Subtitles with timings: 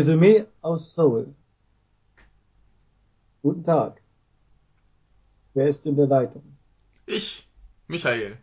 [0.00, 1.34] Resümee aus Seoul.
[3.42, 4.00] Guten Tag.
[5.52, 6.42] Wer ist in der Leitung?
[7.04, 7.46] Ich,
[7.86, 8.38] Michael.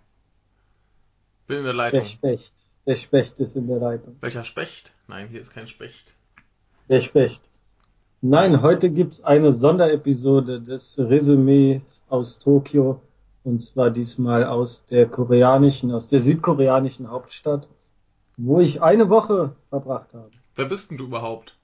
[1.47, 2.01] Bin in der Leitung.
[2.01, 2.53] Der Specht.
[2.85, 4.17] Der Specht ist in der Leitung.
[4.21, 4.93] Welcher Specht?
[5.07, 6.13] Nein, hier ist kein Specht.
[6.89, 7.49] Der Specht.
[8.21, 13.01] Nein, heute gibt's eine Sonderepisode des Resümees aus Tokio.
[13.43, 17.67] Und zwar diesmal aus der koreanischen, aus der südkoreanischen Hauptstadt,
[18.35, 20.29] wo ich eine Woche verbracht habe.
[20.55, 21.56] Wer bist denn du überhaupt?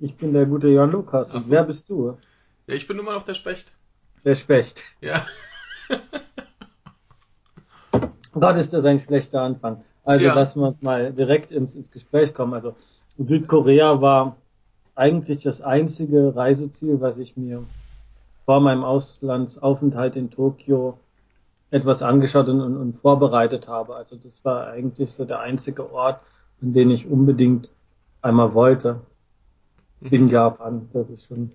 [0.00, 1.32] Ich bin der gute Jan Lukas.
[1.34, 1.50] Und so.
[1.50, 2.16] wer bist du?
[2.66, 3.72] Ja, ich bin immer noch der Specht.
[4.24, 4.82] Der Specht.
[5.00, 5.26] Ja.
[8.32, 9.84] Gott, ist das ein schlechter Anfang.
[10.04, 10.34] Also, Ja.
[10.34, 12.54] lassen wir uns mal direkt ins, ins Gespräch kommen.
[12.54, 12.74] Also,
[13.18, 14.36] Südkorea war
[14.94, 17.64] eigentlich das einzige Reiseziel, was ich mir
[18.46, 20.98] vor meinem Auslandsaufenthalt in Tokio
[21.70, 23.96] etwas angeschaut und, und, und vorbereitet habe.
[23.96, 26.20] Also, das war eigentlich so der einzige Ort,
[26.62, 27.70] an den ich unbedingt
[28.22, 29.00] einmal wollte.
[30.02, 30.88] In Japan.
[30.92, 31.52] Das ist schon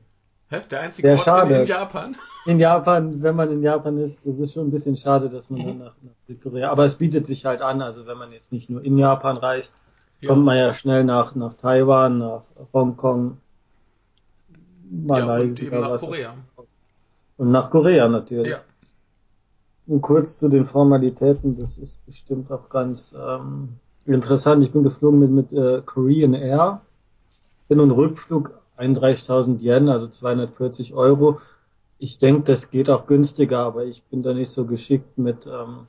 [0.49, 0.61] Hä?
[0.69, 1.61] Der einzige Sehr Ort schade.
[1.61, 2.15] in, Japan?
[2.45, 5.65] in Japan, wenn man in Japan ist, das ist schon ein bisschen schade, dass man
[5.65, 8.69] dann nach, nach Südkorea, aber es bietet sich halt an, also wenn man jetzt nicht
[8.69, 9.73] nur in Japan reist,
[10.21, 10.29] Ja.
[10.29, 12.43] kommt man ja schnell nach, nach Taiwan, nach
[12.73, 13.37] Hongkong,
[15.07, 16.33] ja, und Malaysia, eben nach Korea.
[17.37, 18.51] Und nach Korea natürlich.
[18.51, 18.59] Ja.
[19.87, 23.69] Und kurz zu den Formalitäten, das ist bestimmt auch ganz ähm,
[24.05, 24.63] interessant.
[24.63, 26.81] Ich bin geflogen mit, mit äh, Korean Air.
[27.67, 31.41] Hin- und Rückflug 31.000 Yen, also 240 Euro.
[31.97, 35.87] Ich denke, das geht auch günstiger, aber ich bin da nicht so geschickt mit ähm,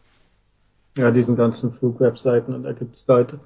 [0.97, 3.41] ja, diesen ganzen Flugwebseiten und da gibt's Leute,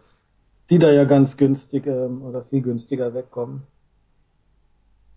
[0.69, 3.63] die da ja ganz günstig ähm, oder viel günstiger wegkommen.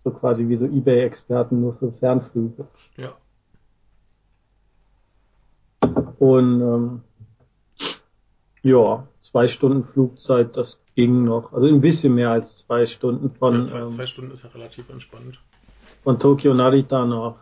[0.00, 2.66] So quasi wie so Ebay-Experten nur für Fernflüge.
[2.96, 3.12] Ja.
[6.18, 7.00] Und ähm,
[8.62, 11.52] ja, zwei Stunden Flugzeit, das ging noch.
[11.52, 14.50] Also ein bisschen mehr als zwei Stunden von, ja zwei, ähm, zwei Stunden ist ja
[14.50, 15.40] relativ entspannt.
[16.04, 17.36] von Tokio Narita nach,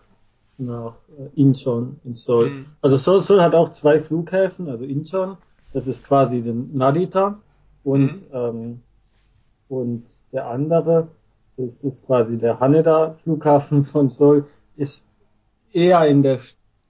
[0.59, 2.51] nach äh, Incheon in Seoul.
[2.51, 2.67] Mhm.
[2.81, 5.37] Also Seoul, Seoul hat auch zwei Flughäfen, also Incheon,
[5.73, 7.39] das ist quasi den Narita
[7.85, 8.27] und, Mhm.
[8.33, 8.81] ähm,
[9.69, 11.09] und der andere,
[11.57, 14.47] das ist quasi der Haneda Flughafen von Seoul,
[14.77, 15.05] ist
[15.73, 16.39] eher in der,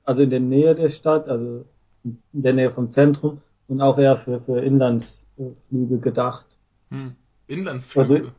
[0.05, 1.65] also in der Nähe der Stadt, also
[2.05, 6.47] in der Nähe vom Zentrum und auch eher für, für Inlandsflüge gedacht.
[6.91, 7.15] Hm.
[7.47, 8.01] Inlandsflüge.
[8.15, 8.31] Also-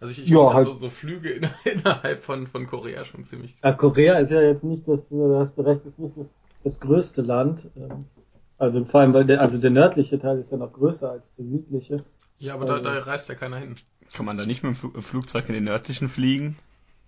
[0.00, 3.24] Also, ich, ich Ja, finde halt- so, so Flüge in, innerhalb von, von Korea schon
[3.24, 6.32] ziemlich Ja, Korea ist ja jetzt nicht das, da hast du recht, ist nicht das,
[6.64, 7.68] das größte Land.
[7.76, 8.04] ähm,
[8.58, 11.46] Also vor allem, weil der, also der nördliche Teil ist ja noch größer als der
[11.46, 11.96] südliche.
[12.38, 13.74] Ja, aber da, Also- da reist ja keiner hin.
[14.14, 16.56] Kann man da nicht mit dem Fl Flugzeug in den nördlichen fliegen?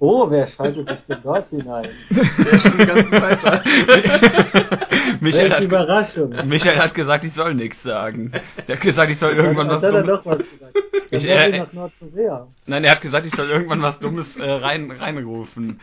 [0.02, 1.86] Oh, wer schaltet sich denn dort hinein?
[2.08, 3.62] Der ist schon die ganze Zeit da.
[5.20, 6.30] Michael Welche hat, Überraschung.
[6.46, 8.32] Michael hat gesagt, ich soll nichts sagen.
[8.66, 10.22] Der hat gesagt, ich soll irgendwann was Jetzt hat er Dummes.
[10.24, 10.78] doch was gesagt.
[11.10, 12.46] Ich, äh, nach Nordkorea.
[12.66, 15.80] Nein, er hat gesagt, ich soll irgendwann was Dummes äh, rein, reinrufen.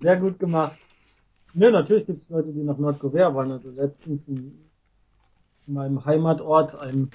[0.00, 0.78] Sehr gut gemacht.
[1.52, 3.52] Ja, natürlich gibt es Leute, die nach Nordkorea wollen.
[3.52, 4.66] Also letztens in,
[5.66, 7.10] in meinem Heimatort ein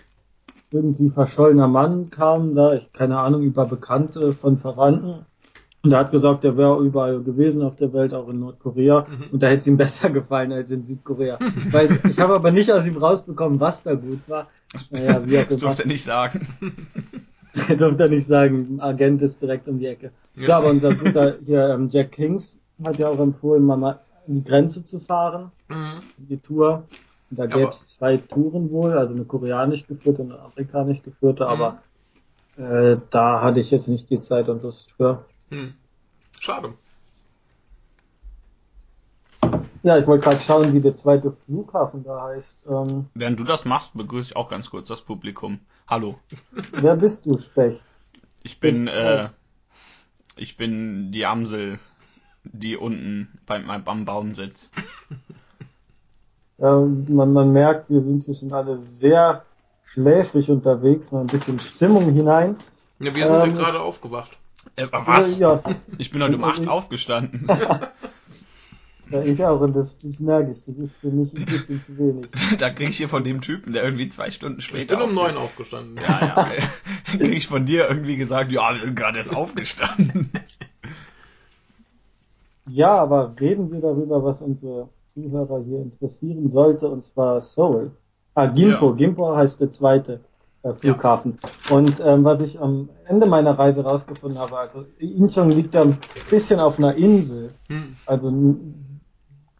[0.69, 5.25] irgendwie verschollener Mann kam da, ich keine Ahnung, über Bekannte von Verwandten.
[5.83, 9.01] Und er hat gesagt, er wäre überall gewesen auf der Welt, auch in Nordkorea.
[9.09, 9.23] Mhm.
[9.31, 11.39] Und da hätte es ihm besser gefallen als in Südkorea.
[11.57, 14.47] Ich, weiß, ich habe aber nicht aus ihm rausbekommen, was da gut war.
[14.91, 16.47] Naja, wie auch Das durfte er nicht sagen.
[17.67, 20.11] Er durfte nicht sagen, ein Agent ist direkt um die Ecke.
[20.37, 20.57] Ja, Ja.
[20.59, 25.01] aber unser guter hier, ähm, Jack Kings hat ja auch empfohlen, mal die Grenze zu
[25.01, 25.99] fahren, Mhm.
[26.17, 26.83] die Tour.
[27.29, 31.43] Und da gäbe es zwei Touren wohl, also eine koreanisch geführte und eine afrikanisch geführte,
[31.43, 31.49] Mhm.
[31.49, 31.77] aber
[32.55, 35.25] äh, da hatte ich jetzt nicht die Zeit und Lust für.
[35.51, 35.73] Hm.
[36.39, 36.73] Schade.
[39.83, 42.65] Ja, ich wollte gerade schauen, wie der zweite Flughafen da heißt.
[42.69, 45.59] Ähm, Während du das machst, begrüße ich auch ganz kurz das Publikum.
[45.87, 46.19] Hallo.
[46.71, 47.83] wer bist du, Specht?
[48.43, 49.29] Ich bin, äh,
[50.37, 51.79] ich bin die Amsel,
[52.43, 54.73] die unten beim, am Baum sitzt.
[56.63, 59.43] Ähm, man, man merkt, wir sind hier schon alle sehr
[59.83, 62.55] schläfrig unterwegs, mal ein bisschen Stimmung hinein.
[62.99, 64.37] Ja, wir sind Ähm, ja gerade aufgewacht.
[64.75, 65.39] Äh, was?
[65.39, 65.61] Ja,
[65.97, 67.47] Ich bin heute um 8 aufgestanden.
[69.11, 70.61] Ja, ich auch, und das, das merke ich.
[70.63, 72.27] Das ist für mich ein bisschen zu wenig.
[72.59, 75.13] da krieg ich hier von dem Typen, der irgendwie zwei Stunden Ich später bin um
[75.13, 75.97] neun aufgestanden.
[75.97, 76.47] Ja, ja.
[77.17, 80.31] krieg ich von dir irgendwie gesagt, ja, wir sind gerade erst aufgestanden.
[82.67, 87.91] Ja, aber reden wir darüber, was unsere Zuhörer hier interessieren sollte, und zwar Seoul.
[88.33, 88.91] Ah, Gimpo.
[88.91, 88.95] Ja.
[88.95, 90.21] Gimpo heißt der zweite
[90.63, 91.35] äh, Flughafen.
[91.69, 95.97] Und ähm, was ich am Ende meiner Reise rausgefunden habe, also Incheon liegt ja ein
[96.29, 97.51] bisschen auf einer Insel.
[97.67, 97.95] Hm.
[98.05, 98.31] also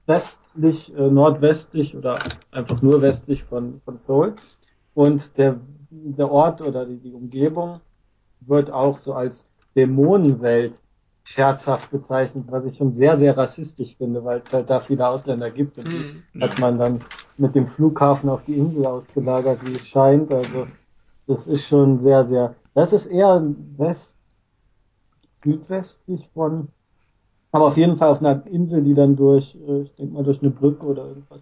[0.06, 2.20] westlich, äh, nordwestlich oder
[2.52, 4.36] einfach nur westlich von, von Seoul.
[4.94, 5.60] Und der,
[5.90, 7.80] der Ort oder die, die Umgebung
[8.42, 9.46] wird auch so als
[9.76, 10.82] Dämonenwelt
[11.24, 15.52] scherzhaft bezeichnet, was ich schon sehr, sehr rassistisch finde, weil es halt da viele Ausländer
[15.52, 16.24] gibt und Hm.
[16.34, 17.04] die hat man dann
[17.38, 20.32] mit dem Flughafen auf die Insel ausgelagert, wie es scheint.
[20.32, 20.68] Also
[21.32, 22.56] das ist schon sehr, sehr.
[22.74, 23.44] Das ist eher
[23.78, 24.18] west,
[25.34, 26.70] südwestlich von,
[27.52, 30.42] aber auf jeden Fall auf einer Insel, die dann durch, äh, ich denke mal durch
[30.42, 31.42] eine Brücke oder irgendwas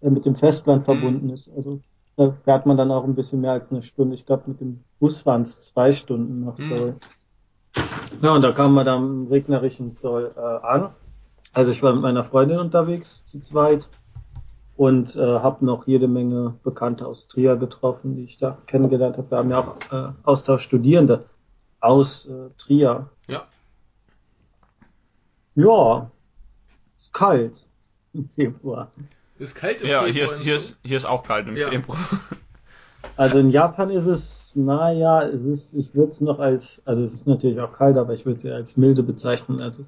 [0.00, 1.50] äh, mit dem Festland verbunden ist.
[1.56, 1.80] Also
[2.16, 4.14] da fährt man dann auch ein bisschen mehr als eine Stunde.
[4.14, 6.62] Ich glaube mit dem Bus waren es zwei Stunden nach Mhm.
[6.76, 6.94] Seoul.
[8.22, 10.90] Ja, und da kamen wir dann im regnerischen Seoul äh, an.
[11.52, 13.88] Also ich war mit meiner Freundin unterwegs zu zweit
[14.78, 19.28] und äh, habe noch jede Menge Bekannte aus Trier getroffen, die ich da kennengelernt habe.
[19.28, 21.24] Wir haben ja auch äh, Austauschstudierende
[21.80, 23.10] aus äh, Trier.
[23.28, 23.48] Ja.
[25.56, 26.12] Ja,
[26.96, 27.66] ist kalt
[28.12, 28.92] im Februar.
[29.40, 31.70] Ist kalt im Ja, Februar hier ist, hier ist, hier ist auch kalt im Ja.
[31.70, 31.98] Februar.
[33.16, 37.12] Also in Japan ist es, naja, es ist, ich würde es noch als, also es
[37.12, 39.60] ist natürlich auch kalt, aber ich würde es ja als milde bezeichnen.
[39.60, 39.86] Also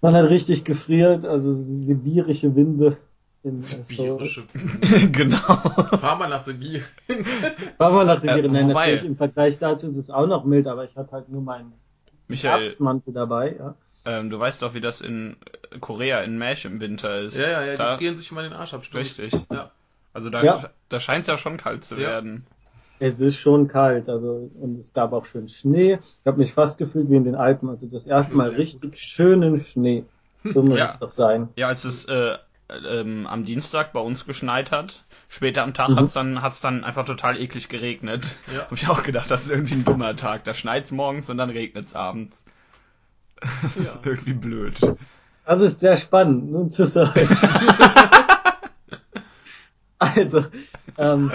[0.00, 2.96] man hat richtig gefriert, also sibirische Winde
[3.42, 3.60] in.
[3.62, 4.44] Sibirische.
[5.12, 5.36] genau.
[5.38, 6.84] Fahr mal nach Sibirien.
[7.78, 8.44] War mal nach Sibirien.
[8.46, 11.12] Äh, Nein, wobei- natürlich im Vergleich dazu ist es auch noch mild, aber ich hatte
[11.12, 11.72] halt nur meinen
[12.28, 13.74] Michael, Herbstmantel dabei, ja.
[14.04, 15.36] ähm, du weißt doch, wie das in
[15.80, 17.36] Korea in Mesh im Winter ist.
[17.36, 19.04] Ja, ja, ja, da, die frieren sich immer den Arsch ab, stimmt.
[19.04, 19.32] Richtig.
[19.50, 19.70] Ja.
[20.12, 20.70] Also da, Ja.
[20.88, 22.00] da scheint es ja schon kalt zu Ja.
[22.08, 22.46] werden.
[23.02, 25.94] Es ist schon kalt, also und es gab auch schön Schnee.
[26.20, 29.60] Ich habe mich fast gefühlt wie in den Alpen, also das erste Mal richtig schönen
[29.62, 30.04] Schnee.
[30.44, 30.84] So muss Ja.
[30.92, 31.48] es doch sein.
[31.56, 32.36] Ja, als es äh,
[32.86, 35.96] ähm, am Dienstag bei uns geschneit hat, später am Tag Mhm.
[35.96, 38.36] hat's dann hat's dann einfach total eklig geregnet.
[38.52, 38.60] Ja.
[38.62, 40.44] Hab ich auch gedacht, das ist irgendwie ein dummer Tag.
[40.44, 42.42] Da schneit's morgens und dann regnet's abends.
[43.62, 43.82] Das Ja.
[43.82, 44.80] ist irgendwie blöd.
[45.44, 47.28] Also ist sehr spannend, nun zu sagen.
[49.98, 50.44] also,
[50.98, 51.32] ähm,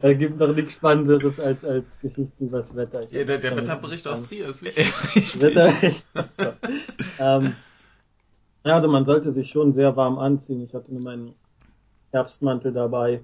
[0.00, 3.02] da gibt noch nichts Spannenderes als, als Geschichten über das Wetter.
[3.10, 4.26] Ja, der, der Wetterbericht aus.
[4.28, 4.92] Trier ist wichtig.
[5.14, 5.42] Richtig.
[5.42, 6.04] Wetterbericht.
[7.20, 7.54] ähm,
[8.64, 10.62] ja, also man sollte sich schon sehr warm anziehen.
[10.62, 11.34] Ich hatte nur meinen
[12.10, 13.22] Herbstmantel dabei.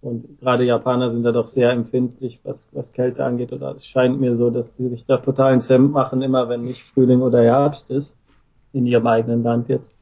[0.00, 3.52] Und gerade Japaner sind da doch sehr empfindlich, was, was Kälte angeht.
[3.52, 6.62] Oder es scheint mir so, dass die sich da total ins Hemd machen, immer wenn
[6.62, 8.16] nicht Frühling oder Herbst ist.
[8.72, 9.94] In ihrem eigenen Land jetzt.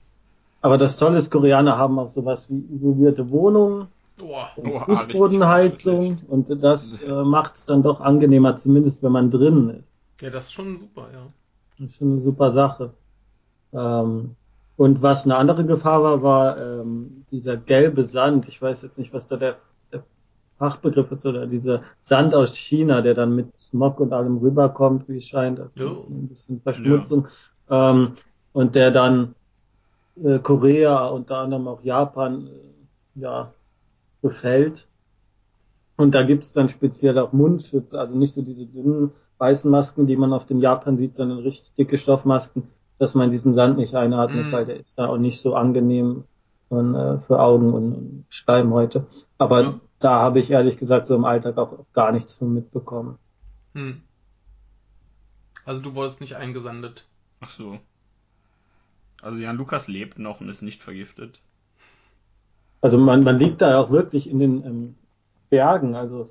[0.61, 4.51] Aber das Tolle ist, Koreaner haben auch sowas wie isolierte Wohnungen Boah.
[4.57, 6.19] Oha, Fußbodenheizung.
[6.29, 9.97] Und das äh, macht es dann doch angenehmer, zumindest wenn man drinnen ist.
[10.21, 11.27] Ja, das ist schon super, ja.
[11.79, 12.95] Das ist schon eine super Sache.
[13.73, 14.37] Ähm,
[14.77, 18.49] und was eine andere Gefahr war, war ähm, dieser gelbe Sand.
[18.49, 19.57] Ich weiß jetzt nicht, was da der,
[19.93, 20.05] der
[20.59, 25.17] Fachbegriff ist oder dieser Sand aus China, der dann mit Smog und allem rüberkommt, wie
[25.19, 26.07] es scheint, also Oh.
[26.11, 27.29] ein bisschen Verschmutzung.
[27.71, 28.13] Ähm,
[28.53, 29.35] und der dann
[30.23, 33.53] äh, Korea, unter anderem auch Japan, äh, ja,
[34.23, 34.87] befällt.
[35.97, 40.17] Und da gibt's dann speziell auch Mundschutz, also nicht so diese dünnen weißen Masken, die
[40.17, 42.65] man auf den Japan sieht, sondern richtig dicke Stoffmasken,
[42.99, 44.53] dass man diesen Sand nicht einatmet, Mm.
[44.53, 46.25] weil der ist da auch nicht so angenehm
[46.69, 49.07] und, äh, für Augen und, und Schleimhäute.
[49.39, 49.81] Aber Ja.
[49.99, 53.19] da habe ich ehrlich gesagt so im Alltag auch gar nichts von mitbekommen.
[53.75, 54.01] Hm.
[55.65, 57.07] Also du wurdest nicht eingesandet.
[57.41, 57.79] Ach so.
[59.23, 61.41] Also Jan Lukas lebt noch und ist nicht vergiftet.
[62.81, 64.95] Also man, man liegt da auch wirklich in den ähm,
[65.51, 66.23] Bergen, also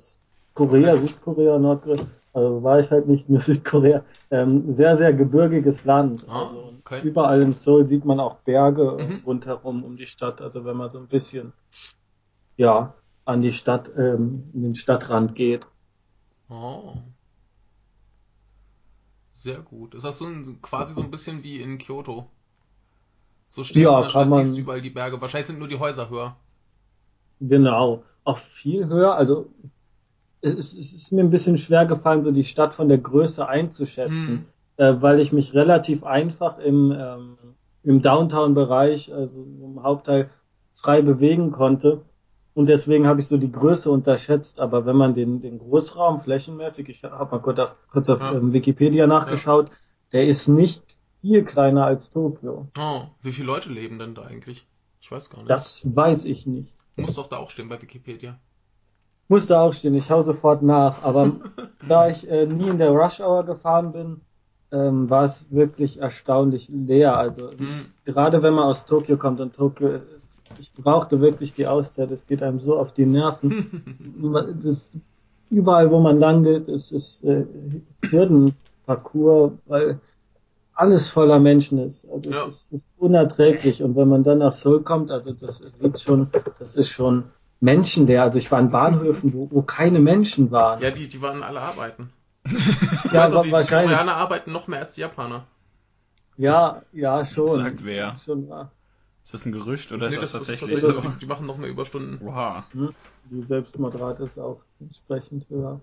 [0.54, 1.06] Korea, Okay.
[1.06, 1.96] Südkorea, Nordkorea,
[2.36, 6.24] also war ich halt nicht nur Südkorea, ähm, sehr, sehr gebirgiges Land.
[6.28, 7.00] Ah, also okay.
[7.02, 9.22] Überall in Seoul sieht man auch Berge Mhm.
[9.26, 11.52] rundherum um die Stadt, also wenn man so ein bisschen,
[12.56, 15.66] ja, an die Stadt, ähm, in den Stadtrand geht.
[16.48, 16.94] Oh.
[19.38, 19.94] Sehr gut.
[19.94, 22.28] Ist das so ein, quasi so ein bisschen wie in Kyoto?
[23.48, 25.20] So stehst Ja, du in der Stadt, man- siehst überall die Berge.
[25.20, 26.36] Wahrscheinlich sind nur die Häuser höher.
[27.40, 28.02] Genau.
[28.24, 29.48] Auch viel höher, also
[30.46, 34.46] es, ist mir ein bisschen schwer gefallen, so die Stadt von der Größe einzuschätzen.
[34.78, 37.38] äh, weil ich mich relativ einfach im, ähm,
[37.82, 40.28] im Downtown-Bereich, also im Hauptteil,
[40.74, 42.02] frei bewegen konnte.
[42.54, 44.60] Und deswegen habe ich so die Größe unterschätzt.
[44.60, 48.32] Aber wenn man den, den Großraum flächenmäßig, ich habe mal kurz auf, kurz auf Ja.
[48.32, 49.70] ähm, Wikipedia nachgeschaut,
[50.12, 50.82] der ist nicht
[51.22, 52.68] viel kleiner als Tokio.
[52.78, 54.66] Oh, wie viele Leute leben denn da eigentlich?
[55.00, 55.50] Ich weiß gar nicht.
[55.50, 56.72] Das weiß ich nicht.
[56.96, 58.38] muss doch da auch stehen bei Wikipedia.
[59.28, 61.02] Muss da auch stehen, ich schaue sofort nach.
[61.02, 61.32] Aber
[61.88, 64.20] da ich äh, nie in der Rush Hour gefahren bin,
[64.72, 67.16] ähm, war es wirklich erstaunlich leer.
[67.16, 67.86] Also Hm.
[68.04, 70.00] gerade wenn man aus Tokio kommt und Tokio,
[70.58, 73.82] ich brauchte wirklich die Auszeit, es geht einem so auf die Nerven.
[74.62, 74.90] Das,
[75.50, 77.44] überall, wo man landet, ist es äh,
[78.10, 80.00] Hürdenparcours, weil
[80.74, 82.08] alles voller Menschen ist.
[82.10, 82.46] Also Ja.
[82.46, 83.82] es ist, ist unerträglich.
[83.82, 86.28] Und wenn man dann nach Seoul kommt, also das sieht schon,
[86.58, 87.24] das ist schon
[87.60, 90.82] Menschen der, also ich war an Bahnhöfen, wo, wo keine Menschen waren.
[90.82, 92.10] Ja, die, die waren alle arbeiten.
[93.12, 93.90] Ja, also, die, die wahrscheinlich.
[93.92, 95.46] Koreaner arbeiten noch mehr als die Japaner.
[96.36, 97.48] Ja, ja, schon.
[97.48, 98.16] Sagt wer?
[98.24, 98.70] Schon, wahr.
[99.24, 100.92] Ist das ein Gerücht oder Nee, ist das, das ist tatsächlich so?
[101.20, 102.24] Die machen noch mehr Überstunden.
[102.26, 102.64] Oha.
[102.72, 102.94] Hm?
[103.30, 105.80] Die Selbstmordrate ist auch entsprechend höher.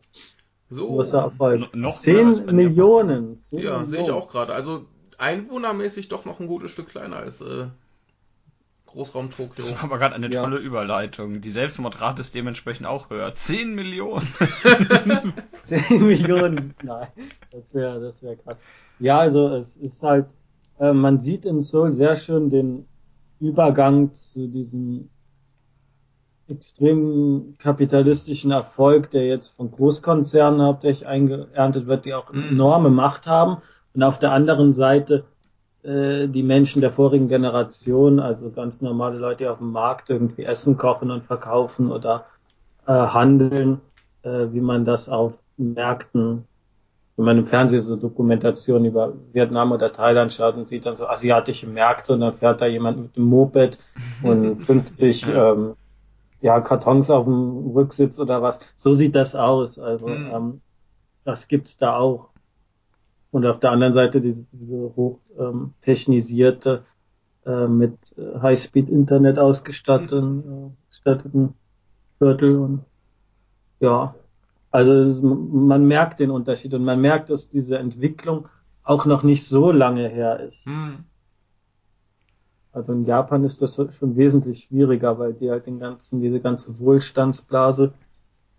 [0.70, 0.88] So.
[0.88, 1.62] Großer Erfolg.
[1.74, 3.40] N- noch mehr als bei 10 den Millionen.
[3.42, 4.24] 10 Ja, sehe ich Millionen.
[4.24, 4.54] auch gerade.
[4.54, 4.86] Also
[5.18, 7.68] einwohnermäßig doch noch ein gutes Stück kleiner als äh,
[8.94, 9.54] Großraum Tokio.
[9.58, 10.42] Das war aber gerade eine Ja.
[10.44, 11.42] tolle Überleitung.
[11.42, 13.34] Die Selbstmordrate ist dementsprechend auch höher.
[13.34, 14.28] 10 Millionen.
[15.64, 16.74] 10 Millionen.
[16.84, 17.08] Nein,
[17.52, 18.62] das wäre das wär krass.
[19.00, 20.28] Ja, also es ist halt,
[20.80, 22.86] äh, man sieht in Seoul sehr schön den
[23.40, 25.10] Übergang zu diesem
[26.48, 32.50] extremen kapitalistischen Erfolg, der jetzt von Großkonzernen hauptsächlich eingeerntet wird, die auch Mhm.
[32.50, 33.58] enorme Macht haben.
[33.94, 35.26] Und auf der anderen Seite
[35.84, 40.44] äh, die Menschen der vorigen Generation, also ganz normale Leute, die auf dem Markt irgendwie
[40.44, 42.28] Essen kochen und verkaufen oder
[42.88, 43.82] äh, handeln,
[44.24, 46.48] äh, wie man das auf Märkten,
[47.18, 51.08] wenn man im Fernsehen so Dokumentationen über Vietnam oder Thailand schaut und sieht dann so
[51.08, 53.80] asiatische Märkte und dann fährt da jemand mit dem Moped
[54.22, 55.76] und 50 ähm,
[56.42, 58.60] ja, Kartons auf dem Rücksitz oder was.
[58.76, 59.80] So sieht das aus.
[59.80, 60.28] Also Mhm.
[60.32, 60.62] ähm,
[61.26, 62.33] das gibt's da auch.
[63.34, 65.74] Und auf der anderen Seite diese, diese hoch ähm,
[67.46, 71.56] äh, mit äh, High-Speed-Internet ausgestatteten, äh, gestatteten
[72.20, 72.86] Viertel und
[73.80, 74.14] ja,
[74.70, 78.50] also man merkt den Unterschied und man merkt, dass diese Entwicklung
[78.84, 80.64] auch noch nicht so lange her ist.
[80.68, 81.06] Hm.
[82.72, 86.78] Also in Japan ist das schon wesentlich schwieriger, weil die halt den ganzen, diese ganze
[86.80, 87.94] Wohlstandsblase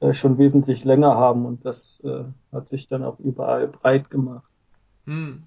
[0.00, 4.48] äh, schon wesentlich länger haben und das äh, hat sich dann auch überall breit gemacht.
[5.06, 5.42] Hm.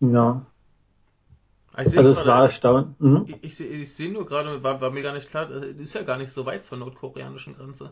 [0.00, 0.46] Ja,
[1.78, 2.98] Ich sehe also es war gerade, erstaunlich.
[3.00, 3.24] Mhm.
[3.42, 6.02] ich, ich, ich sehe nur gerade, war, war mir gar nicht klar, das ist ja
[6.02, 7.90] gar nicht so weit zur nordkoreanischen Grenze.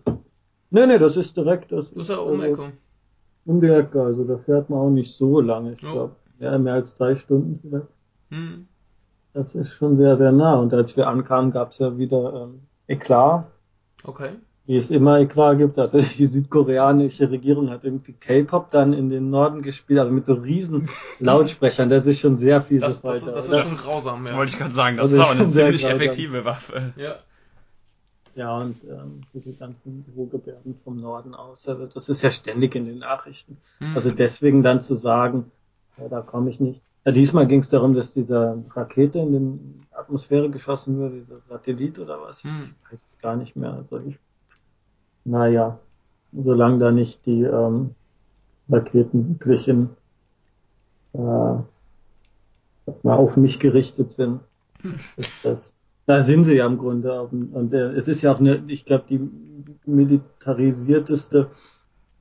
[0.71, 2.73] Nee, nee, das ist direkt, das Das ist ja um also, Ecke.
[3.47, 5.93] um die Ecke, also da fährt man auch nicht so lange, ich Ja.
[5.93, 6.17] glaube.
[6.41, 7.89] Ja, mehr als drei Stunden vielleicht.
[8.31, 8.69] Hm.
[9.33, 10.57] Das ist schon sehr, sehr nah.
[10.57, 13.47] Und als wir ankamen, gab es ja wieder ähm, Eklat,
[14.05, 14.31] Okay.
[14.69, 15.79] Wie es immer Eklat gibt.
[15.79, 20.35] Also die südkoreanische Regierung hat irgendwie K-Pop dann in den Norden gespielt, also mit so
[20.35, 21.89] riesen Lautsprechern.
[21.89, 23.63] Das ist schon sehr fiese Das, das, Folter, das oder?
[23.63, 24.37] ist schon grausam, ja.
[24.37, 25.97] Wollte ich gerade sagen, das Also ist auch schon eine sehr ziemlich grausam.
[25.97, 26.93] effektive Waffe.
[26.97, 27.15] Ja.
[28.35, 31.67] Ja, und ähm, diese ganzen Drohgebärden vom Norden aus.
[31.67, 33.57] Also das ist ja ständig in den Nachrichten.
[33.79, 33.97] Hm.
[33.97, 35.51] Also deswegen dann zu sagen,
[35.97, 36.81] ja, da komme ich nicht.
[37.05, 41.99] Ja, diesmal ging es darum, dass diese Rakete in die Atmosphäre geschossen wurde, dieser Satellit
[41.99, 42.45] oder was.
[42.45, 42.75] Hm.
[42.85, 43.73] Ich weiß es gar nicht mehr.
[43.73, 44.19] Also ich,
[45.25, 45.79] naja,
[46.33, 47.95] solange da nicht die ähm,
[48.69, 49.91] Raketen wirklich in,
[51.15, 51.19] äh,
[53.03, 54.41] mal auf mich gerichtet sind,
[55.17, 55.75] ist das.
[56.07, 57.21] Da sind sie ja im Grunde.
[57.23, 59.21] Und äh, es ist ja auch eine, ich glaube, die
[59.85, 61.51] militarisierteste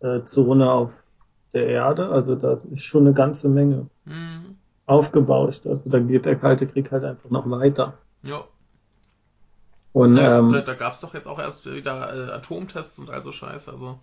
[0.02, 0.92] äh, Zone auf
[1.54, 2.10] der Erde.
[2.10, 4.56] Also das ist schon eine ganze Menge Hm.
[4.86, 5.66] aufgebauscht.
[5.68, 7.98] Also da geht der Kalte Krieg halt einfach noch weiter.
[8.24, 8.44] Ja.
[9.98, 13.10] Und ja ähm, da, da gab es doch jetzt auch erst wieder äh, Atomtests und
[13.10, 13.68] also Scheiß.
[13.68, 13.98] Also.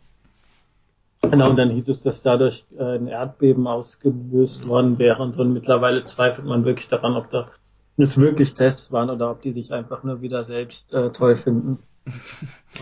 [1.23, 5.43] Genau, und dann hieß es, dass dadurch äh, ein Erdbeben ausgelöst worden wäre und so.
[5.43, 7.49] Und mittlerweile zweifelt man wirklich daran, ob da
[7.97, 11.79] es wirklich Tests waren oder ob die sich einfach nur wieder selbst äh, toll finden.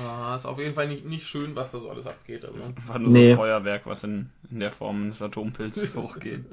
[0.03, 2.47] Ah, ist auf jeden Fall nicht, nicht schön, was da so alles abgeht.
[2.47, 2.59] Also.
[2.87, 3.31] War nur so Nee.
[3.33, 6.47] ein Feuerwerk, was in, in der Form eines Atompilzes hochgeht.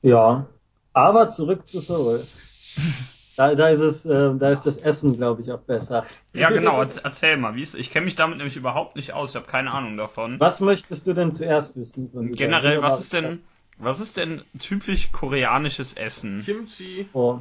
[0.00, 0.46] Ja,
[0.92, 2.22] aber zurück zu Seoul.
[3.36, 6.04] Da, da ist es, äh, da ist das Essen, glaube ich, auch besser.
[6.32, 9.30] Ja, genau, erz- erzähl mal, wie ist, ich kenne mich damit nämlich überhaupt nicht aus,
[9.30, 10.38] ich habe keine Ahnung davon.
[10.38, 12.10] Was möchtest du denn zuerst wissen?
[12.12, 13.42] von dieser Generell, was ist denn,
[13.78, 16.42] was ist denn typisch koreanisches Essen?
[16.44, 17.08] Kimchi.
[17.12, 17.40] Oh.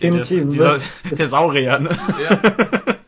[0.00, 0.78] Der, Kimchi, dieser,
[1.10, 1.90] der Saurier, ne?
[2.28, 2.40] Ja.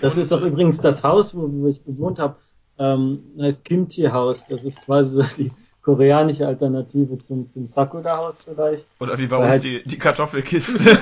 [0.00, 2.36] Das ist doch übrigens das Haus, wo, wo ich gewohnt habe,
[2.78, 4.46] ähm, heißt Kimchi Haus.
[4.46, 5.50] Das ist quasi so die
[5.82, 8.86] koreanische Alternative zum, zum Sakura Haus vielleicht.
[9.00, 10.98] Oder wie bei uns halt- die, die Kartoffelkiste.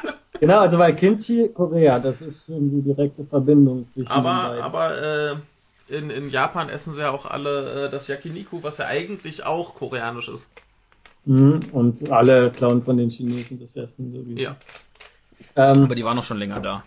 [0.38, 4.62] Genau, also weil Kimchi Korea, das ist schon die direkte Verbindung zwischen den Aber, beiden.
[4.62, 5.34] aber äh,
[5.88, 9.74] in, in Japan essen sie ja auch alle äh, das Yakiniku, was ja eigentlich auch
[9.74, 10.50] koreanisch ist.
[11.24, 14.38] Mhm, und alle klauen von den Chinesen das Essen sowieso.
[14.38, 14.56] Ja.
[15.56, 16.84] Ähm, Aber die waren noch schon länger da.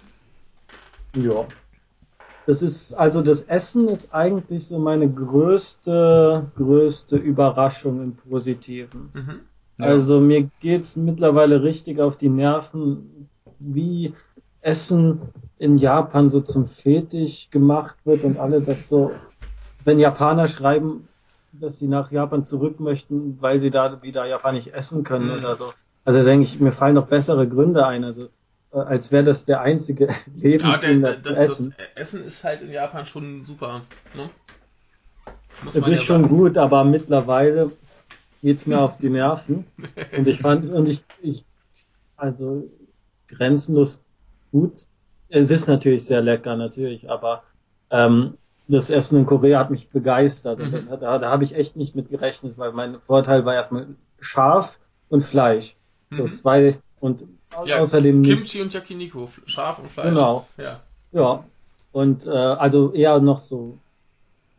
[1.16, 1.48] Ja.
[2.50, 9.12] Das ist, also das Essen ist eigentlich so meine größte, größte Überraschung im Positiven.
[9.14, 9.40] Mhm.
[9.78, 9.86] Ja.
[9.86, 13.30] Also mir geht's mittlerweile richtig auf die Nerven,
[13.60, 14.16] wie
[14.62, 15.20] Essen
[15.60, 19.12] in Japan so zum Fetisch gemacht wird und alle das so,
[19.86, 21.08] wenn Japaner schreiben,
[21.52, 25.34] dass sie nach Japan zurück möchten, weil sie da wieder japanisch essen können Mhm.
[25.36, 25.66] oder so.
[26.04, 28.04] Also denke ich, mir fallen noch bessere Gründe ein.
[28.04, 28.30] Also
[28.72, 30.08] als wäre das der einzige
[30.38, 31.76] Ja, Lebenssinn, der, das das, zu das essen.
[31.96, 33.82] Essen ist halt in Japan schon super.
[34.16, 34.30] Ne?
[35.68, 36.38] Es ist ja schon sagen.
[36.38, 37.72] gut, aber mittlerweile
[38.42, 39.66] geht's mir auf die Nerven.
[40.18, 41.46] Und ich fand, und ich, ich,
[42.16, 42.70] also
[43.28, 44.00] grenzenlos
[44.52, 44.86] gut.
[45.30, 47.44] Es ist natürlich sehr lecker, natürlich, aber
[47.92, 50.60] ähm, das Essen in Korea hat mich begeistert.
[50.60, 50.72] Und Mhm.
[50.72, 53.88] das hat, da, da habe ich echt nicht mit gerechnet, weil mein Vorteil war erstmal
[54.20, 55.76] scharf und Fleisch.
[56.16, 56.34] So Mhm.
[56.34, 57.24] zwei und
[57.66, 58.38] Ja, außerdem nicht.
[58.38, 60.10] Kimchi und Yakiniku, Schaf und Fleisch.
[60.10, 60.46] Genau.
[60.58, 60.80] Ja.
[61.12, 61.44] Ja.
[61.92, 63.78] Und äh, also eher noch so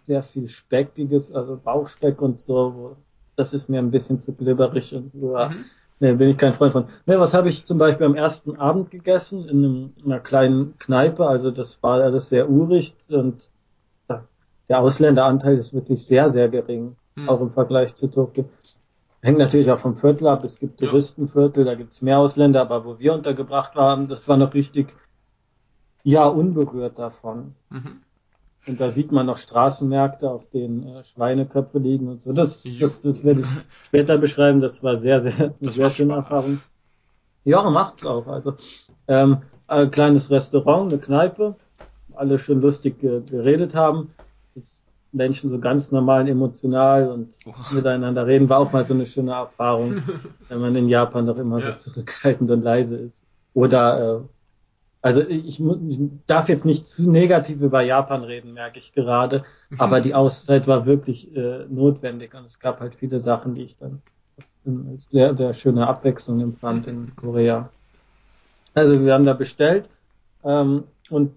[0.04, 2.96] sehr viel Speckiges, also Bauchspeck und so.
[3.36, 5.64] Das ist mir ein bisschen zu glibberig und ja, Mhm.
[6.00, 6.86] nee, bin ich kein Freund von.
[7.06, 10.76] Ne, was habe ich zum Beispiel am ersten Abend gegessen in, einem, in einer kleinen
[10.78, 11.26] Kneipe?
[11.26, 13.50] Also das war alles sehr urig und
[14.08, 14.24] ja,
[14.68, 17.28] der Ausländeranteil ist wirklich sehr, sehr gering, Mhm.
[17.28, 18.44] auch im Vergleich zu Tokio.
[19.22, 20.44] Hängt natürlich auch vom Viertel ab.
[20.44, 20.80] Es gibt.
[20.80, 24.96] Touristenviertel, da gibt's mehr Ausländer, aber wo wir untergebracht waren, das war noch richtig,
[26.02, 27.54] ja, unberührt davon.
[27.68, 28.00] Mhm.
[28.66, 32.32] Und da sieht man noch Straßenmärkte, auf denen äh, Schweineköpfe liegen und so.
[32.32, 33.46] Das, das, das werde ich
[33.86, 34.60] später beschreiben.
[34.60, 36.24] Das war sehr, sehr, eine Das sehr schöne Spaß.
[36.24, 36.60] Erfahrung.
[37.44, 38.26] Ja, macht's auch.
[38.26, 38.54] Also
[39.08, 41.56] ähm, ein kleines Restaurant, eine Kneipe,
[42.14, 44.10] alle schön lustig ge geredet haben.
[44.54, 47.72] Das Menschen so ganz normal, emotional und Wow.
[47.72, 49.94] miteinander reden, war auch mal so eine schöne Erfahrung,
[50.48, 51.76] wenn man in Japan doch immer Ja.
[51.76, 53.26] so zurückhaltend und leise ist.
[53.54, 54.28] Oder äh,
[55.02, 59.44] also ich, ich darf jetzt nicht zu negativ über Japan reden, merke ich gerade.
[59.78, 63.76] Aber die Auszeit war wirklich äh, notwendig und es gab halt viele Sachen, die ich
[63.78, 64.02] dann
[64.92, 67.70] als sehr, sehr schöne Abwechslung empfand in Korea.
[68.74, 69.90] Also wir haben da bestellt
[70.44, 71.32] ähm, und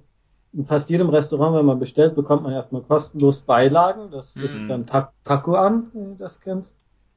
[0.54, 4.12] in fast jedem Restaurant, wenn man bestellt, bekommt man erstmal kostenlos Beilagen.
[4.12, 4.44] Das Mhm.
[4.44, 6.72] ist dann Ta Takoan, wenn ihr das kennt.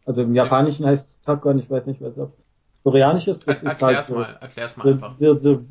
[0.07, 2.31] Also im Japanischen heißt es Takoan, ich weiß nicht, was auf
[2.85, 3.47] Koreanisch ist.
[3.47, 5.15] Das Er, ist halt erklär's so, mal, erklär's mal so, einfach.
[5.15, 5.65] so, so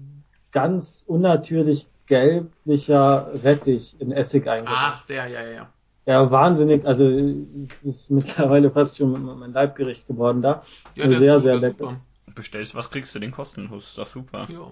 [0.51, 4.71] ganz unnatürlich gelblicher Rettich in Essig eingelegt.
[4.77, 5.69] Ach, der, ja, ja, ja.
[6.07, 6.85] Ja, wahnsinnig.
[6.85, 10.61] Also es ist mittlerweile fast schon mein Leibgericht geworden da.
[10.93, 11.89] Ja, der sehr, ist, sehr der ist lecker.
[11.91, 12.01] super.
[12.35, 13.87] Bestellst was, kriegst du den kostenlos.
[13.87, 14.45] Ist doch super.
[14.49, 14.67] Ja.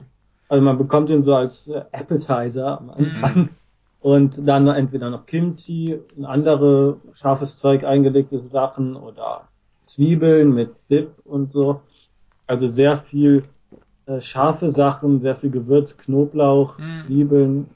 [0.54, 3.36] Also man bekommt ihn so als äh, Appetizer am Anfang.
[3.36, 3.50] Mhm.
[4.02, 9.48] Und dann entweder noch Kimchi, und andere scharfes Zeug eingelegte Sachen oder
[9.82, 11.82] Zwiebeln mit Dip und so.
[12.46, 13.46] Also sehr viel
[14.06, 16.92] äh, scharfe Sachen, sehr viel Gewürz, Knoblauch, Mhm.
[16.92, 17.68] Zwiebeln.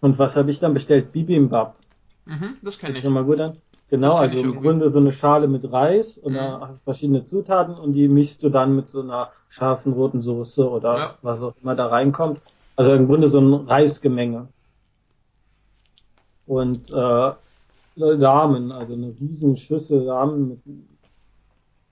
[0.00, 1.12] Und was habe ich dann bestellt?
[1.12, 1.76] Bibimbap.
[2.24, 3.04] Mhm, das kenne ich.
[3.04, 3.58] schon mal gut an.
[3.88, 4.60] Genau, also im.
[4.60, 6.78] Grunde so eine Schale mit Reis und Mhm.
[6.84, 11.18] verschiedene Zutaten und die mischst du dann mit so einer scharfen roten Soße oder Ja.
[11.22, 12.40] was auch immer da reinkommt.
[12.74, 14.48] Also im Grunde so ein Reisgemenge.
[16.46, 17.32] Und äh,
[17.98, 20.60] Ramen, also eine riesen Schüssel Ramen mit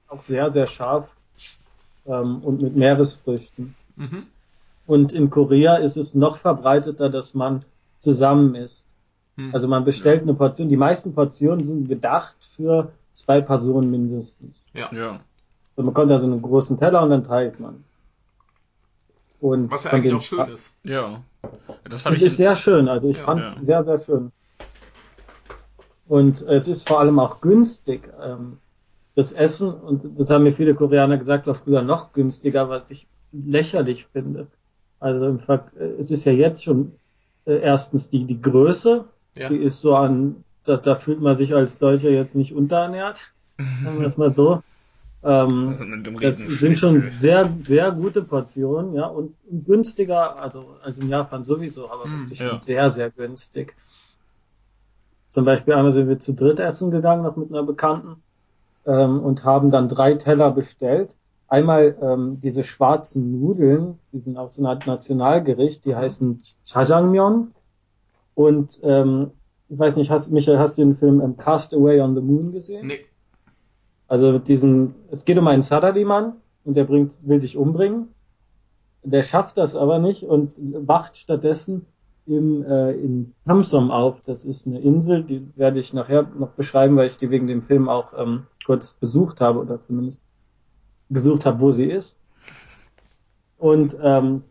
[0.09, 1.09] auch sehr, sehr scharf
[2.07, 3.75] ähm, und mit Meeresfrüchten.
[3.97, 4.27] Mhm.
[4.87, 7.65] Und in Korea ist es noch verbreiteter, dass man
[7.99, 8.94] zusammen isst.
[9.37, 9.51] Hm.
[9.55, 10.69] Also man bestellt eine Portion.
[10.69, 14.67] Die meisten Portionen sind gedacht für zwei Personen mindestens.
[14.75, 14.93] ja.
[14.93, 15.21] Ja.
[15.77, 17.83] Und man bekommt also einen großen Teller und dann teilt man.
[19.41, 20.73] Und Was ja eigentlich auch schön ist.
[20.85, 21.21] Ja.
[21.91, 22.23] Das ich.
[22.23, 22.89] ist sehr schön.
[22.89, 23.61] Also ich Ja, fand es ja.
[23.61, 24.31] sehr, sehr schön.
[26.07, 28.09] Und es ist vor allem auch günstig.
[28.23, 28.59] Ähm,
[29.17, 33.07] das Essen, und das haben mir viele Koreaner gesagt, war früher noch günstiger, was ich
[33.33, 34.47] lächerlich finde.
[35.01, 36.93] Also im Fakt, es ist ja jetzt schon
[37.47, 39.05] äh, erstens die, die Größe,
[39.37, 39.49] Ja.
[39.49, 43.33] die ist so an, da, da fühlt man sich als Deutscher jetzt nicht unterernährt,
[43.83, 44.63] sagen wir es mal so.
[45.23, 45.85] Ähm, Also
[46.21, 49.35] das sind schon sehr, sehr gute Portionen, ja, und
[49.67, 52.61] günstiger, also, also in Japan sowieso, aber Hm, wirklich ja.
[52.61, 53.75] sehr, sehr günstig.
[55.31, 58.23] Zum Beispiel einmal sind wir zu dritt essen gegangen, noch mit einer Bekannten,
[58.87, 61.15] ähm, und haben dann drei Teller bestellt.
[61.49, 67.53] Einmal ähm, diese schwarzen Nudeln, die sind auch so eine Art Nationalgericht, die heißen Jajangmyeon.
[68.35, 69.31] Und ähm,
[69.69, 72.53] ich weiß nicht, hast, Michael, hast du den Film ähm, Cast Away on the Moon
[72.53, 72.87] gesehen?
[72.87, 73.05] Nee.
[74.09, 78.09] Also mit diesem, es geht um einen Salaryman und der bringt, will sich umbringen.
[79.03, 81.87] Der schafft das aber nicht und wacht stattdessen
[82.27, 84.21] im, äh, in Hamsom auf.
[84.23, 87.63] Das ist eine Insel, die werde ich nachher noch beschreiben, weil ich die wegen dem
[87.63, 90.23] Film auch ähm, kurz besucht habe oder zumindest
[91.11, 92.17] gesucht habe, wo sie ist.
[93.59, 94.43] Und ähm,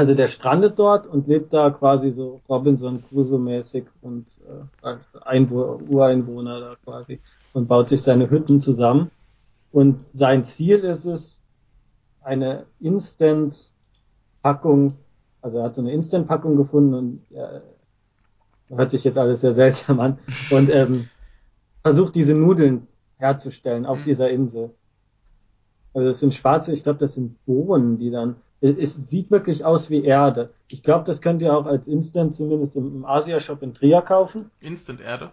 [0.00, 5.78] also der strandet dort und lebt da quasi so Robinson Crusoe-mäßig und äh, als Einwo
[5.88, 7.20] Ureinwohner da quasi
[7.52, 9.10] und baut sich seine Hütten zusammen.
[9.72, 11.42] Und sein Ziel ist es,
[12.22, 14.94] eine Instant-Packung,
[15.42, 17.60] also er hat so eine Instant-Packung gefunden und äh,
[18.68, 20.18] hört sich jetzt alles sehr seltsam an
[20.50, 21.10] und ähm,
[21.82, 22.86] versucht diese Nudeln
[23.18, 24.04] herzustellen auf Mhm.
[24.04, 24.74] dieser Insel.
[25.94, 29.88] Also das sind schwarze, ich glaube, das sind Bohnen, die dann es sieht wirklich aus
[29.90, 30.50] wie Erde.
[30.68, 34.50] Ich glaube, das könnt ihr auch als Instant zumindest im, im Asia-Shop in Trier kaufen.
[34.60, 35.30] Instant Erde.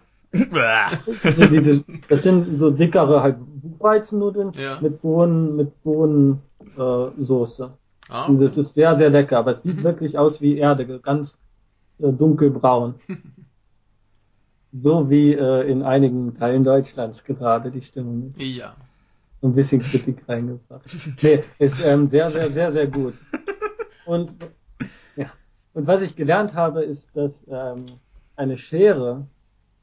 [1.22, 4.78] Das sind, diese, das sind so dickere halt Buchweizennudeln Ja.
[4.80, 6.40] mit Bohnen, mit Bohnen
[6.76, 7.70] äh.
[8.10, 11.38] Ah, Und das ist sehr, sehr lecker, aber es sieht wirklich aus wie Erde, ganz
[11.98, 12.94] äh, dunkelbraun.
[14.72, 18.40] so wie äh, in einigen Teilen Deutschlands gerade die Stimmung ist.
[18.40, 18.74] ja.
[19.42, 20.84] Ein bisschen Kritik reingebracht.
[21.22, 23.14] Nee, ist ähm, sehr, sehr, sehr, sehr gut.
[24.04, 24.34] Und
[25.16, 25.30] ja,
[25.74, 27.86] und was ich gelernt habe, ist, dass ähm,
[28.36, 29.26] eine Schere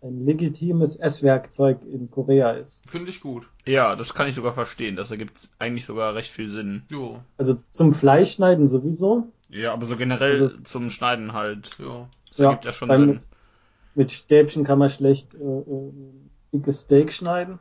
[0.01, 2.87] ein legitimes Esswerkzeug in Korea ist.
[2.89, 3.47] Finde ich gut.
[3.65, 4.95] Ja, das kann ich sogar verstehen.
[4.95, 6.83] Das ergibt eigentlich sogar recht viel Sinn.
[6.91, 7.21] Jo.
[7.37, 9.31] Also zum Fleischschneiden sowieso.
[9.49, 11.71] Ja, aber so generell Also- zum Schneiden halt.
[11.79, 12.07] Jo.
[12.27, 13.19] Das Ja, ergibt ja schon Sinn.
[13.95, 15.91] Mit Stäbchen kann man schlecht äh, äh,
[16.53, 17.57] dickes Steak schneiden.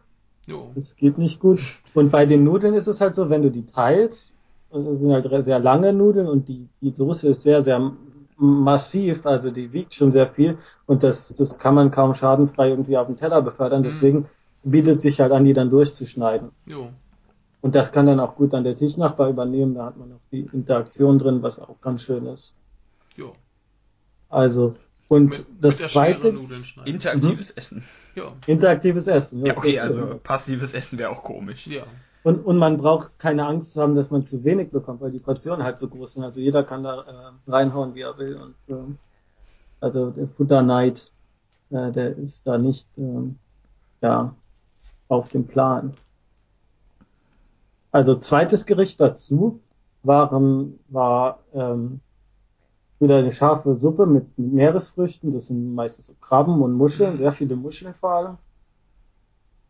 [0.47, 0.71] Jo.
[0.75, 1.61] Das geht nicht gut.
[1.95, 4.35] Und bei den Nudeln ist es halt so, wenn du die teilst,
[4.71, 7.93] und das sind halt sehr lange Nudeln und die, die Soße ist sehr, sehr
[8.37, 12.97] massiv, also die wiegt schon sehr viel und das, das kann man kaum schadenfrei irgendwie
[12.97, 13.81] auf den Teller befördern.
[13.81, 13.85] Mhm.
[13.85, 14.27] Deswegen
[14.65, 16.51] bietet sich halt an, die dann durchzuschneiden.
[16.67, 16.89] Jo.
[17.61, 19.75] Und das kann dann auch gut dann der Tischnachbar übernehmen.
[19.75, 22.55] Da hat man auch die Interaktion drin, was auch ganz schön ist.
[23.17, 23.33] Jo.
[24.29, 24.75] Also,
[25.09, 26.95] und Mit, das mit zweite, Schere Nudeln schneiden.
[26.95, 27.85] Interaktives Essen.
[28.15, 28.33] Ja.
[28.47, 29.45] interaktives Essen.
[29.45, 31.67] Ja, okay, also passives Essen wäre auch komisch.
[31.67, 31.85] Ja.
[32.23, 35.19] Und, und man braucht keine Angst zu haben, dass man zu wenig bekommt, weil die
[35.19, 36.25] Portionen halt so groß sind.
[36.25, 38.37] Also jeder kann da äh, reinhauen, wie er will.
[38.37, 38.99] Und ähm,
[39.81, 41.13] also der Futterneid,
[41.71, 43.37] äh, der ist da nicht ähm,
[44.01, 44.35] ja,
[45.09, 45.95] auf dem Plan.
[47.93, 49.61] Also zweites Gericht dazu
[50.03, 52.01] waren, war ähm,
[53.01, 55.31] wieder eine scharfe Suppe mit, mit Meeresfrüchten.
[55.31, 58.37] Das sind meistens so Krabben und Muscheln, sehr viele Muscheln vor allem.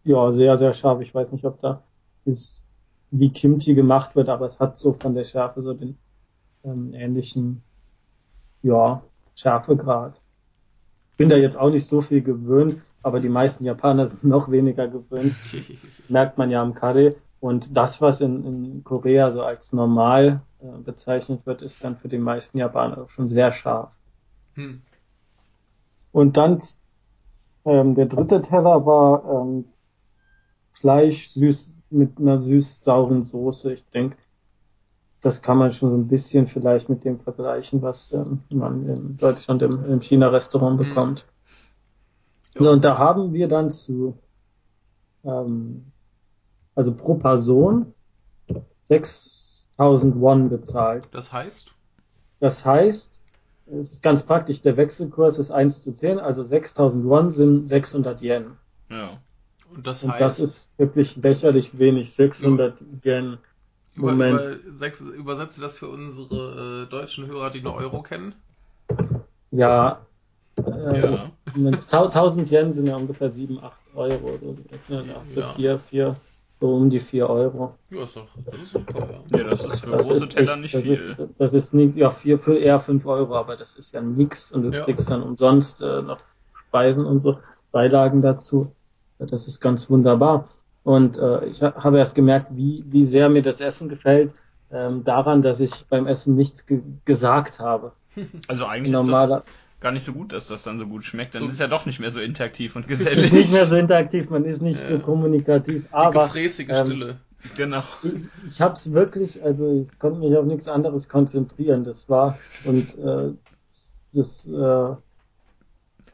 [0.05, 1.01] Ja, sehr, sehr scharf.
[1.01, 1.83] Ich weiß nicht, ob da
[2.25, 2.65] ist,
[3.11, 5.97] wie Kimchi gemacht wird, aber es hat so von der Schärfe so den
[6.65, 7.63] ähm, ähnlichen,
[8.63, 9.03] ja,
[9.37, 10.21] Schärfegrad.
[11.17, 14.89] Bin da jetzt auch nicht so viel gewöhnt, aber die meisten Japaner sind noch weniger
[14.89, 15.35] gewöhnt.
[16.09, 17.17] Merkt man ja am Curry.
[17.41, 22.09] Und das, was in, in Korea so als normal äh, bezeichnet wird, ist dann für
[22.09, 23.91] die meisten Japaner auch schon sehr scharf.
[24.55, 24.81] Hm.
[26.13, 26.61] Und dann
[27.67, 29.67] ähm, der dritte Teller war ähm,
[30.73, 33.73] Fleisch süß mit einer süß-sauren Soße.
[33.73, 34.17] Ich denke,
[35.21, 39.17] das kann man schon so ein bisschen vielleicht mit dem vergleichen, was ähm, man in
[39.17, 40.89] Deutschland im, im China-Restaurant Mhm.
[40.89, 41.27] bekommt.
[42.55, 42.63] Ja.
[42.63, 44.19] So, und da haben wir dann zu,
[45.25, 45.87] ähm,
[46.75, 47.93] also pro Person
[49.77, 51.09] 6000 Won bezahlt.
[51.13, 51.71] Das heißt?
[52.41, 53.21] Das heißt,
[53.67, 58.21] es ist ganz praktisch, der Wechselkurs ist 1 zu 10, also 6000 Won sind 600
[58.23, 58.57] Yen.
[58.91, 59.19] Ja.
[59.75, 63.39] Und das Und heißt, das ist wirklich lächerlich wenig, 600 Yen.
[63.97, 64.41] über, Moment.
[64.41, 68.35] über, sechs, übersetze das für unsere äh, deutschen Hörer, die nur Euro kennen.
[69.51, 70.01] Ja,
[70.59, 71.31] äh, Ja.
[71.57, 74.27] Moment, 1000 Yen sind ja ungefähr 7, 8 Euro.
[74.29, 74.39] Oder
[74.89, 75.55] so, ja, so Ja.
[75.55, 76.17] 4, 4,
[76.61, 77.75] so um die 4 Euro.
[77.91, 79.39] Ja, ist doch, das ist super, ja.
[79.39, 80.93] Ja, das ist für Das große ist Teller echt- nicht das viel.
[80.93, 84.51] Ist, das ist nicht, ja, vier, für eher 5 Euro, aber das ist ja nix
[84.53, 84.85] und du Ja.
[84.85, 86.21] kriegst dann umsonst äh, noch
[86.69, 87.39] Speisen und so,
[87.73, 88.75] Beilagen dazu.
[89.19, 90.49] Das ist ganz wunderbar.
[90.83, 94.35] Und äh, ich ha- habe erst gemerkt, wie, wie sehr mir das Essen gefällt,
[94.71, 97.93] ähm, daran, dass ich beim Essen nichts ge gesagt habe.
[98.49, 101.35] Also eigentlich Normaler, ist das gar nicht so gut, dass das dann so gut schmeckt.
[101.35, 103.27] Dann So- ist es ja doch nicht mehr so interaktiv und es gesellig.
[103.27, 104.89] ist nicht mehr so interaktiv, man ist nicht Ja.
[104.89, 107.17] so kommunikativ, Die aber gefräßige ähm, Stille.
[107.57, 107.83] Genau.
[108.03, 108.13] ich,
[108.47, 111.85] ich habe es wirklich, also ich konnte mich auf nichts anderes konzentrieren.
[111.85, 113.33] Das war und äh,
[114.15, 114.51] das, äh,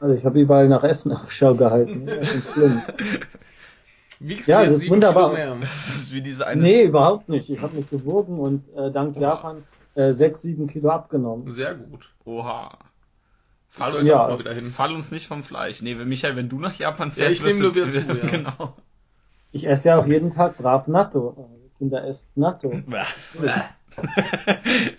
[0.01, 2.07] also ich habe überall nach Essen Ausschau gehalten.
[2.07, 2.83] Das ist schlimm.
[4.19, 5.33] Wiegst ja, du das ist sieben wunderbar.
[5.35, 5.61] Kilo mehr?
[5.61, 6.61] Das ist wie diese eine.
[6.61, 7.49] Nee, überhaupt nicht.
[7.49, 9.23] Ich habe mich gewogen und äh, dank Oha.
[9.23, 9.63] Japan
[9.95, 11.49] äh, sechs, sieben Kilo abgenommen.
[11.51, 12.11] Sehr gut.
[12.25, 12.77] Oha.
[13.71, 14.25] Ich Fall, sollte ja.
[14.25, 14.67] auch mal wieder hin.
[14.67, 15.81] fall uns nicht vom Fleisch.
[15.81, 18.13] Nee, wenn Michael, wenn du nach Japan Ja, fährst, ich nehm wirst nur du- wieder
[18.15, 18.27] zu, ja.
[18.31, 18.77] Genau.
[19.53, 21.37] Ich esse ja auch jeden Tag brav Natto.
[21.39, 22.73] Äh, Kinder esst Natto.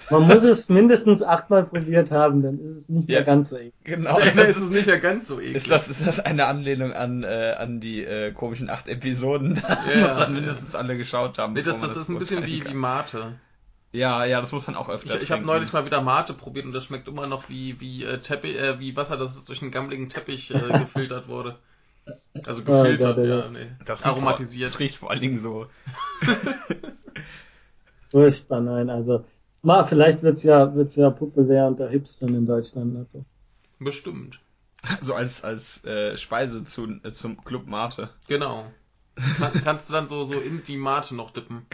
[0.10, 3.20] Man muss es mindestens achtmal probiert haben, dann ist es nicht Ja.
[3.20, 3.74] mehr ganz so eklig.
[3.84, 4.20] genau.
[4.20, 5.56] Ja, da ist es nicht mehr ganz so eklig.
[5.56, 9.62] Ist das, ist das eine Anlehnung an, äh, an die äh, komischen acht Episoden?
[9.68, 10.30] Ja, man ja.
[10.30, 11.54] mindestens alle geschaut haben.
[11.54, 13.34] Nee, das, man das ist ein bisschen wie, wie Mate.
[13.92, 16.66] Ja, ja, das muss man auch öfter Ich, ich habe neulich mal wieder Mate probiert
[16.66, 19.72] und das schmeckt immer noch wie, wie äh, Teppich, äh, wie Wasser, das durch einen
[19.72, 21.58] gammeligen Teppich äh, gefiltert wurde.
[22.46, 23.40] Also Oh gefiltert, Gott, ja.
[23.40, 23.72] ja, nee.
[23.86, 24.72] das riecht aromatisiert.
[24.72, 25.68] Vor, das riecht vor allen Dingen so.
[28.12, 28.90] Furchtbar, nein.
[28.90, 29.26] Also,
[29.62, 32.94] mal, vielleicht wird's ja, wird's ja populär unter Hipstern in Deutschland.
[32.94, 33.26] Natto.
[33.80, 34.40] Bestimmt.
[35.00, 38.10] So als, als äh, Speise zu, äh, zum Club Mate.
[38.28, 38.66] Genau.
[39.38, 41.66] Kann, kannst du dann so, so in die Mate noch dippen.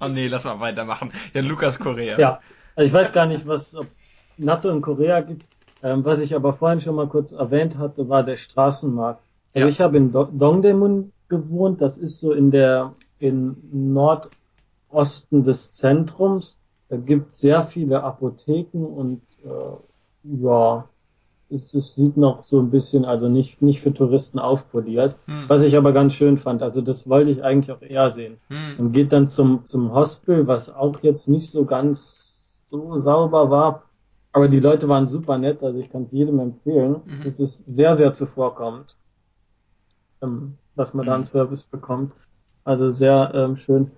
[0.00, 1.12] Oh nee, lass mal weitermachen.
[1.34, 2.18] Ja, Lukas Korea.
[2.18, 2.40] Ja,
[2.74, 4.02] also ich weiß gar nicht, was ob es
[4.36, 5.44] Natto in Korea gibt.
[5.82, 9.22] Ähm, was ich aber vorhin schon mal kurz erwähnt hatte, war der Straßenmarkt.
[9.54, 9.68] Also Ja.
[9.68, 11.80] ich habe in Do Dongdaemun gewohnt.
[11.80, 16.58] Das ist so in der in Nordosten des Zentrums.
[16.88, 19.48] Da gibt sehr viele Apotheken und äh,
[20.42, 20.88] ja,
[21.50, 25.16] es, es sieht noch so ein bisschen, also nicht nicht für Touristen aufpoliert.
[25.26, 25.44] Hm.
[25.48, 26.62] Was ich aber ganz schön fand.
[26.62, 28.74] Also das wollte ich eigentlich auch eher sehen Hm.
[28.78, 33.82] und geht dann zum, zum Hostel, was auch jetzt nicht so ganz so sauber war.
[34.32, 37.00] Aber die Leute waren super nett, also ich kann es jedem empfehlen.
[37.04, 37.26] Mhm.
[37.26, 38.94] Es ist sehr, sehr zuvorkommend,
[40.22, 41.24] ähm, was man da an Mhm.
[41.24, 42.12] Service bekommt.
[42.64, 43.90] Also sehr ähm, schön.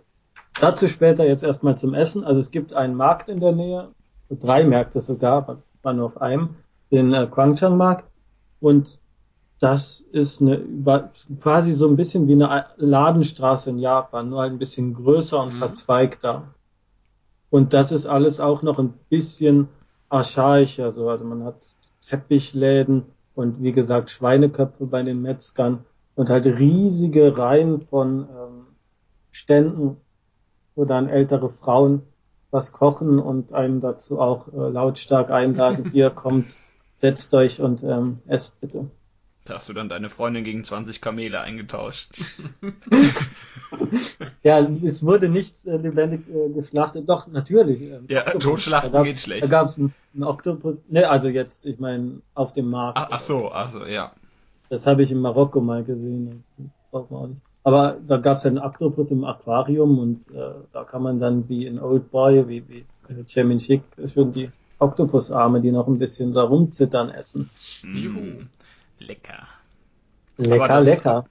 [0.61, 2.25] Dazu später jetzt erstmal zum Essen.
[2.25, 3.89] Also es gibt einen Markt in der Nähe,
[4.31, 6.51] drei Märkte sogar, aber war nur auf einem,
[6.93, 8.11] den äh, Kwangshan-Markt.
[8.61, 9.01] Und
[9.61, 14.53] das ist eine über, quasi so ein bisschen wie eine Ladenstraße in Japan, nur halt
[14.53, 15.59] ein bisschen größer und Mhm.
[15.59, 16.55] verzweigter.
[17.51, 19.69] Und das ist alles auch noch ein bisschen
[20.09, 21.09] archaischer, so.
[21.09, 21.77] Also man hat
[22.09, 28.67] Teppichläden und wie gesagt Schweineköpfe bei den Metzgern und halt riesige Reihen von ähm,
[29.31, 29.97] Ständen,
[30.75, 32.03] wo dann ältere Frauen
[32.51, 36.59] was kochen und einem dazu auch äh, lautstark einladen, hier kommt,
[37.03, 38.89] setzt euch und ähm, esst bitte.
[39.45, 42.11] Da hast du dann deine Freundin gegen 20 Kamele eingetauscht.
[44.43, 47.09] Ja, es wurde nicht äh, lebendig äh, geschlachtet.
[47.09, 47.81] Doch, natürlich.
[47.83, 48.43] ähm, Ja, Oktopus.
[48.43, 49.45] totschlachten Da geht schlecht.
[49.45, 50.87] Da gab es einen, einen Oktopus.
[50.89, 52.99] Ne, also jetzt, ich meine, auf dem Markt.
[52.99, 54.13] Ach, ach so, also ja.
[54.69, 56.43] Das habe ich in Marokko mal gesehen.
[56.59, 57.41] Das braucht man auch nicht.
[57.63, 61.67] Aber da gab es einen Oktopus im Aquarium und äh, da kann man dann wie
[61.67, 64.51] in Old Boy, wie, wie äh, Chairman Chick, schon die
[64.83, 67.51] Oktopusarme, die noch ein bisschen so rumzittern, essen.
[67.83, 68.21] Juhu.
[68.21, 68.49] Mm,
[68.99, 69.47] lecker.
[70.37, 71.25] Lecker, das- lecker.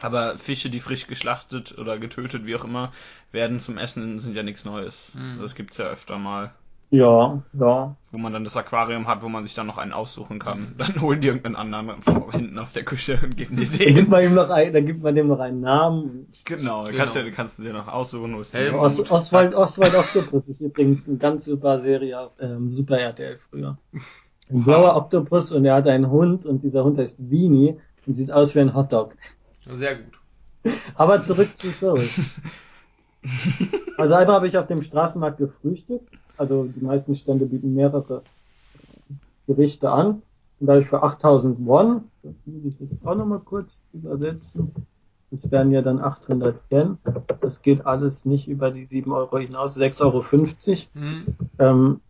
[0.00, 2.92] Aber Fische, die frisch geschlachtet oder getötet, wie auch immer,
[3.30, 5.12] werden zum Essen, sind ja nichts Neues.
[5.14, 5.38] Mhm.
[5.40, 6.52] Das gibt's ja öfter mal.
[6.94, 7.96] Ja, ja.
[8.10, 10.74] Wo man dann das Aquarium hat, wo man sich dann noch einen aussuchen kann.
[10.76, 13.94] Dann holen die irgendeinen anderen von hinten aus der Küche und geben dir Da den.
[13.94, 16.26] gibt man ihm noch ein, da gibt man dem noch einen Namen.
[16.44, 16.96] Genau, Genau.
[16.98, 18.78] kannst du kannst du dir noch aussuchen, wo es Helfen.
[18.78, 19.10] Os.
[19.10, 23.78] Oswald, Oswald Octopus ist übrigens eine ganz super Serie auf ähm, Super RTL früher.
[24.50, 28.30] Ein blauer Oktopus und er hat einen Hund und dieser Hund heißt Weenie und sieht
[28.30, 29.14] aus wie ein Hotdog.
[29.70, 30.74] Sehr gut.
[30.94, 32.38] Aber zurück zu Souls.
[33.98, 36.08] Also einmal habe ich auf dem Straßenmarkt gefrühstückt.
[36.36, 38.22] Also die meisten Stände bieten mehrere
[39.46, 40.22] Gerichte an.
[40.58, 44.72] Und da habe ich für 8000 Won, das muss ich jetzt auch nochmal kurz übersetzen.
[45.30, 46.98] Das wären ja dann 800 Yen.
[47.40, 50.24] Das geht alles nicht über die 7 Euro hinaus, 6,50 Euro.
[50.94, 51.26] Hm.
[51.58, 52.00] Ähm,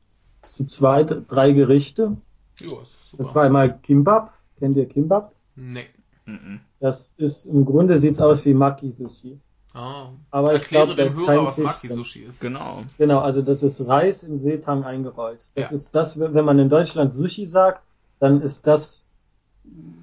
[0.47, 2.17] zu zweit drei Gerichte.
[2.59, 3.23] Jo, das ist super.
[3.23, 4.33] Das war einmal Kimbap.
[4.59, 5.33] Kennt ihr Kimbap?
[5.57, 5.87] Nee.
[6.27, 6.61] Mhm.
[6.81, 9.39] Das ist im Grunde sieht's aus wie Maki-Sushi.
[9.75, 10.11] Ah.
[10.31, 12.41] Aber ich Erkläre glaube, dem Hörer, was Maki-Sushi ist.
[12.41, 12.83] Genau.
[12.99, 15.45] Genau, also das ist Reis in Seetang eingerollt.
[15.55, 15.75] Das Ja.
[15.75, 17.83] ist das, wenn man in Deutschland Sushi sagt,
[18.19, 19.11] dann ist das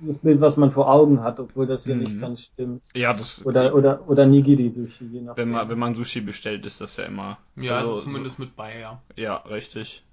[0.01, 2.01] das Bild, was man vor Augen hat, obwohl das hier Mhm.
[2.01, 2.81] nicht ganz stimmt.
[2.95, 5.45] Ja, das Oder oder oder Nigiri Sushi, je nachdem.
[5.45, 7.37] wenn man wenn man Sushi bestellt, ist das ja immer.
[7.57, 9.01] Ja, also, es ist zumindest mit bei, ja.
[9.15, 10.03] So, ja, richtig.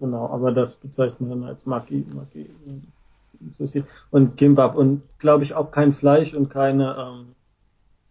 [0.00, 5.44] Genau, aber das bezeichnet man dann als Maki, Maki äh, Sushi und Kimbap und glaube
[5.44, 7.34] ich auch kein Fleisch und keine ähm,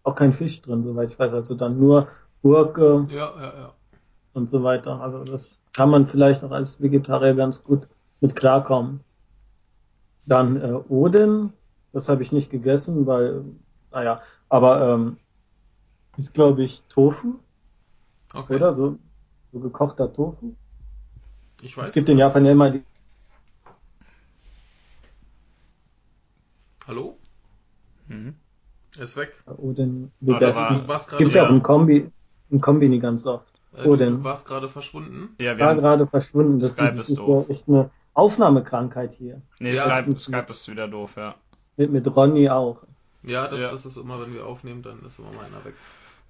[0.07, 2.07] auch kein Fisch drin, soweit ich weiß, also dann nur
[2.41, 3.73] Gurke Ja, ja, ja.
[4.33, 5.01] und so weiter.
[5.01, 7.87] Also das kann man vielleicht auch als Vegetarier ganz gut
[8.21, 9.01] mit klarkommen.
[10.25, 11.53] Dann äh, Oden,
[11.91, 13.43] das habe ich nicht gegessen, weil,
[13.91, 15.17] naja, aber ähm,
[16.17, 17.35] ist glaube ich Tofu,
[18.33, 18.55] Okay.
[18.55, 18.73] oder?
[18.75, 18.97] So,
[19.51, 20.53] so gekochter Tofu.
[21.61, 21.87] Ich weiß.
[21.87, 22.83] Es gibt in Japan ja immer die
[26.87, 27.17] Hallo?
[28.07, 28.35] Mhm.
[28.97, 29.33] Er ist weg.
[29.45, 29.53] Ah,
[30.87, 31.55] warst gerade Gibt's ja auch ja.
[31.55, 32.11] im Kombi,
[32.49, 33.45] im Kombi nicht ganz oft.
[33.75, 34.17] äh, du, Oden.
[34.17, 35.35] du warst gerade verschwunden.
[35.39, 36.59] Ja, wir War gerade verschwunden.
[36.59, 39.41] Das Skype ist, ist ist ja echt eine Aufnahmekrankheit hier.
[39.59, 41.35] nee, Ja, Skype, das- Skype ist wieder doof, ja.
[41.75, 42.77] Mit, mit Ronny auch.
[43.23, 43.71] Ja, das Ja.
[43.71, 45.73] ist es immer, wenn wir aufnehmen, dann ist immer mal einer weg.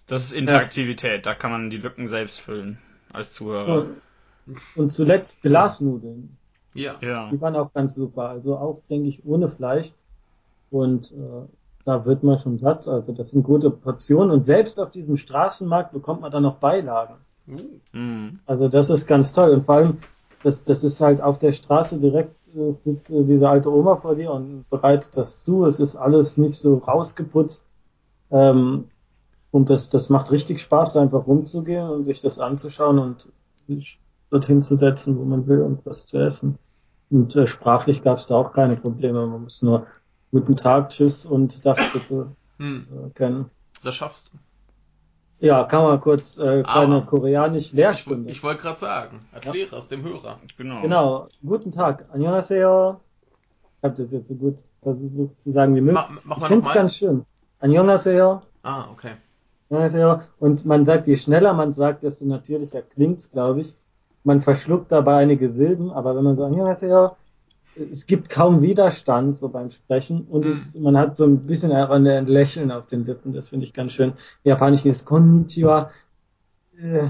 [0.07, 2.77] Das ist Interaktivität, da kann man die Lücken selbst füllen
[3.13, 3.85] als Zuhörer.
[4.45, 6.37] Und, und zuletzt Glasnudeln.
[6.73, 6.95] Ja.
[7.01, 7.29] Ja.
[7.29, 8.29] Die waren auch ganz super.
[8.29, 9.91] Also auch, denke ich, ohne Fleisch.
[10.69, 11.45] Und äh,
[11.87, 12.85] da wird man schon satt.
[12.87, 14.31] Also das sind gute Portionen.
[14.31, 17.15] Und selbst auf diesem Straßenmarkt bekommt man dann noch Beilagen.
[17.93, 18.39] Mhm.
[18.45, 19.51] Also das ist ganz toll.
[19.51, 19.97] Und vor allem,
[20.43, 24.15] das, das ist halt auf der Straße direkt, äh, sitzt äh, diese alte Oma vor
[24.15, 25.65] dir und bereitet das zu.
[25.65, 27.63] Es ist alles nicht so rausgeputzt.
[28.31, 28.89] Ähm,
[29.51, 33.29] und das, das macht richtig Spaß, da einfach rumzugehen und sich das anzuschauen und
[33.65, 33.97] sich
[34.29, 36.59] dorthin zu setzen, wo man will und was zu essen.
[37.09, 39.25] Und äh, sprachlich gab es da auch keine Probleme.
[39.25, 39.87] Man muss nur
[40.31, 43.49] guten Tag, tschüss und das bitte hm, äh, kennen.
[43.83, 44.37] das schaffst du.
[45.39, 48.29] Ja, kann man kurz äh, kleine Aber- koreanisch Ich, Lehrstunde.
[48.31, 50.39] ich wollte gerade sagen, erkläre es dem Hörer.
[50.57, 50.81] Genau.
[50.81, 51.27] Genau.
[51.45, 52.05] Guten Tag.
[52.11, 52.99] Annyeonghaseyo.
[53.77, 55.93] Ich habe das jetzt so gut versucht zu sagen wie möglich.
[56.09, 57.25] Ma, mach ich mal finde es ganz schön.
[57.59, 58.41] Annyeonghaseyo.
[58.63, 59.11] Ah, okay.
[59.69, 60.21] Annyeonghaseyo.
[60.39, 63.75] Und man sagt, je schneller man sagt, desto natürlicher klingt's, glaube ich.
[64.23, 67.15] Man verschluckt dabei einige Silben, aber wenn man so Annyeonghaseyo,
[67.91, 70.51] es gibt kaum Widerstand so beim Sprechen und Mhm.
[70.53, 73.73] es, man hat so ein bisschen ein ein Lächeln auf den Lippen, das finde ich
[73.73, 74.13] ganz schön.
[74.43, 75.91] Japanisch ist Konnichiwa,
[76.79, 77.07] äh,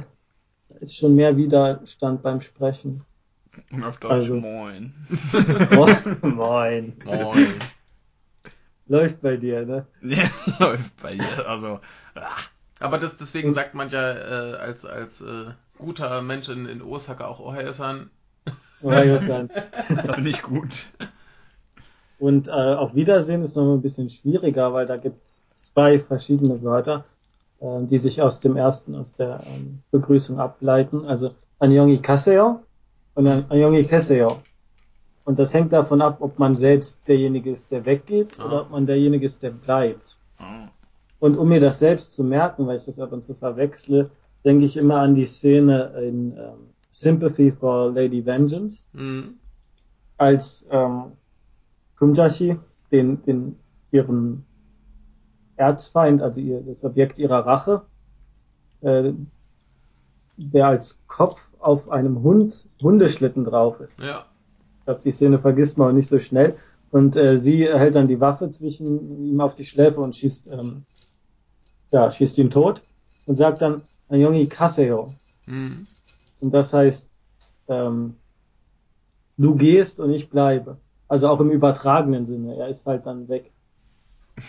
[0.70, 3.02] da ist schon mehr Widerstand beim Sprechen.
[3.72, 4.94] Und auf Deutsch Also- Moin.
[6.22, 6.94] Moin.
[7.04, 7.56] Moin.
[8.88, 9.86] Läuft bei dir, ne?
[10.02, 11.48] Ja, läuft bei dir.
[11.48, 11.80] Also,
[12.16, 12.38] ah,
[12.80, 15.46] Aber das, deswegen sagt man ja äh, als, als äh,
[15.78, 18.10] guter Mensch in, in Osaka auch Ohayo-san.
[18.84, 19.50] Ohayo-san.
[20.06, 20.88] das finde ich gut.
[22.20, 26.62] Und äh, auf Wiedersehen ist noch ein bisschen schwieriger, weil da gibt es zwei verschiedene
[26.64, 27.06] Wörter,
[27.60, 31.06] äh, die sich aus dem ersten, aus der ähm, Begrüßung ableiten.
[31.06, 32.62] Also Anyongi Kaseo
[33.14, 34.38] und An- Anyongi Keseo.
[35.26, 38.46] Und das hängt davon ab, ob man selbst derjenige ist, der weggeht Ah.
[38.46, 40.18] oder ob man derjenige ist, der bleibt.
[40.40, 40.44] Oh.
[41.20, 44.10] Und um mir das selbst zu merken, weil ich das ab und zu verwechsle,
[44.46, 49.36] denke ich immer an die Szene in ähm, Sympathy for Lady Vengeance, Mhm.
[50.18, 51.12] als ähm,
[51.98, 52.58] Kumjashi
[52.92, 53.56] den, den
[53.92, 54.46] ihren
[55.58, 57.84] Erzfeind, also ihr, das Objekt ihrer Rache,
[58.82, 59.12] äh,
[60.38, 64.02] der als Kopf auf einem Hund, Hundeschlitten drauf ist.
[64.02, 64.26] Ja.
[64.80, 66.58] Ich glaube, die Szene vergisst man auch nicht so schnell.
[66.92, 70.84] Und äh, sie hält dann die Waffe zwischen ihm auf die Schläfe und schießt, ähm,
[71.92, 72.82] ja, schießt ihn tot
[73.26, 75.14] und sagt dann Ayongi Kaseo.
[75.48, 75.88] Mhm.
[76.40, 77.18] Und das heißt,
[77.68, 78.16] ähm,
[79.38, 80.78] du gehst und ich bleibe.
[81.08, 82.56] Also auch im übertragenen Sinne.
[82.56, 83.52] Er ist halt dann weg.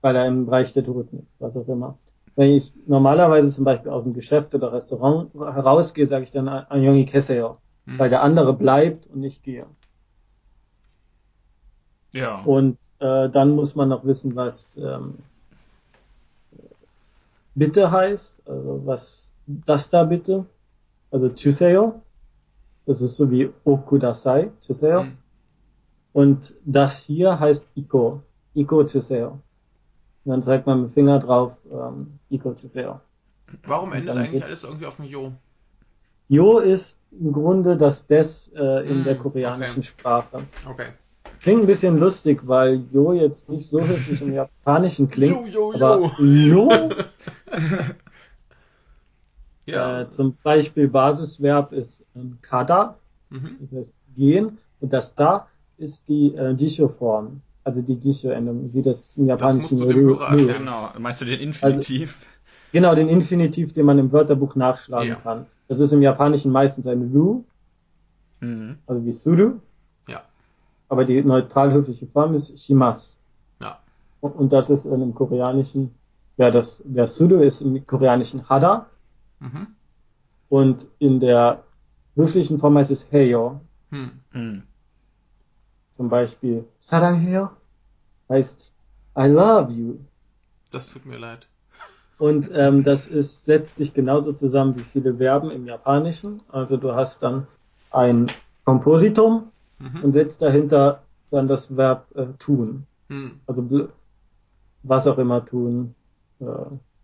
[0.00, 1.98] Weil er im Bereich der Toten ist, was auch immer.
[2.36, 7.04] Wenn ich normalerweise zum Beispiel aus dem Geschäft oder Restaurant herausgehe, sage ich dann Ayongi
[7.04, 7.58] Keseo.
[7.84, 7.98] Mhm.
[7.98, 9.66] Weil der andere bleibt und ich gehe.
[12.12, 12.40] Ja.
[12.42, 15.18] Und äh, dann muss man noch wissen, was ähm,
[17.54, 20.46] bitte heißt, also was das da bitte,
[21.10, 22.02] also Chuseo,
[22.86, 25.16] das ist so wie Okudasai, Chuseo, Mhm.
[26.12, 28.22] und das hier heißt Iko,
[28.54, 29.38] Iko Chuseo.
[30.24, 33.00] Und dann zeigt man mit dem Finger drauf, ähm, Iko Chuseo.
[33.64, 35.32] Warum endet eigentlich alles irgendwie auf dem Jo?
[36.28, 39.88] Yo ist im Grunde das Des äh, in Mm, der koreanischen okay.
[39.88, 40.42] Sprache.
[40.68, 40.86] Okay.
[41.40, 45.34] Klingt ein bisschen lustig, weil Yo jetzt nicht so höflich im Japanischen klingt.
[45.54, 46.70] Jo, jo, aber jo.
[46.70, 46.90] Yo
[49.66, 50.02] Ja.
[50.02, 52.96] Äh, zum Beispiel Basisverb ist ähm, kada,
[53.30, 53.56] Mhm.
[53.60, 55.46] das heißt gehen, und das da
[55.78, 60.28] ist die äh, Jisho-Form, also die Jisho-Endung, wie das im Japanischen musst du dem Hörer
[60.30, 60.58] erklären.
[60.64, 60.88] Genau.
[60.98, 62.26] Meinst du den Infinitiv?
[62.72, 65.14] Genau, den Infinitiv, den man im Wörterbuch nachschlagen Ja.
[65.16, 65.46] kann.
[65.68, 67.44] Das ist im Japanischen meistens ein Ru,
[68.40, 68.78] Mhm.
[68.86, 69.60] also wie Suru,
[70.08, 70.22] Ja.
[70.88, 73.16] aber die neutral höfliche Form ist Shimas.
[73.62, 73.78] Ja.
[74.20, 75.94] Und, und das ist äh, im Koreanischen,
[76.36, 78.86] ja, das, der Suru ist im Koreanischen Hada,
[79.40, 79.68] Mhm.
[80.48, 81.64] und in der
[82.14, 83.60] höflichen Form heißt es Heyo.
[83.90, 84.12] Hm.
[84.32, 84.62] Mhm.
[85.90, 87.50] Zum Beispiel Sarangheyo
[88.28, 88.72] heißt
[89.18, 89.98] I love you.
[90.70, 91.46] Das tut mir leid.
[92.18, 96.42] Und ähm, das ist, setzt sich genauso zusammen wie viele Verben im Japanischen.
[96.48, 97.46] Also du hast dann
[97.90, 98.26] ein
[98.64, 100.04] Kompositum Mhm.
[100.04, 102.86] und setzt dahinter dann das Verb äh, tun.
[103.08, 103.40] Hm.
[103.46, 103.88] Also
[104.82, 105.94] was auch immer tun.
[106.38, 106.44] Äh,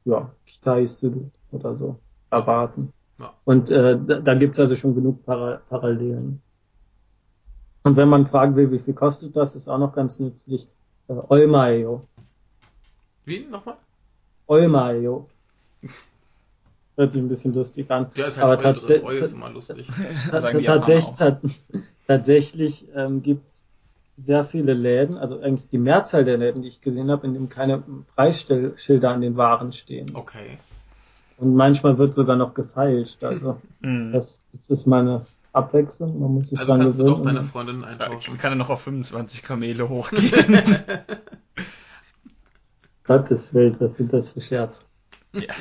[0.05, 1.99] ja, kitai suru oder so.
[2.37, 2.93] Erwarten.
[3.19, 3.33] Ja.
[3.45, 6.43] Und äh, da, da gibt's also schon genug Para Parallelen.
[7.83, 10.69] Und wenn man fragen will, wie viel kostet das, ist auch noch ganz nützlich.
[11.09, 12.07] Äh, Olmayo.
[13.25, 13.47] Wie?
[13.47, 13.77] Nochmal?
[14.47, 15.27] Olmayo.
[16.97, 18.09] Hört sich ein bisschen lustig an.
[18.17, 19.05] Ja, ist aber halt drin.
[19.07, 19.87] ist immer lustig.
[20.31, 21.05] Tatsächlich,
[22.07, 23.77] tatsächlich ähm, gibt's
[24.17, 27.49] sehr viele Läden, also eigentlich die Mehrzahl der Läden, die ich gesehen habe, in denen
[27.49, 27.83] keine
[28.15, 30.11] Preisschilder an den Waren stehen.
[30.15, 30.59] Okay.
[31.39, 33.23] Und manchmal wird sogar noch gefeilscht.
[33.25, 34.13] Also Mhm.
[34.13, 36.19] das, das ist meine Abwechslung.
[36.21, 37.17] Man muss sich Also dran kannst du gewöhnen.
[37.19, 38.39] doch deine und- Freundin Ja, eintauschen.
[38.39, 40.33] kann er noch auf 25 Kamele hochgehen.
[43.05, 44.83] Gottes Willen, was sind das für Scherz?
[45.33, 45.55] ja.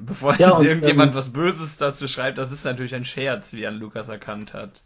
[0.00, 3.66] Bevor Ja, jetzt irgendjemand ähm, was Böses dazu schreibt, das ist natürlich ein Scherz, wie
[3.66, 4.82] an Lukas erkannt hat.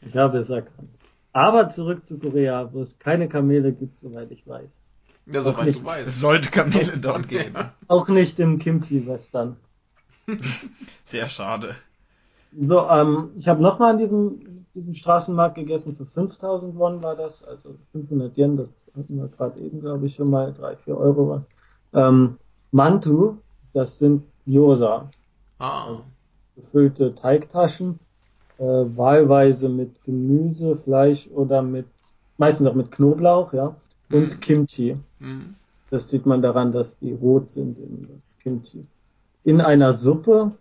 [0.00, 0.88] Ich habe es erkannt.
[1.32, 4.68] Aber zurück zu Korea, wo es keine Kamele gibt, soweit ich weiß.
[5.26, 6.20] Ja, soweit du Es weißt.
[6.20, 7.54] sollte Kamele dort geben.
[7.92, 9.56] Auch nicht im Kimchi-Western.
[11.04, 11.74] Sehr schade.
[12.60, 15.96] So, ähm, ich habe nochmal an diesem, diesem Straßenmarkt gegessen.
[15.96, 20.14] Für 5000 Won war das, also 500 Yen, das hatten wir gerade eben, glaube ich,
[20.14, 21.46] schon mal, 3, 4 Euro was.
[21.92, 22.38] Ähm,
[22.70, 23.36] Mantu,
[23.74, 25.10] das sind Gyoza,
[25.58, 26.04] Ah, Also-
[26.56, 27.98] gefüllte Teigtaschen,
[28.58, 31.86] äh, wahlweise mit Gemüse, Fleisch oder mit,
[32.38, 33.74] meistens auch mit Knoblauch, ja,
[34.10, 34.40] und Mhm.
[34.40, 34.96] Kimchi.
[35.18, 35.54] mhm.
[35.92, 38.88] Das sieht man daran, dass die rot sind in das Kimchi.
[39.44, 40.52] In einer Suppe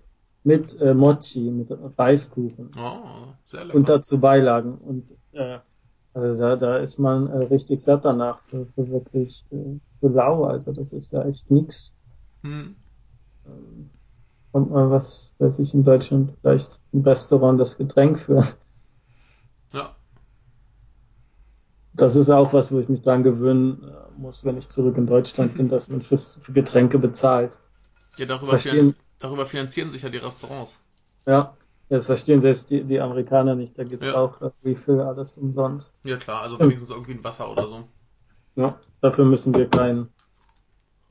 [0.43, 3.77] mit äh, Mochi, mit Reiskuchen oh, sehr lecker.
[3.77, 4.73] und dazu Beilagen.
[4.73, 5.59] Und äh,
[6.13, 10.43] also da, da ist man äh, richtig satt danach für, für wirklich äh, für lau,
[10.43, 11.93] also das ist ja echt nix.
[12.43, 12.75] Hm.
[13.45, 13.89] Ähm,
[14.51, 18.45] kommt mal was, weiß ich, in Deutschland vielleicht im Restaurant das Getränk für.
[19.71, 19.95] Ja,
[21.93, 25.07] Das ist auch was, wo ich mich dran gewöhnen äh, muss, wenn ich zurück in
[25.07, 27.59] Deutschland bin, dass man fürs, für Getränke bezahlt.
[28.17, 28.95] ja darüber, Verstehen.
[29.19, 30.79] darüber finanzieren sich ja die Restaurants.
[31.27, 31.55] Ja,
[31.89, 33.77] das verstehen selbst die, die Amerikaner nicht.
[33.77, 34.15] Da gibt's Ja.
[34.15, 35.93] auch Refill, alles umsonst.
[36.05, 36.67] Ja klar, also Hm.
[36.67, 37.83] wenigstens irgendwie ein Wasser oder so.
[38.55, 40.09] Ja, dafür müssen wir keinen,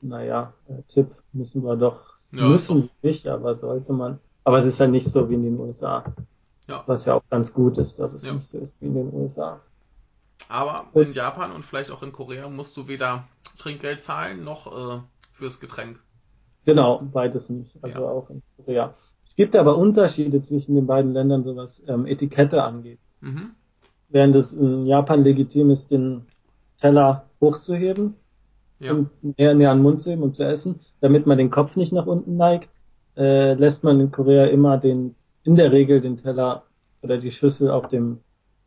[0.01, 4.19] naja, äh, Tipp müssen wir doch, Ja, müssen nicht, aber sollte man.
[4.43, 6.03] Aber es ist halt nicht so wie in den USA.
[6.67, 6.83] Ja.
[6.87, 8.33] Was ja auch ganz gut ist, dass es Ja.
[8.33, 9.61] nicht so ist wie in den USA.
[10.49, 13.25] Aber Und- in Japan und vielleicht auch in Korea musst du weder
[13.57, 14.99] Trinkgeld zahlen noch äh,
[15.33, 15.99] fürs Getränk.
[16.65, 17.77] Genau, beides nicht.
[17.83, 18.09] Also Ja.
[18.09, 18.93] auch in Korea.
[19.23, 22.99] Es gibt aber Unterschiede zwischen den beiden Ländern, so was ähm, Etikette angeht.
[23.21, 23.51] Mhm.
[24.09, 26.25] Während es in Japan legitim ist, den
[26.79, 28.15] Teller hochzuheben
[28.79, 28.91] Ja.
[28.93, 31.75] und näher, näher an den Mund zu heben, um zu essen, damit man den Kopf
[31.75, 32.69] nicht nach unten neigt,
[33.15, 36.63] äh, lässt man in Korea immer den, in der Regel den Teller
[37.01, 38.19] oder die Schüssel auf dem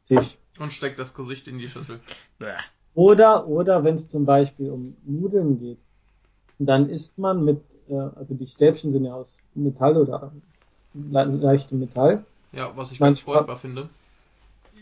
[0.06, 0.38] Tisch.
[0.58, 2.00] Und steckt das Gesicht in die Schüssel.
[2.94, 5.78] Oder, oder wenn es zum Beispiel um Nudeln geht,
[6.58, 10.32] dann isst man mit, äh, also die Stäbchen sind ja aus Metall oder
[10.94, 12.24] le leichtem Metall.
[12.52, 13.88] Ja, was ich Mein ganz furchtbar finde.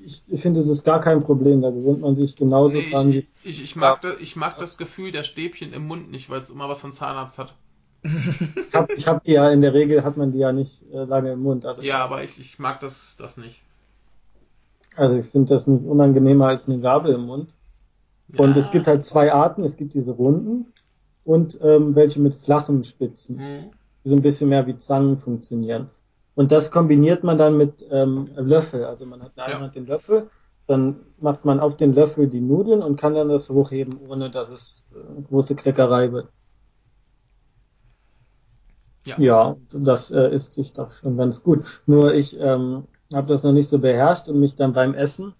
[0.05, 3.13] Ich, ich finde, es ist gar kein Problem, da gewöhnt man sich genauso Nee, dran.
[3.13, 6.41] ich, ich, ich, mag das, ich mag das Gefühl der Stäbchen im Mund nicht, weil
[6.41, 7.55] es immer was von Zahnarzt hat.
[8.03, 11.05] Ich habe ich hab die ja, in der Regel hat man die ja nicht äh,
[11.05, 11.65] lange im Mund.
[11.65, 13.63] Also, Ja, aber ich, ich mag das, das nicht.
[14.97, 17.55] Also ich finde das nicht unangenehmer als eine Gabel im Mund.
[18.37, 18.57] Und Ja.
[18.57, 19.63] es gibt halt zwei Arten.
[19.65, 20.73] Es gibt diese runden
[21.25, 23.39] und ähm, welche mit flachen Spitzen.
[23.39, 23.71] Hm.
[24.05, 25.89] die so ein bisschen mehr wie Zangen funktionieren.
[26.35, 28.85] Und das kombiniert man dann mit ähm, Löffel.
[28.85, 29.61] Also man hat in einer Ja.
[29.61, 30.29] Hand den Löffel,
[30.67, 34.49] dann macht man auf den Löffel die Nudeln und kann dann das hochheben, ohne dass
[34.49, 36.29] es äh, große Kleckerei wird.
[39.07, 39.19] Ja.
[39.19, 41.65] Ja, das äh, ist sich doch schon ganz gut.
[41.87, 42.85] Nur ich ähm,
[43.15, 45.35] habe das noch nicht so beherrscht und mich dann beim Essen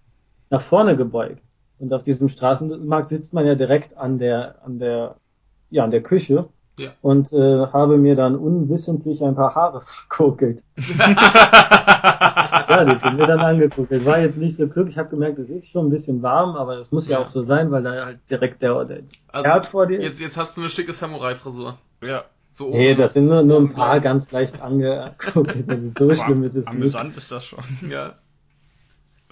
[0.49, 1.41] nach vorne gebeugt.
[1.79, 5.15] Und auf diesem Straßenmarkt sitzt man ja direkt an der, an der,
[5.69, 6.47] ja, an der Küche
[6.79, 6.91] Ja.
[7.01, 10.63] und äh, habe mir dann unwissentlich ein paar Haare verkokelt.
[12.69, 13.91] Ja, die sind mir dann angeguckt.
[14.05, 14.87] War jetzt nicht so klug.
[14.87, 17.23] Ich habe gemerkt, es ist schon ein bisschen warm, aber es muss ja, Ja.
[17.23, 20.03] auch so sein, weil da halt direkt der, der Also, vor dir ist.
[20.05, 21.77] jetzt, jetzt hast du eine schicke Samurai-Frisur.
[22.01, 22.23] Ja,
[22.53, 25.55] So Nee, das sind nur, nur ein paar ganz leicht angeguckt.
[25.67, 26.75] Also so schlimm ist es nicht.
[26.75, 27.63] amüsant ist das schon.
[27.89, 28.13] Ja.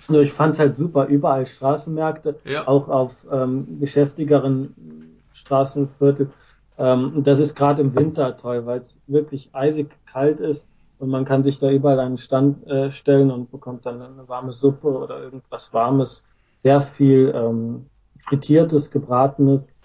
[0.10, 2.68] Nur ich fand's halt super, überall Straßenmärkte, Ja.
[2.68, 6.32] auch auf ähm, geschäftigeren Straßenviertel.
[6.80, 10.68] Ähm, und das ist gerade im Winter toll, weil es wirklich eisig kalt ist
[10.98, 14.52] und man kann sich da überall einen Stand äh, stellen und bekommt dann eine warme
[14.52, 16.24] Suppe oder irgendwas Warmes.
[16.56, 17.86] Sehr viel ähm,
[18.28, 19.78] frittiertes, gebratenes,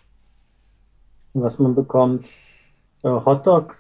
[1.34, 2.30] was man bekommt.
[3.06, 3.76] Äh, Hotdog,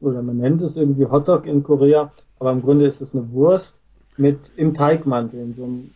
[0.00, 3.80] oder man nennt es irgendwie Hotdog in Korea, aber im Grunde ist es eine Wurst
[4.18, 5.90] mit im Teigmantel, in so einem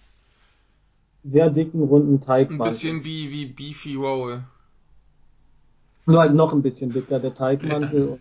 [1.22, 2.72] sehr dicken, runden Ein Teigmantel.
[2.72, 4.42] bisschen wie, wie Beefy Roll.
[6.06, 8.08] Nur halt noch ein bisschen dicker, der Teigmantel.
[8.08, 8.20] Und,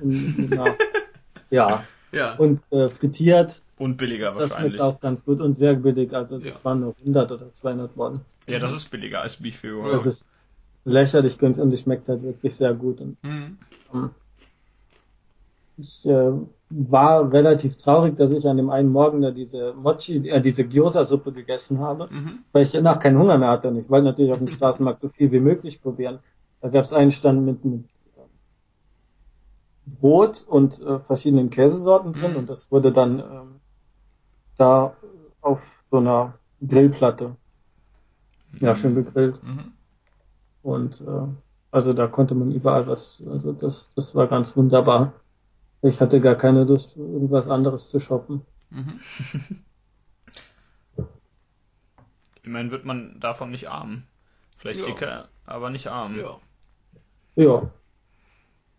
[0.00, 0.74] und, na,
[1.50, 2.34] ja, Ja.
[2.36, 4.80] und äh, frittiert, Und billiger das wahrscheinlich.
[4.80, 6.14] auch ganz gut und sehr billig.
[6.14, 6.64] Also das Ja.
[6.64, 8.22] waren nur 100 oder 200 Won.
[8.48, 9.90] Ja, das ist billiger als Beef Hero.
[9.92, 10.26] Das ist
[10.84, 13.00] lächerlich günstig und es schmeckt halt wirklich sehr gut.
[13.00, 13.58] Und, Hm.
[13.94, 14.10] ähm,
[15.78, 16.32] ich äh,
[16.70, 21.32] war relativ traurig, dass ich an dem einen Morgen da diese Mochi, äh, diese Gyoza-Suppe
[21.32, 22.08] gegessen habe.
[22.10, 22.40] Mhm.
[22.52, 23.68] weil ich danach keinen Hunger mehr hatte.
[23.68, 26.18] Und ich wollte natürlich auf dem Straßenmarkt so viel wie möglich probieren.
[26.60, 27.84] Da gab es einen Stand mit, mit
[28.16, 28.24] ähm,
[30.00, 32.36] Brot und äh, verschiedenen Käsesorten drin Mhm.
[32.38, 33.60] und das wurde dann ähm,
[34.56, 34.94] da
[35.40, 35.60] auf
[35.90, 36.34] so einer
[36.66, 37.36] Grillplatte
[38.60, 39.72] ja schön gegrillt Mhm.
[40.62, 41.26] Und äh,
[41.70, 45.12] also da konnte man überall was also das das war ganz wunderbar
[45.82, 49.00] ich hatte gar keine Lust irgendwas anderes zu shoppen Mhm.
[52.42, 54.04] Immerhin wird man davon nicht arm.
[54.56, 54.86] Vielleicht Ja.
[54.86, 56.18] dicker, aber nicht arm.
[56.18, 56.38] Ja.
[57.36, 57.70] Ja.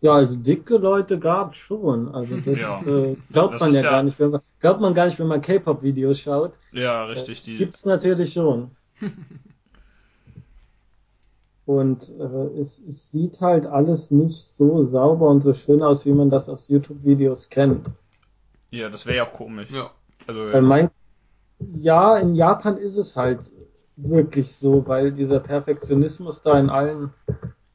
[0.00, 2.14] Ja, also dicke Leute gab's schon.
[2.14, 2.82] Also das Ja.
[2.82, 5.28] äh, glaubt Das man ja, ja- gar nicht, wenn man glaubt man gar nicht, wenn
[5.28, 6.58] man K-Pop-Videos schaut.
[6.72, 7.42] Ja, richtig.
[7.42, 8.72] Die, Gibt's natürlich schon.
[11.66, 16.12] Und äh, es, es sieht halt alles nicht so sauber und so schön aus, wie
[16.12, 17.90] man das aus YouTube-Videos kennt.
[18.70, 19.70] Ja, das wäre ja auch komisch.
[19.70, 19.90] Ja.
[20.26, 20.90] Also, Weil mein,
[21.80, 23.52] ja, in Japan ist es halt
[23.96, 27.10] wirklich so, weil dieser Perfektionismus da in allen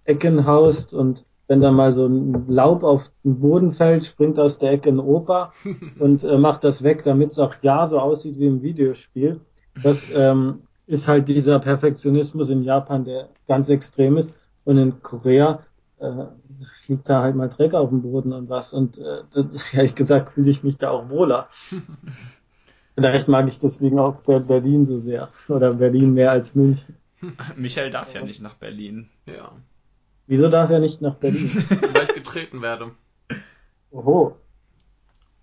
[0.04, 4.60] Ecken haust und wenn da mal so ein Laub auf den Boden fällt, springt aus
[4.60, 5.52] der Ecke ein Opa
[6.00, 9.42] und äh, macht das weg, damit es auch ja so aussieht wie im Videospiel.
[9.82, 14.34] Das ähm, ist halt dieser Perfektionismus in Japan, der ganz extrem ist.
[14.66, 15.64] Und in Korea
[16.00, 16.26] äh,
[16.88, 18.74] liegt da halt mal Dreck auf dem Boden und was.
[18.74, 21.48] Und äh, das, ehrlich gesagt fühle ich mich da auch wohler.
[22.96, 25.30] Vielleicht mag ich deswegen auch Berlin so sehr.
[25.48, 26.96] Oder Berlin mehr als München.
[27.56, 29.10] Michael darf ja nicht nach Berlin.
[29.28, 29.52] Ja.
[30.26, 31.52] Wieso darf er nicht nach Berlin?
[31.94, 32.92] Weil ich getreten werde.
[33.92, 34.38] Oho.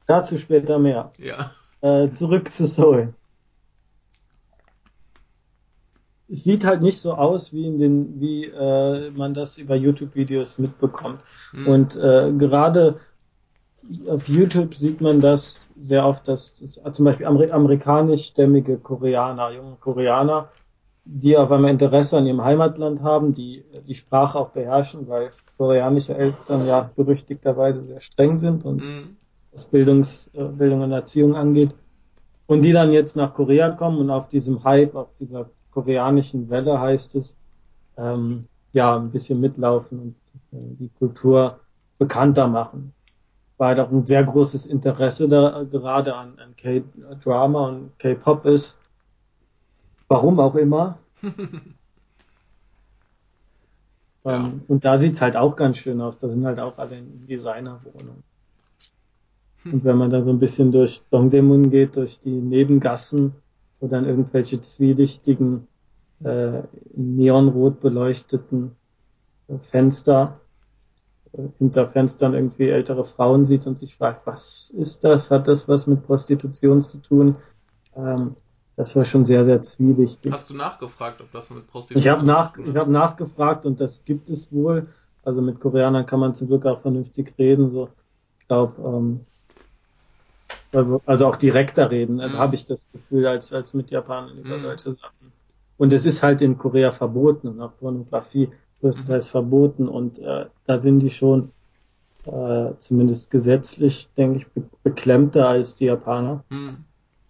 [0.07, 1.12] Dazu später mehr.
[1.18, 1.53] Ja.
[1.82, 3.14] Äh, zurück zu Soul.
[6.28, 10.58] Es sieht halt nicht so aus, wie in den, wie äh, man das über YouTube-Videos
[10.58, 11.20] mitbekommt.
[11.52, 11.66] Hm.
[11.68, 12.98] Und äh, gerade
[14.08, 19.76] auf YouTube sieht man das sehr oft, dass das, zum Beispiel Amer amerikanischstämmige Koreaner, junge
[19.76, 20.48] Koreaner,
[21.04, 26.16] die auf einmal Interesse an ihrem Heimatland haben, die die Sprache auch beherrschen, weil koreanische
[26.16, 29.16] Eltern ja berüchtigterweise sehr streng sind und Hm.
[29.52, 31.74] was Bildungs, äh, Bildung und Erziehung angeht.
[32.46, 36.80] Und die dann jetzt nach Korea kommen und auf diesem Hype, auf dieser koreanischen Welle
[36.80, 37.36] heißt es,
[37.98, 40.14] ähm, ja, ein bisschen mitlaufen und
[40.52, 41.60] äh, die Kultur
[41.98, 42.94] bekannter machen.
[43.58, 48.78] Weil doch ein sehr großes Interesse da äh, gerade an, an K-Drama und K-Pop ist.
[50.08, 50.98] Warum auch immer.
[54.24, 54.44] Ja.
[54.44, 56.18] Ähm, und da sieht's halt auch ganz schön aus.
[56.18, 58.24] Da sind halt auch alle in Designerwohnungen.
[59.64, 63.34] Und wenn man da so ein bisschen durch Dongdaemun geht, durch die Nebengassen,
[63.80, 65.68] wo dann irgendwelche zwielichtigen,
[66.24, 66.62] äh,
[66.94, 68.72] neonrot beleuchteten
[69.48, 70.40] äh, Fenster,
[71.32, 75.30] äh, hinter Fenstern irgendwie ältere Frauen sieht und sich fragt, was ist das?
[75.30, 77.36] Hat das was mit Prostitution zu tun?
[77.94, 78.36] Ähm,
[78.76, 80.30] das war schon sehr, sehr zwielichtig.
[80.32, 82.80] Hast du nachgefragt, ob das mit Prostitution Ich habe nach, zu tun ich hat?
[82.82, 84.88] habe nachgefragt und das gibt es wohl.
[85.24, 87.72] Also mit Koreanern kann man zum Glück auch vernünftig reden.
[87.72, 87.88] So,
[88.38, 89.20] ich glaube, ähm,
[90.72, 92.20] also auch direkter reden.
[92.20, 92.40] Also Mhm.
[92.42, 94.62] habe ich das Gefühl als als mit Japanern über Mhm.
[94.62, 95.32] solche Sachen.
[95.78, 98.50] Und es ist halt in Korea verboten und auch Pornografie
[98.80, 101.52] größtenteils verboten und äh, da sind die schon
[102.24, 106.44] äh, zumindest gesetzlich, denke ich, be beklemmter als die Japaner.
[106.50, 106.84] Hm.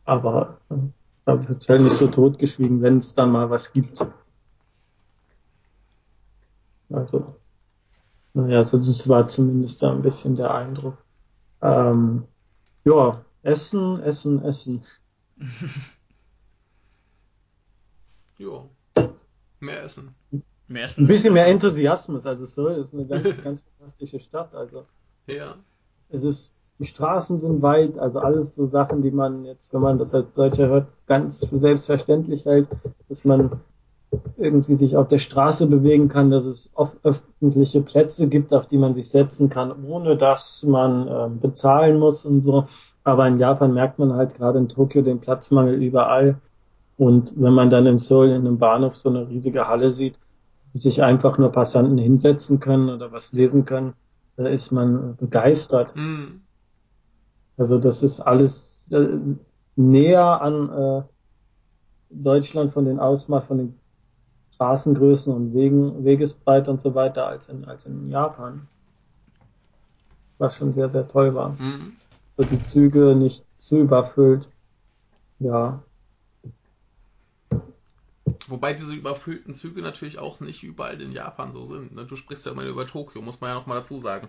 [0.05, 0.77] Aber äh,
[1.25, 4.07] da wird halt nicht so totgeschwiegen, wenn es dann mal was gibt.
[6.93, 7.41] Also,
[8.35, 11.05] naja, also das war zumindest da ein bisschen der Eindruck.
[11.63, 12.25] Ähm,
[12.87, 14.83] ja, Essen, Essen, Essen.
[18.39, 18.69] Jo.
[19.61, 20.15] Mehr essen.
[20.69, 24.55] Im ersten Ein bisschen mehr Enthusiasmus, also so, ist eine ganz, ganz fantastische Stadt.
[24.55, 24.85] Also
[25.27, 25.57] Ja.
[26.11, 29.99] es ist, die Straßen sind weit, also alles so Sachen, die man jetzt, wenn man
[29.99, 32.69] das als Deutscher hört, ganz für selbstverständlich hält,
[33.09, 33.61] dass man
[34.37, 38.79] irgendwie sich auf der Straße bewegen kann, dass es oft öffentliche Plätze gibt, auf die
[38.79, 42.67] man sich setzen kann, ohne dass man ähm, bezahlen muss und so.
[43.05, 46.39] Aber in Japan merkt man halt gerade in Tokio den Platzmangel überall.
[46.97, 50.19] Und wenn man dann in Seoul in einem Bahnhof so eine riesige Halle sieht,
[50.77, 53.95] und sich einfach nur Passanten hinsetzen können oder was lesen können,
[54.37, 55.95] da ist man begeistert.
[55.95, 56.43] Hm.
[57.57, 59.07] Also das ist alles äh,
[59.77, 61.03] näher an äh,
[62.11, 63.81] Deutschland von den Ausmaß, von den
[64.57, 68.67] Straßengrößen und Wegen, Wegesbreite und so weiter als in, als in Japan.
[70.39, 71.59] Was schon sehr, sehr toll war.
[71.59, 71.93] Hm.
[72.37, 74.49] So die Züge nicht zu überfüllt.
[75.39, 75.83] Ja.
[78.49, 81.95] Wobei diese überfüllten Züge natürlich auch nicht überall in Japan so sind.
[81.95, 82.07] Ne?
[82.07, 84.29] Du sprichst ja immer über Tokio, muss man ja noch mal dazu sagen.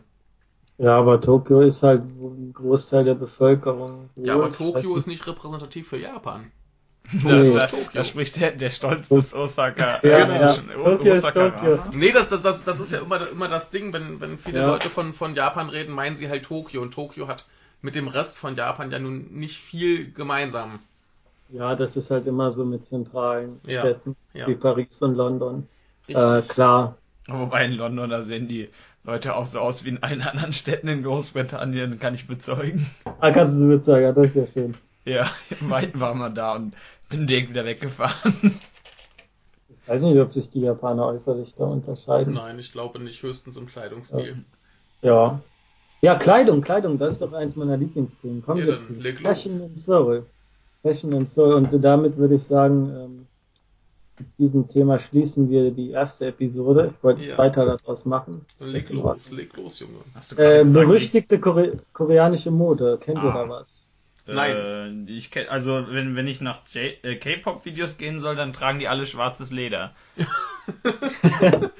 [0.77, 4.09] Ja, aber Tokio ist halt, ein Großteil der Bevölkerung.
[4.15, 6.51] Ja, aber Tokio ist nicht repräsentativ für Japan.
[7.23, 9.99] Da, da, da spricht der, der Stolz des Osaka.
[10.03, 10.53] Ja, äh, ja.
[10.53, 11.49] Tokio ist Osaka.
[11.51, 11.79] Tokio.
[11.95, 14.65] Nee, das, das, das, das ist ja immer, immer das Ding, wenn, wenn viele Ja.
[14.67, 16.81] Leute von, von Japan reden, meinen sie halt Tokio.
[16.81, 17.45] Und Tokio hat
[17.81, 20.79] mit dem Rest von Japan ja nun nicht viel gemeinsam.
[21.49, 24.47] Ja, das ist halt immer so mit zentralen Ja, Städten ja.
[24.47, 25.67] wie Paris und London.
[26.07, 26.97] Äh, klar.
[27.27, 28.69] Wobei in London, da sehen die
[29.03, 32.85] Leute auch so aus wie in allen anderen Städten in Großbritannien, kann ich bezeugen.
[33.19, 34.73] Ah, kannst du so bezeugen, das ist ja schön.
[35.05, 35.29] Ja,
[35.61, 36.75] war, war mal da und
[37.09, 38.59] bin direkt wieder weggefahren.
[39.69, 42.33] Ich weiß nicht, ob sich die Japaner äußerlich da unterscheiden.
[42.33, 44.43] Nein, ich glaube nicht, höchstens im Kleidungsstil.
[45.01, 45.41] Ja.
[46.01, 48.43] Ja, Kleidung, Kleidung, das ist doch eins meiner Lieblingsthemen.
[48.43, 48.93] Kommen Ja, wir zu.
[48.93, 49.41] leg los.
[49.41, 50.25] Fashion and Soul.
[50.83, 51.53] Fashion and Soul.
[51.53, 53.27] Und damit würde ich sagen, ähm,
[54.19, 56.93] mit diesem Thema schließen wir die erste Episode.
[56.97, 57.35] Ich wollte Ja.
[57.35, 58.45] zwei Teile daraus machen.
[58.59, 59.99] Leg los, leg los, Junge.
[60.13, 62.97] Hast du Äh, gesagt, berüchtigte Kore koreanische Mode.
[62.99, 63.43] Kennt ihr Ah.
[63.45, 63.87] da was?
[64.27, 65.07] Nein.
[65.07, 68.87] Äh, ich kenn, also wenn, wenn ich nach äh, K-Pop-Videos gehen soll, dann tragen die
[68.87, 69.95] alle schwarzes Leder.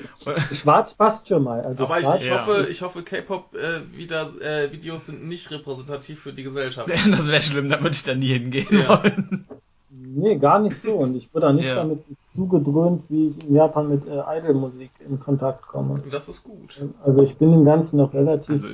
[0.54, 1.62] Schwarz passt schon mal.
[1.62, 2.46] Also Aber ich, ich Ja.
[2.46, 6.90] hoffe, ich hoffe, K-Pop äh, äh, Videos sind nicht repräsentativ für die Gesellschaft.
[7.12, 9.04] das wäre schlimm, da würde ich da nie hingehen Ja.
[9.04, 9.48] wollen.
[9.90, 10.96] Nee, gar nicht so.
[10.96, 11.76] Und ich wurde auch nicht Ja.
[11.76, 15.96] damit so zugedröhnt, wie ich in Japan mit äh, Idol-Musik in Kontakt komme.
[16.12, 16.82] Das ist gut.
[17.04, 18.68] Also ich bin dem Ganzen noch relativ Also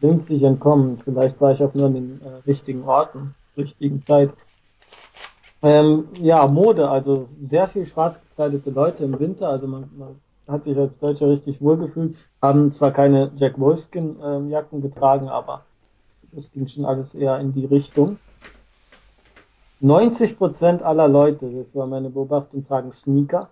[0.00, 0.98] glimpflich entkommen.
[0.98, 4.32] Vielleicht war ich auch nur an den äh, richtigen Orten, zur richtigen Zeit.
[5.62, 10.64] Ähm, ja, Mode, also sehr viel schwarz gekleidete Leute im Winter, also man, man hat
[10.64, 15.64] sich als Deutscher richtig wohlgefühlt, haben zwar keine Jack Wolfskin ähm, Jacken getragen, aber
[16.32, 18.18] das ging schon alles eher in die Richtung.
[19.82, 23.50] 90% aller Leute, das war meine Beobachtung, tragen Sneaker.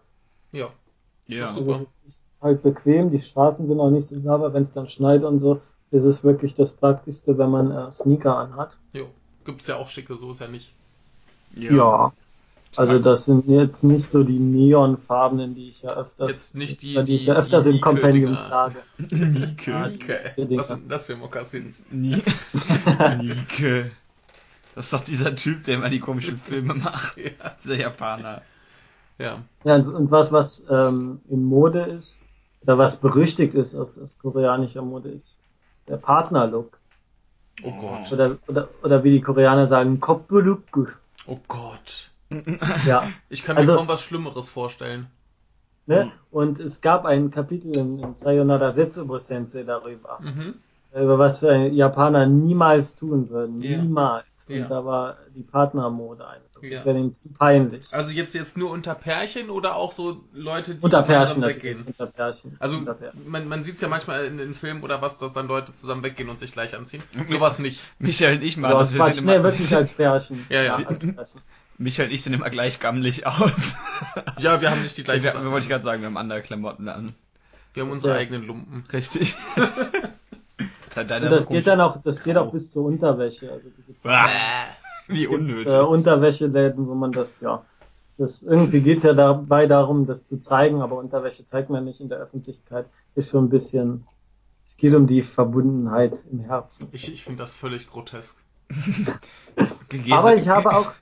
[0.53, 0.69] Ja.
[1.27, 1.49] Ja.
[1.49, 1.61] So.
[1.61, 1.79] Also Super.
[1.81, 5.25] das ist halt bequem, die Straßen sind auch nicht so sauber, wenn es dann schneit
[5.25, 5.61] und so.
[5.91, 8.79] Ist wirklich das Praktischste, wenn man äh, Sneaker anhat.
[8.95, 9.09] Jo.
[9.45, 10.73] Gibt's ja auch schicke, so ist ja nicht.
[11.55, 12.13] Ja.
[12.77, 16.95] Also das sind jetzt nicht so die neonfarbenen, die ich ja öfters, Jetzt nicht die,
[16.95, 18.01] die, die, ich ja öfters im Nike-Dinger.
[18.01, 18.77] Compendium trage.
[18.99, 19.71] Nike.
[20.39, 20.57] Nike.
[20.57, 21.85] Was sind das für Mokassins?
[21.91, 22.23] Ni
[22.99, 23.91] Nike.
[24.75, 27.17] Das ist doch dieser Typ, der immer die komischen Filme macht.
[27.19, 27.31] Ja.
[27.63, 28.43] Dieser Japaner.
[29.19, 29.43] Ja.
[29.65, 32.21] Ja, und, und was, was ähm, in Mode ist,
[32.63, 35.39] oder was berüchtigt ist aus, aus koreanischer Mode, ist
[35.89, 36.79] der Partnerlook.
[37.65, 38.11] Oh Gott.
[38.13, 40.87] Oder, oder, oder wie die Koreaner sagen, Koppelukku.
[41.27, 42.09] Oh Gott.
[42.87, 43.09] Ja.
[43.29, 45.07] Ich kann mir Also- kaum was Schlimmeres vorstellen.
[45.87, 46.05] Ne?
[46.07, 46.11] Mhm.
[46.31, 50.55] Und es gab ein Kapitel in, in Sayonara Setsubo Sensei darüber, Mhm.
[50.95, 53.61] über was äh, Japaner niemals tun würden.
[53.61, 53.83] Ja.
[53.83, 54.32] Niemals.
[54.53, 54.69] Und Ja.
[54.69, 56.43] da war die Partnermode eine.
[56.55, 56.85] Das Ja.
[56.85, 57.87] wäre ihnen zu peinlich.
[57.93, 61.63] Also jetzt jetzt nur unter Pärchen oder auch so Leute, die Unter Pärchen natürlich.
[61.63, 61.85] weggehen?
[61.87, 62.57] Unter Pärchen.
[62.61, 63.29] Also unter Pärchen.
[63.29, 66.03] man, man sieht es ja manchmal in, in Filmen oder was, dass dann Leute zusammen
[66.05, 67.03] weggehen und sich gleich anziehen.
[67.29, 67.81] Sowas nicht.
[67.99, 68.99] Michael und ich So, machen aus das.
[68.99, 70.47] Wir sind nee, immer, wirklich als Pärchen.
[70.51, 70.75] Ja, ja.
[70.75, 71.41] als Pärchen.
[71.79, 73.75] Michael und ich sind immer gleich gammelig aus.
[74.39, 76.89] Ja, wir haben nicht die gleichen wir, wollte ich gerade sagen, wir haben andere Klamotten
[76.89, 77.15] an.
[77.75, 78.19] Wir haben unsere Ja.
[78.21, 78.85] eigenen Lumpen.
[78.93, 79.35] Richtig.
[80.95, 83.51] Da deiner Und das geht dann auch, das geht auch bis zur Unterwäsche.
[83.51, 83.95] Also diese
[85.09, 85.73] Wie unnötig.
[85.73, 87.65] äh, Unterwäscheläden, wo man das, ja,
[88.19, 92.09] das irgendwie geht ja dabei darum, das zu zeigen, aber Unterwäsche zeigt man nicht in
[92.09, 92.87] der Öffentlichkeit.
[93.15, 94.07] Ist schon ein bisschen,
[94.65, 96.89] es geht um die Verbundenheit im Herzen.
[96.93, 98.37] Ich, ich finde das völlig grotesk.
[100.11, 100.93] Aber ich habe auch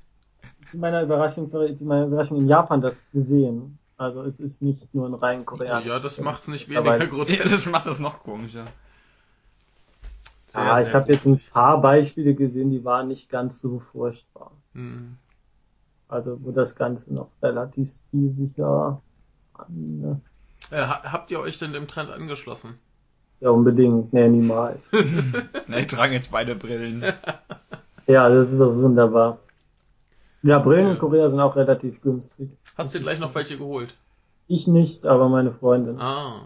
[0.70, 3.78] zu meiner Überraschung, sorry, zu meiner Überraschung in Japan das gesehen.
[3.96, 5.88] Also es ist nicht nur ein rein koreanischer.
[5.94, 7.42] Ja, das macht's nicht Aber- weniger Ja, grotesk.
[7.50, 8.64] das macht das noch komischer.
[10.52, 14.50] Sehr, ah, ich habe jetzt ein paar Beispiele gesehen, die waren nicht ganz so furchtbar.
[14.74, 15.16] Hm.
[16.08, 19.00] Also wo das Ganze noch relativ stilsicher
[19.54, 20.20] an, ne?
[20.72, 22.78] Äh, ha- habt ihr euch denn dem Trend angeschlossen?
[23.40, 24.12] Ja, unbedingt.
[24.12, 24.90] Nee, niemals.
[25.68, 27.04] Na, die tragen jetzt beide Brillen.
[28.06, 29.38] ja, das ist doch wunderbar.
[30.42, 30.92] Ja, Brillen Ja.
[30.92, 32.50] in Korea sind auch relativ günstig.
[32.76, 33.94] Hast dir gleich noch welche geholt?
[34.48, 36.00] Ich nicht, aber meine Freundin.
[36.00, 36.40] Ah,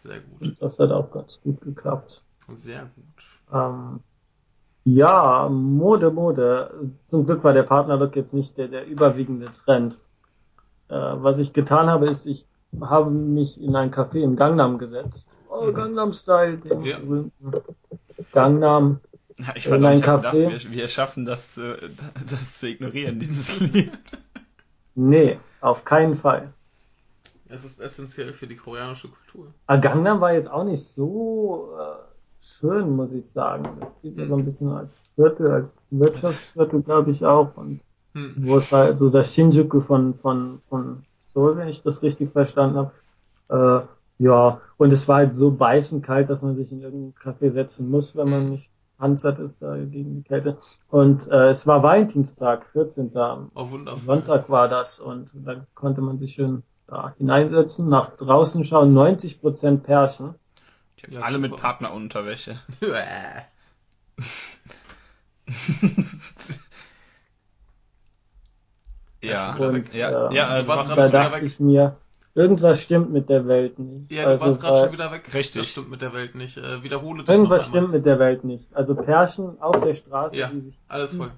[0.00, 0.40] sehr gut.
[0.40, 2.22] Und Das hat auch ganz gut geklappt.
[2.54, 3.52] Sehr gut.
[3.52, 4.00] Ähm,
[4.84, 6.90] ja, Mode, Mode.
[7.06, 9.98] Zum Glück war der Partnerlook jetzt nicht der, der überwiegende Trend.
[10.88, 12.46] Äh, was ich getan habe, ist, ich
[12.80, 15.36] habe mich in ein Café in Gangnam gesetzt.
[15.48, 15.74] Oh, Mhm.
[15.74, 16.98] Gangnam Style, den Ja.
[16.98, 17.52] berühmten
[18.32, 19.00] Gangnam.
[19.38, 20.64] Ja, ich In fand auch, ein ich hab gedacht, Café.
[20.64, 21.76] wir, wir schaffen das, äh,
[22.30, 23.92] das zu ignorieren, dieses Lied.
[24.94, 26.52] Nee, auf keinen Fall.
[27.48, 29.52] Es ist essentiell für die koreanische Kultur.
[29.66, 32.11] Aber Gangnam war jetzt auch nicht so äh,
[32.42, 33.76] schön, muss ich sagen.
[33.80, 37.56] Das geht ja so ein bisschen als Viertel, als Wirtschaftsviertel, glaube ich auch.
[37.56, 37.84] Und
[38.14, 38.34] Hm.
[38.36, 42.76] wo es halt so das Shinjuku von, von, von Seoul, wenn ich das richtig verstanden
[42.76, 42.92] habe.
[43.48, 47.50] Äh, ja, und es war halt so beißend kalt, dass man sich in irgendein Café
[47.50, 50.58] setzen muss, wenn man nicht panzert ist äh, gegen die Kälte.
[50.90, 53.16] Und äh, es war Valentinstag, 14.
[53.16, 54.02] am Oh, wundervoll.
[54.02, 59.78] Sonntag war das und da konnte man sich schön da hineinsetzen, nach draußen schauen, 90%
[59.78, 60.34] Pärchen.
[61.08, 61.62] Ja, alle mit super.
[61.62, 62.60] Partnerunterwäsche.
[69.20, 69.94] Ja, Und, weg.
[69.94, 71.42] ja, äh, ja, Du warst Da schon wieder weg.
[71.44, 71.96] ich mir,
[72.34, 74.10] irgendwas stimmt mit der Welt nicht.
[74.10, 75.32] ja, du Also, warst gerade schon wieder weg.
[75.32, 75.60] Richtig.
[75.62, 76.56] Das stimmt mit der Welt nicht.
[76.56, 78.74] Äh, wiederhole dich Irgendwas stimmt mit der Welt nicht.
[78.74, 81.30] Also Pärchen auf der Straße, Ja, die sich Alles voll.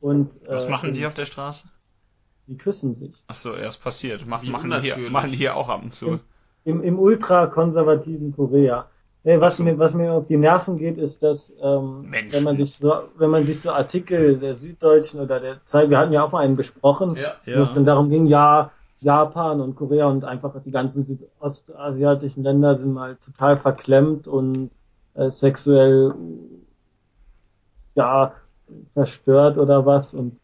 [0.00, 1.68] und Was äh, machen die auf der Straße?
[2.48, 3.12] Die küssen sich.
[3.28, 4.24] Ach so, ja, es passiert.
[4.26, 6.18] Mach, machen, die hier, machen die hier auch ab und zu.
[6.66, 8.86] Im, im ultrakonservativen Korea.
[9.24, 9.64] Hey, was so.
[9.64, 12.32] mir was mir auf die Nerven geht, ist, dass ähm, Menschen.
[12.34, 15.98] wenn man sich so wenn man sich so Artikel der Süddeutschen oder der Zeit, wir
[15.98, 17.32] hatten ja auch mal einen besprochen, Ja.
[17.44, 17.58] Ja.
[17.58, 22.74] wo es dann darum ging, ja, Japan und Korea und einfach die ganzen südostasiatischen Länder
[22.74, 24.70] sind mal total verklemmt und
[25.14, 26.14] äh, sexuell
[27.94, 28.32] ja
[28.94, 30.38] verstört oder was und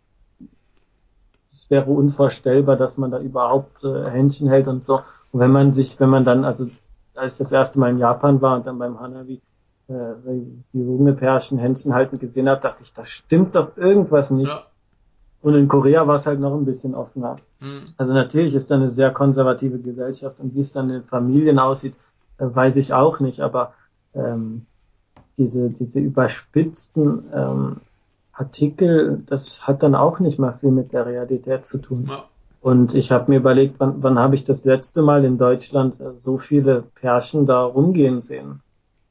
[1.53, 5.01] es wäre unvorstellbar, dass man da überhaupt äh, Händchen hält und so.
[5.33, 6.69] Und wenn man sich, wenn man dann, also
[7.15, 9.41] als ich das erste Mal in Japan war und dann beim Hanabi
[9.89, 9.95] äh,
[10.25, 14.49] die junge Pärchen Händchen halten gesehen habe, dachte ich, da stimmt doch irgendwas nicht.
[14.49, 14.65] Ja.
[15.43, 17.37] Und in Korea war es halt noch ein bisschen offener.
[17.61, 17.85] Mhm.
[17.99, 21.99] Also natürlich ist da eine sehr konservative Gesellschaft und wie es dann in Familien aussieht,
[22.39, 23.75] äh, weiß ich auch nicht, aber
[24.15, 24.67] ähm,
[25.37, 27.77] diese, diese überspitzten ähm,
[28.43, 32.07] Artikel, das hat dann auch nicht mal viel mit der Realität zu tun.
[32.09, 32.25] Ja.
[32.61, 36.13] Und ich habe mir überlegt, wann, wann habe ich das letzte Mal in Deutschland äh,
[36.21, 38.61] so viele Pärchen da rumgehen sehen?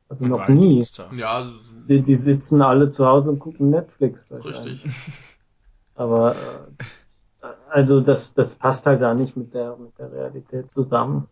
[0.07, 0.85] Also noch nie.
[1.15, 1.47] Ja,
[1.87, 4.83] die, die sitzen alle zu Hause und gucken Netflix wahrscheinlich.
[4.83, 5.13] Richtig.
[5.95, 11.27] Aber äh, also das, das passt halt da nicht mit der mit der Realität zusammen.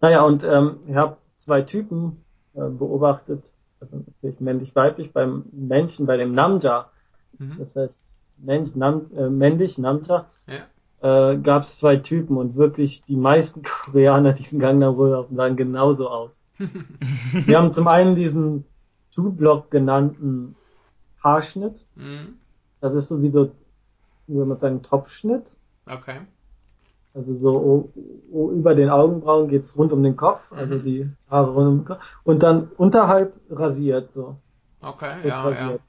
[0.00, 3.52] Naja, und ähm, ich habe zwei Typen äh, beobachtet,
[3.82, 6.90] also natürlich männlich-weiblich, beim Menschen, bei dem Namja,
[7.38, 7.56] mhm.
[7.58, 8.00] das heißt
[8.38, 11.32] Mensch, Nam, äh, männlich, Namja, ja.
[11.32, 15.56] äh, gab es zwei Typen und wirklich die meisten Koreaner, die diesen Gangnam Roll sahen
[15.56, 16.44] genauso aus.
[17.32, 18.64] Wir haben zum einen diesen
[19.14, 20.56] Two-Block genannten
[21.22, 21.84] Haarschnitt.
[21.96, 22.38] Mhm.
[22.80, 23.52] Das ist sowieso,
[24.26, 25.56] wie soll man sagen, Topfschnitt.
[25.86, 26.20] Okay.
[27.14, 27.92] Also so oh,
[28.32, 30.82] oh, über den Augenbrauen geht's rund um den Kopf, also mhm.
[30.82, 32.02] die Haare rund um den Kopf.
[32.24, 34.36] Und dann unterhalb rasiert so.
[34.80, 35.80] Okay, ja, rasiert.
[35.82, 35.86] ja.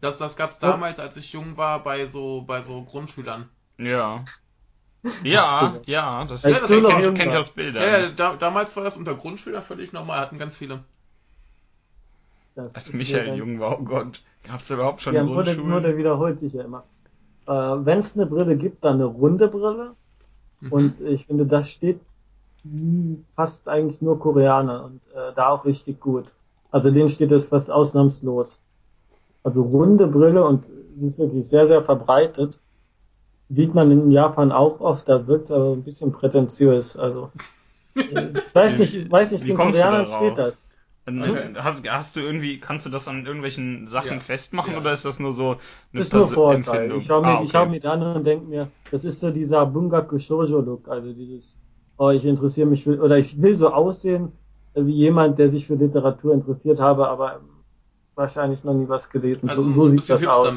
[0.00, 3.48] Das, das gab's damals, als ich jung war, bei so, bei so Grundschülern.
[3.78, 4.24] Ja.
[5.22, 7.82] Ja, ja, das, ja, das kenne ich, kenn ich aus Bildern.
[7.82, 10.84] Ja, da, damals war das unter Grundschüler völlig normal, hatten ganz viele.
[12.54, 15.68] Das Als Michael jung war, oh Gott, gab's überhaupt schon ja, Grundschulen?
[15.68, 16.84] Nur der wiederholt sich ja immer.
[17.46, 19.94] Äh, Wenn es eine Brille gibt, dann eine runde Brille.
[20.60, 20.72] Mhm.
[20.72, 22.00] Und ich finde, das steht
[23.36, 26.32] fast eigentlich nur Koreaner und äh, da auch richtig gut.
[26.70, 28.60] Also denen steht es fast ausnahmslos.
[29.42, 32.60] Also runde Brille und sie ist wirklich sehr, sehr verbreitet.
[33.48, 36.96] Sieht man in Japan auch oft, da wirkt es aber ein bisschen prätentiös.
[36.96, 37.30] Also
[37.94, 40.69] ich weiß nicht, weiß nicht, den Koreanern steht das.
[41.18, 41.54] Okay.
[41.56, 44.20] Hast, hast, du irgendwie, kannst du das an irgendwelchen Sachen ja.
[44.20, 44.80] festmachen ja.
[44.80, 45.56] oder ist das nur so
[45.92, 46.56] eine ist nur Vorurteil.
[46.56, 46.98] Empfindung?
[46.98, 47.44] Ich schaue mir, ah, okay.
[47.44, 51.12] ich schau mir an und denke mir, das ist so dieser Bungaku Shoujo Look, also
[51.12, 51.58] dieses,
[51.96, 54.32] oh, ich interessiere mich für, oder ich will so aussehen
[54.74, 57.40] wie jemand, der sich für Literatur interessiert habe, aber
[58.14, 59.48] wahrscheinlich noch nie was gelesen.
[59.48, 60.56] Also so, so, so sieht das aus.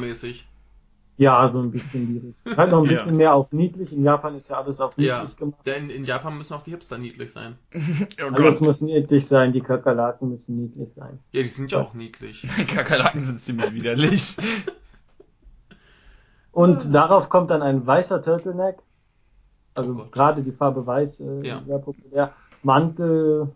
[1.16, 2.34] Ja, so ein bisschen niedlich.
[2.56, 3.18] Halt noch ein bisschen ja.
[3.18, 3.92] mehr auf niedlich.
[3.92, 5.36] In Japan ist ja alles auf niedlich ja.
[5.36, 5.60] gemacht.
[5.64, 7.56] Ja, in, in, Japan müssen auch die Hipster niedlich sein.
[8.20, 11.20] oh alles muss niedlich sein, die Kakerlaken müssen niedlich sein.
[11.30, 12.44] Ja, die sind ja auch niedlich.
[12.58, 14.36] Die Kakerlaken sind ziemlich widerlich.
[16.52, 18.78] Und darauf kommt dann ein weißer Turtleneck.
[19.74, 21.62] Also oh gerade die Farbe weiß äh, ja.
[21.66, 22.32] sehr populär.
[22.62, 23.48] Mantel,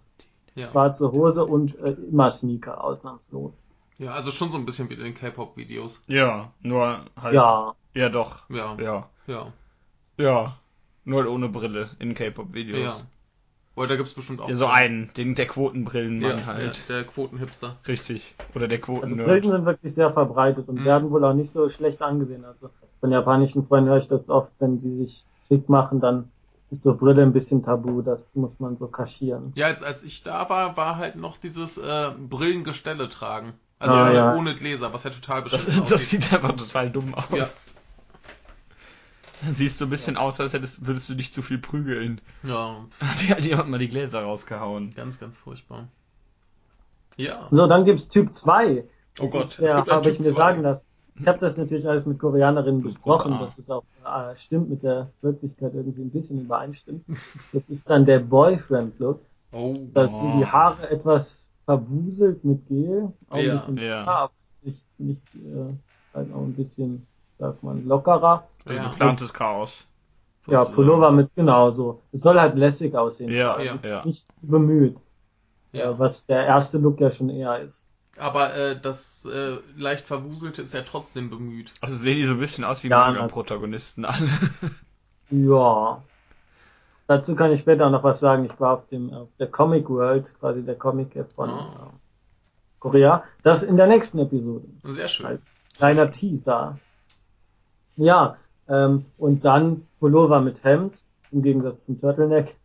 [0.57, 3.63] schwarze Hose und äh, immer Sneaker, ausnahmslos.
[3.99, 6.01] Ja, also schon so ein bisschen wie in den K-Pop-Videos.
[6.07, 7.35] Ja, nur halt.
[7.35, 7.75] Ja.
[7.95, 8.49] Ja, doch.
[8.49, 8.77] Ja.
[8.81, 9.09] Ja.
[9.27, 9.53] Ja.
[10.17, 10.57] Ja.
[11.05, 12.99] Nur halt ohne Brille in K-Pop-Videos.
[13.01, 13.07] Ja.
[13.75, 14.49] Oder da gibt's bestimmt auch.
[14.49, 16.85] Ja, so einen, den, der Quotenbrillenmann ja, halt.
[16.89, 17.77] Ja, der Quotenhipster.
[17.87, 18.35] Richtig.
[18.55, 19.05] Oder der Quoten.
[19.05, 20.85] Also Brillen sind wirklich sehr verbreitet und mhm.
[20.85, 22.45] werden wohl auch nicht so schlecht angesehen.
[22.45, 22.71] Also
[23.01, 26.31] von japanischen Freunden höre ich das oft, wenn die sich schick machen, dann
[26.71, 29.53] ist so Brille ein bisschen tabu, das muss man so kaschieren.
[29.55, 33.55] Ja, als, als ich da war, war halt noch dieses äh, Brillengestelle tragen.
[33.79, 34.35] Also ah, ja.
[34.35, 37.29] ohne Gläser, was ja total beschissen das, das sieht einfach total dumm aus.
[37.31, 37.47] Ja.
[39.53, 40.21] Siehst so ein bisschen ja.
[40.21, 42.21] aus, als hättest, würdest du dich zu viel prügeln.
[42.43, 42.85] Ja.
[43.21, 44.95] Die hat jemand mal die Gläser rausgehauen.
[44.95, 45.87] Ganz, ganz furchtbar.
[47.17, 47.47] Ja.
[47.51, 48.85] So, dann gibt's Typ 2.
[49.15, 50.33] Das oh Gott, ja, habe ich mir 2.
[50.33, 50.85] sagen lassen.
[51.21, 55.11] Ich habe das natürlich alles mit Koreanerinnen besprochen, dass es auch äh, stimmt, mit der
[55.21, 57.05] Wirklichkeit irgendwie ein bisschen übereinstimmt.
[57.53, 59.21] Das ist dann der Boyfriend-Look.
[59.53, 59.77] Oh.
[59.95, 64.05] Da sind die Haare etwas verbuselt mit Gel, auch ja, ein bisschen ja.
[64.07, 65.75] aber nicht, nicht äh,
[66.15, 67.07] halt auch ein bisschen,
[67.39, 68.49] sagt man, lockerer.
[68.65, 68.89] Also ja.
[68.89, 69.85] geplantes Chaos.
[70.47, 72.01] Ja, Pullover mit, genau so.
[72.11, 73.31] Es soll halt lässig aussehen.
[73.31, 74.03] Ja, ja, ja.
[74.07, 75.03] Nicht bemüht.
[75.73, 75.91] Ja.
[75.91, 77.87] Äh, was der erste Look ja schon eher ist.
[78.17, 81.75] Aber äh, das äh, leicht verwuselte ist ja trotzdem bemüht.
[81.83, 84.31] Also sehen die so ein bisschen aus wie ja, Protagonisten alle.
[85.31, 86.03] ja.
[87.09, 88.45] Dazu kann ich später noch was sagen.
[88.45, 91.91] Ich war auf dem auf der Comic World, quasi der Comic App von oh.
[92.81, 93.25] Korea.
[93.43, 94.67] Das in der nächsten Episode.
[94.85, 95.27] Sehr schön.
[95.27, 96.79] Als kleiner Teaser.
[97.97, 98.37] Ja,
[98.69, 102.57] ähm, und dann Pullover mit Hemd, im Gegensatz zum Turtleneck.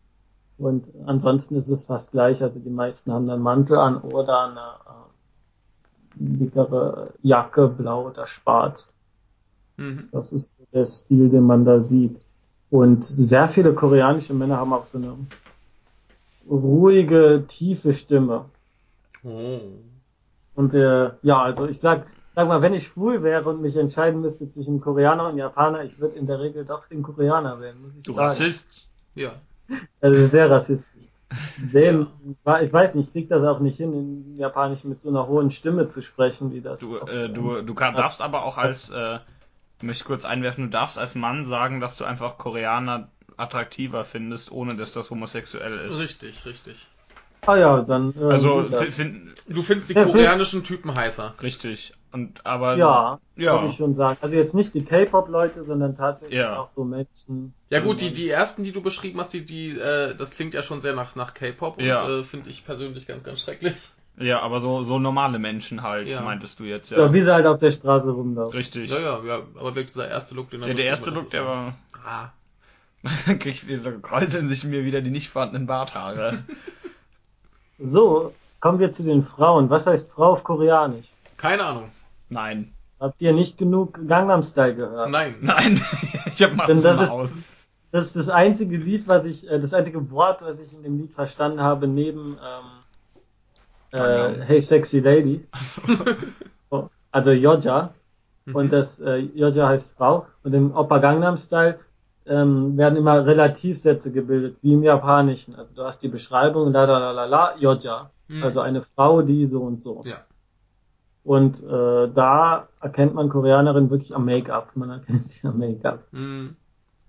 [0.57, 2.43] Und ansonsten ist es fast gleich.
[2.43, 5.09] Also die meisten haben dann Mantel an oder eine äh,
[6.15, 8.93] dickere Jacke, blau oder schwarz.
[9.77, 10.09] Mhm.
[10.11, 12.19] Das ist der Stil, den man da sieht.
[12.73, 15.15] Und sehr viele koreanische Männer haben auch so eine
[16.49, 18.45] ruhige, tiefe Stimme.
[19.23, 19.59] Oh.
[20.55, 24.21] Und äh, ja, also ich sag, sag mal, wenn ich schwul wäre und mich entscheiden
[24.21, 27.79] müsste zwischen Koreaner und Japaner, ich würde in der Regel doch den Koreaner wählen.
[27.79, 28.25] Muss ich du sagen.
[28.25, 28.87] Rassist?
[29.13, 29.33] Ja.
[30.01, 31.03] Also sehr rassistisch.
[31.69, 32.07] Sehr,
[32.43, 32.61] ja.
[32.61, 35.51] Ich weiß nicht, ich krieg das auch nicht hin, in Japanisch mit so einer hohen
[35.51, 36.79] Stimme zu sprechen, wie das.
[36.79, 39.19] Du, äh, du, du kann, darfst aber auch als, äh,
[39.83, 44.75] möchte kurz einwerfen, du darfst als Mann sagen, dass du einfach Koreaner attraktiver findest, ohne
[44.75, 45.99] dass das homosexuell ist.
[45.99, 46.87] Richtig, richtig.
[47.45, 48.13] Ah ja, dann.
[48.17, 51.33] Äh, also find, du findest die koreanischen Typen heißer.
[51.41, 51.93] Richtig.
[52.11, 53.53] Und aber ja, ja.
[53.53, 54.17] würde ich schon sagen.
[54.21, 56.57] Also jetzt nicht die K-Pop-Leute, sondern tatsächlich ja.
[56.57, 57.53] auch so Menschen.
[57.69, 60.61] Ja gut, die die ersten, die du beschrieben hast, die die äh, das klingt ja
[60.63, 62.07] schon sehr nach nach K-Pop und ja.
[62.07, 63.73] äh, finde ich persönlich ganz ganz schrecklich.
[64.17, 66.21] Ja, aber so so normale Menschen halt, ja.
[66.21, 66.99] meintest du jetzt ja.
[66.99, 68.53] Ja, wie sie halt auf der Straße rumlaufen.
[68.53, 68.91] Richtig.
[68.91, 71.45] Ja, ja, ja, aber wirklich dieser erste Look, den er Ja, der erste Look, der
[71.45, 71.73] war.
[72.05, 72.29] Ah.
[73.25, 76.43] Dann krieg wieder, kräuseln sich mir wieder die nicht vorhandenen Barthaare.
[77.79, 79.69] so, kommen wir zu den Frauen.
[79.69, 81.07] Was heißt Frau auf Koreanisch?
[81.37, 81.89] Keine Ahnung.
[82.29, 82.73] Nein.
[82.99, 85.09] Habt ihr nicht genug Gangnam Style gehört?
[85.09, 85.35] Nein.
[85.41, 85.81] Nein.
[86.33, 87.31] ich hab mal das aus.
[87.31, 90.81] Ist, das ist das einzige Lied, was ich, äh, das einzige Wort, was ich in
[90.81, 92.82] dem Lied verstanden habe, neben ähm,
[93.93, 95.47] äh, Hey Sexy Lady.
[97.11, 97.93] also Yoja.
[98.45, 98.55] Mhm.
[98.55, 100.25] Und das äh, Yoja heißt Frau.
[100.43, 101.79] Und im Oppa Gangnam Style
[102.25, 105.55] ähm, werden immer Relativsätze gebildet, wie im Japanischen.
[105.55, 108.11] Also du hast die Beschreibung, la la la la la, Yoja.
[108.27, 108.43] Mhm.
[108.43, 110.01] Also eine Frau, die so und so.
[110.05, 110.17] Ja.
[111.23, 114.75] Und äh, da erkennt man Koreanerin wirklich am Make-up.
[114.75, 116.03] Man erkennt sie am Make-up.
[116.11, 116.55] Mhm.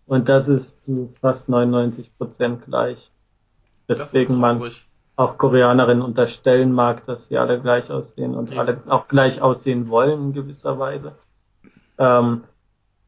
[0.07, 3.11] Und das ist zu fast 99 Prozent gleich.
[3.89, 4.61] Deswegen man
[5.16, 8.60] auch Koreanerinnen unterstellen mag, dass sie alle gleich aussehen und ja.
[8.60, 11.16] alle auch gleich aussehen wollen in gewisser Weise.
[11.98, 12.44] Ähm,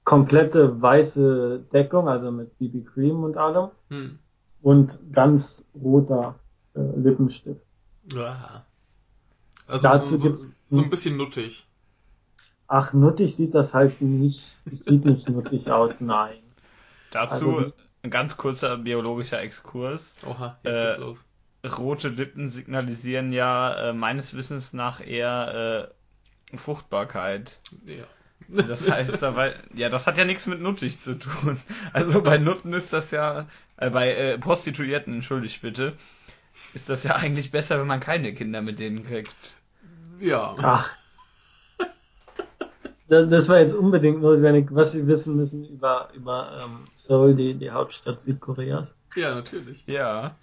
[0.05, 3.71] komplette weiße Deckung, also mit BB Cream und allem.
[3.89, 4.19] Hm.
[4.63, 6.37] Und ganz roter
[6.75, 7.61] äh, Lippenstift.
[8.13, 8.65] Ja.
[9.67, 11.67] Also Dazu so, so, so ein bisschen nuttig.
[12.69, 16.39] Ach, nuttig sieht das halt nicht, sieht nicht nuttig aus, nein.
[17.11, 20.15] Dazu also, ein ganz kurzer biologischer Exkurs.
[20.25, 21.25] Oha, jetzt äh, geht's los.
[21.67, 25.91] Rote Lippen signalisieren ja äh, meines Wissens nach eher
[26.53, 27.61] äh, Fruchtbarkeit.
[27.85, 28.05] Ja.
[28.49, 31.59] Das heißt dabei, ja, das hat ja nichts mit nuttig zu tun.
[31.93, 33.47] Also bei Nutten ist das ja,
[33.77, 35.95] äh, bei äh, Prostituierten, entschuldigt bitte,
[36.75, 39.59] ist das ja eigentlich besser, wenn man keine Kinder mit denen kriegt.
[40.21, 40.55] Ja.
[40.59, 40.97] Ach.
[43.09, 47.71] Das war jetzt unbedingt notwendig, was Sie wissen müssen über, über ähm, Seoul, die, die
[47.71, 48.93] Hauptstadt Südkoreas.
[49.15, 49.87] Ja, natürlich.
[49.87, 50.35] Ja.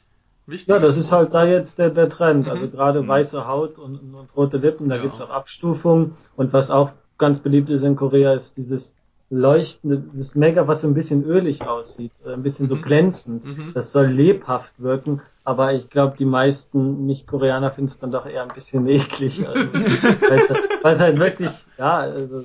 [0.46, 0.68] Wichtig.
[0.68, 2.48] Ja, das ist halt da jetzt der, der Trend.
[2.48, 2.64] Also mhm.
[2.64, 3.08] Also gerade mhm.
[3.08, 5.02] weiße Haut und, und, rote Lippen, da ja.
[5.02, 6.16] gibt's auch Abstufungen.
[6.36, 8.94] Und was auch ganz beliebt ist in Korea, ist dieses
[9.30, 12.82] leuchtende, dieses Make-up, was so ein bisschen ölig aussieht, ein bisschen so mhm.
[12.82, 13.46] glänzend.
[13.46, 13.72] Mhm.
[13.74, 18.44] Das soll lebhaft wirken, aber ich glaube, die meisten Nicht-Koreaner finden es dann doch eher
[18.44, 19.48] ein bisschen eklig.
[19.48, 22.44] Also, weil es halt wirklich, ja, also,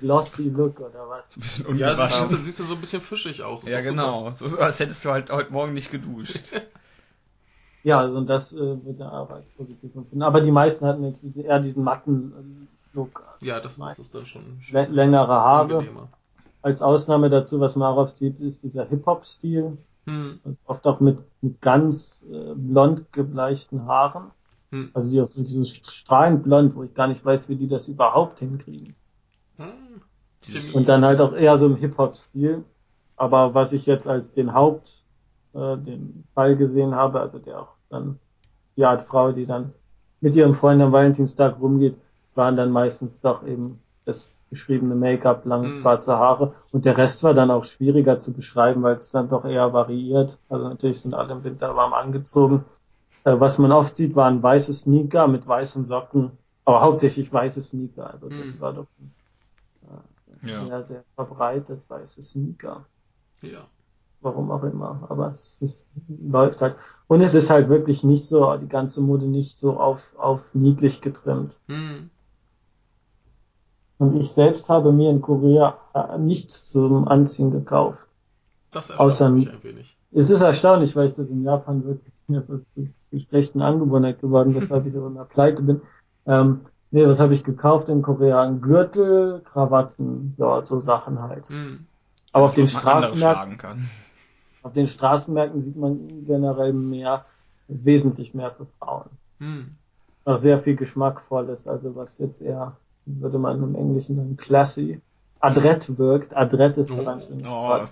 [0.00, 1.62] glossy Look oder was.
[1.76, 3.64] Ja, siehst du, siehst du so ein bisschen fischig aus.
[3.68, 4.32] ja, genau.
[4.32, 6.52] So, als hättest du halt heute Morgen nicht geduscht.
[7.84, 10.22] ja, also und das äh, wird der aber als positiv empfinden.
[10.22, 13.24] Aber die meisten hatten jetzt eher diesen matten Look.
[13.40, 15.78] Ja, das, ist dann schon längere Haare.
[15.78, 16.08] Angenehmer.
[16.60, 19.76] Als Ausnahme dazu, was auch oft sieht, ist dieser Hip-Hop-Stil.
[20.06, 20.40] Hm.
[20.44, 24.30] Also oft auch mit, mit ganz äh, blond gebleichten Haaren.
[24.70, 24.90] Hm.
[24.94, 28.38] Also die aus dieses strahlend blond, wo ich gar nicht weiß, wie die das überhaupt
[28.38, 28.94] hinkriegen.
[29.56, 30.02] Hm.
[30.74, 32.64] Und dann halt auch eher so im Hip-Hop-Stil.
[33.16, 35.02] Aber was ich jetzt als den Haupt,
[35.54, 38.18] äh, den Fall gesehen habe, also der auch dann
[38.76, 39.72] die Art Frau, die dann
[40.20, 41.98] mit ihrem Freund am Valentinstag rumgeht,
[42.34, 45.80] waren dann meistens doch eben das beschriebene Make-up, lange mhm.
[45.82, 49.44] schwarze Haare und der Rest war dann auch schwieriger zu beschreiben, weil es dann doch
[49.44, 50.38] eher variiert.
[50.48, 52.64] Also natürlich sind alle im Winter warm angezogen.
[53.24, 56.32] Äh, was man oft sieht, waren weiße Sneaker mit weißen Socken,
[56.64, 58.10] aber hauptsächlich weiße Sneaker.
[58.10, 58.60] Also das mhm.
[58.60, 58.86] war doch
[60.42, 60.66] äh, ja.
[60.66, 62.86] sehr, sehr verbreitet, weiße Sneaker.
[63.42, 63.66] Ja.
[64.22, 66.76] Warum auch immer, aber es ist, läuft halt.
[67.08, 71.00] Und es ist halt wirklich nicht so, die ganze Mode nicht so auf, auf niedlich
[71.00, 71.52] getrimmt.
[71.66, 72.10] Mhm.
[73.98, 77.98] Und ich selbst habe mir in Korea äh, nichts zum Anziehen gekauft.
[78.70, 79.96] Das erstaunt mich ein wenig.
[80.12, 82.12] Es ist erstaunlich, weil ich das in Japan wirklich
[82.76, 85.80] das schlechten Angewohnheit geworden, weshalb ich auch in der Pleite bin.
[86.26, 86.60] Ähm,
[86.90, 88.42] nee, was habe ich gekauft in Korea?
[88.42, 91.48] Ein Gürtel, Krawatten, ja, so Sachen halt.
[91.48, 91.86] Hm.
[92.32, 93.88] Aber auf den Straßenmärkten,
[94.62, 97.24] auf den Straßenmärkten sieht man generell mehr,
[97.68, 99.10] wesentlich mehr für Frauen.
[99.38, 99.74] Hm.
[100.24, 105.00] Auch sehr viel geschmackvolles, also was jetzt eher würde man im Englischen sagen, classy,
[105.40, 106.36] adrett wirkt.
[106.36, 107.56] Adrett ist oh, ein schönes oh.
[107.56, 107.88] Wort.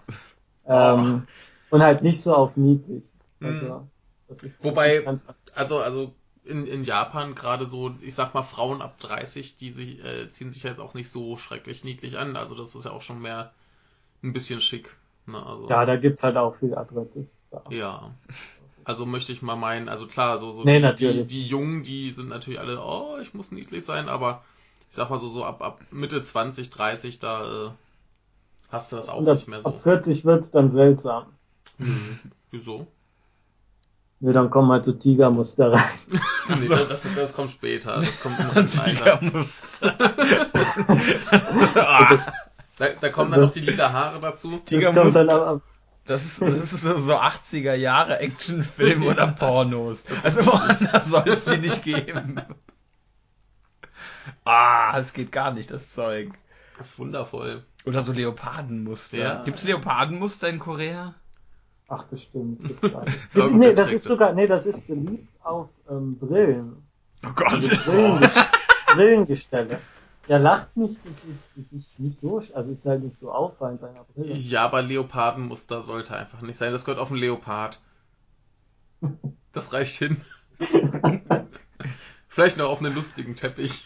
[0.66, 1.26] Ähm,
[1.70, 3.04] Und halt nicht so auf niedlich.
[3.40, 3.88] Also,
[4.28, 5.04] das ist Wobei-
[5.54, 6.14] Also, also
[6.44, 10.52] in, in Japan gerade so, ich sag mal, Frauen ab 30, die sich, äh, ziehen
[10.52, 12.36] sich jetzt auch nicht so schrecklich niedlich an.
[12.36, 13.52] Also das ist ja auch schon mehr
[14.22, 14.96] ein bisschen schick.
[15.26, 15.44] Ne?
[15.44, 17.44] Also, ja, da gibt's halt auch viel Adrettes.
[17.50, 17.62] Da.
[17.70, 18.14] ja.
[18.84, 22.10] Also möchte ich mal meinen, also klar, so, so Nee, die, die, die Jungen, die
[22.10, 24.42] sind natürlich alle, oh, ich muss niedlich sein, aber
[24.88, 27.70] ich sag mal so, so ab, ab Mitte 20, 30, da äh,
[28.70, 29.68] hast du das auch Und ab, nicht mehr so.
[29.68, 31.26] ab 40 wird's dann seltsam.
[31.78, 32.18] Hm.
[32.50, 32.86] Wieso?
[34.22, 35.82] Nee, dann kommen halt so Tigermuster rein.
[36.48, 38.00] Nee, das, das, das kommt später.
[38.00, 38.50] Das kommt im.
[38.66, 39.94] Tigermuster.
[42.80, 44.52] Da, da kommen dann noch die lila Haare dazu.
[44.52, 45.24] Das kommt Tigermuster.
[45.26, 45.62] dann ab, ab,
[46.06, 50.02] Das ist, das ist so so 80er Jahre Actionfilm oder Pornos.
[50.24, 52.40] Also woanders soll es die nicht geben.
[54.44, 56.32] Ah, es geht gar nicht, das Zeug.
[56.78, 57.64] Das ist wundervoll.
[57.84, 59.18] Oder so Leopardenmuster.
[59.18, 59.42] Ja.
[59.44, 61.14] Gibt's Leopardenmuster in Korea?
[61.90, 62.62] ach bestimmt.
[62.80, 62.90] Gibt's.
[63.34, 66.82] Irgendein nee, das ist sogar, nee, das ist beliebt auf ähm, Brillen.
[67.26, 67.52] Oh Gott.
[67.52, 68.38] Also Brillengest
[68.86, 69.80] Brillengestelle.
[70.28, 73.80] Ja, lacht nicht, das ist, das ist nicht so, also ist halt nicht so auffallend
[73.80, 74.34] bei einer Brille.
[74.36, 76.72] Ja, aber Leopardenmuster sollte einfach nicht sein.
[76.72, 77.80] Das gehört auf einen Leopard.
[79.52, 80.20] Das reicht hin.
[82.28, 83.84] Vielleicht noch auf einen lustigen Teppich.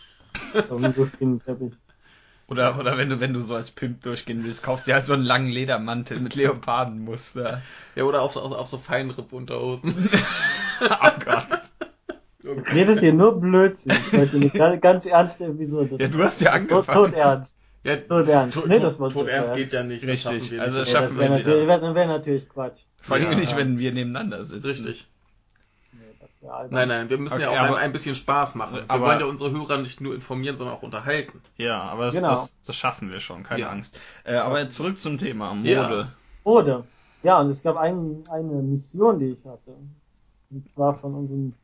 [0.54, 1.72] Auf einem lustigen Teppich.
[2.46, 5.14] Oder, oder wenn du, wenn du so als Pimp durchgehen willst, kaufst dir halt so
[5.14, 7.62] einen langen Ledermantel mit Leopardenmuster.
[7.96, 10.08] Ja, oder auf, so- auf, auf so Feinripp-Unterhosen.
[10.80, 11.63] Oh Gott.
[12.74, 13.92] Redet hier nur Blödsinn.
[14.12, 15.96] Heute eine ganz, ganz ernste Episode.
[15.98, 17.04] Ja, du hast ja tot, angefangen.
[17.06, 17.56] tot ernst.
[17.82, 18.54] Ja, Tot ernst.
[18.54, 20.06] tot, Nee, das war tot, tot tot ernst geht ja nicht.
[20.06, 20.92] Richtig, Das schaffen wir also nicht.
[20.94, 21.46] das schaffen das wir wäre nicht.
[21.46, 22.80] natürlich, wär, wär natürlich Quatsch.
[23.00, 23.38] Vor allem Ja.
[23.38, 24.64] nicht, wenn wir nebeneinander sitzen.
[24.66, 25.06] Richtig.
[26.40, 26.70] Das.
[26.70, 28.76] Nein, nein, wir müssen Okay, ja auch aber- ein, ein bisschen Spaß machen.
[28.76, 31.40] Wir aber- wollen ja unsere Hörer nicht nur informieren, sondern auch unterhalten.
[31.56, 32.28] Ja, aber das, Genau.
[32.30, 33.70] das, das schaffen wir schon, keine Ja.
[33.70, 33.98] Angst.
[34.24, 35.70] Äh, aber zurück zum Thema, Mode.
[35.70, 36.08] Ja.
[36.44, 36.84] Mode.
[37.22, 39.74] Ja, und es gab ein, eine Mission, die ich hatte.
[40.50, 41.54] Und zwar von unserem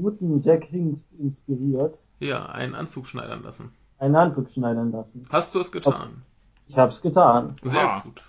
[0.00, 3.72] guten Jack Hinks inspiriert, Ja, einen Anzug schneidern lassen.
[3.98, 5.22] einen Anzug schneidern lassen.
[5.30, 6.22] Hast du es getan?
[6.68, 7.56] Ich habe es getan.
[7.62, 8.00] Sehr Ah.
[8.00, 8.22] gut.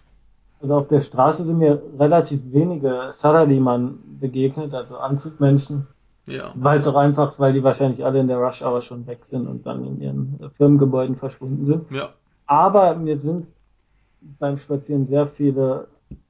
[0.61, 5.87] Also auf der Straße sind mir relativ wenige Saraliman begegnet, also Anzugmenschen,
[6.27, 6.51] Ja.
[6.55, 9.47] weil es auch einfach, weil die wahrscheinlich alle in der Rush Hour schon weg sind
[9.47, 11.89] und dann in ihren Firmengebäuden verschwunden sind.
[11.91, 12.09] Ja.
[12.45, 13.47] Aber mir sind
[14.39, 15.87] beim Spazieren sehr viele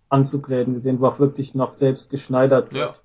[0.10, 2.96] Anzugläden gesehen, wo auch wirklich noch selbst geschneidert wird.
[2.96, 3.02] Ja.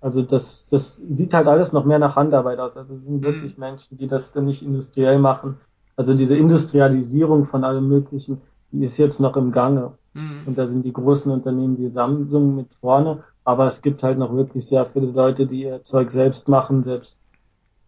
[0.00, 2.76] Also das, das sieht halt alles noch mehr nach Handarbeit aus.
[2.76, 3.22] Also es sind Mhm.
[3.24, 5.58] wirklich Menschen, die das dann nicht industriell machen.
[5.96, 8.40] Also diese Industrialisierung von allem Möglichen,
[8.70, 9.92] die ist jetzt noch im Gange.
[10.14, 10.42] Mhm.
[10.46, 13.24] Und da sind die großen Unternehmen wie Samsung mit vorne.
[13.44, 17.18] Aber es gibt halt noch wirklich sehr viele Leute, die ihr Zeug selbst machen, selbst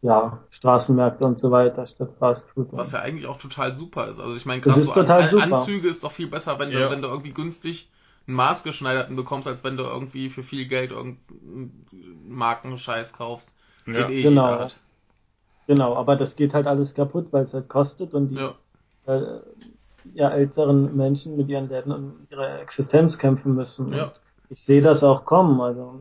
[0.03, 2.69] ja, Straßenmärkte und so weiter, statt Fast Food.
[2.73, 4.19] Was ja eigentlich auch total super ist.
[4.19, 5.53] Also ich meine, Das gerade ist so total An.
[5.53, 6.91] Anzüge ist doch viel besser, wenn du, Ja.
[6.91, 7.91] wenn du irgendwie günstig
[8.27, 11.87] einen maßgeschneiderten bekommst, als wenn du irgendwie für viel Geld irgendeinen
[12.29, 13.55] Markenscheiß kaufst,
[13.87, 13.93] Ja.
[14.05, 14.47] den eh Genau.
[14.47, 14.77] jeder hat.
[15.67, 18.55] Genau, aber das geht halt alles kaputt, weil es halt kostet und die Ja.
[19.07, 19.41] äh,
[20.15, 23.93] ja, älteren Menschen mit ihren Läden um ihre Existenz kämpfen müssen.
[23.93, 24.05] Ja.
[24.05, 24.13] Und
[24.49, 25.61] ich sehe das auch kommen.
[25.61, 26.01] Also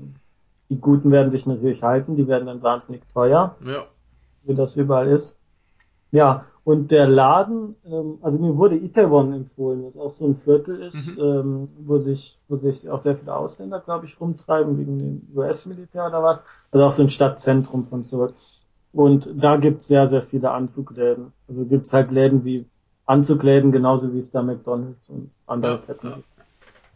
[0.69, 3.85] die Guten werden sich natürlich halten, die werden dann wahnsinnig teuer, Ja.
[4.43, 5.37] wie das überall ist.
[6.11, 10.83] Ja, und der Laden, ähm, also mir wurde Itaewon empfohlen, was auch so ein Viertel
[10.83, 11.23] ist, Mhm.
[11.23, 16.05] ähm, wo sich, wo sich auch sehr viele Ausländer, glaube ich, rumtreiben, wegen dem US-Militär
[16.07, 16.43] oder was.
[16.71, 18.33] Also auch so ein Stadtzentrum von Seoul.
[18.93, 21.33] Und da gibt's sehr, sehr viele Anzugläden.
[21.47, 22.65] Also gibt's halt Läden wie
[23.07, 26.15] Anzugläden, genauso wie es da McDonalds und andere Ja, Ketten ja.
[26.17, 26.27] gibt.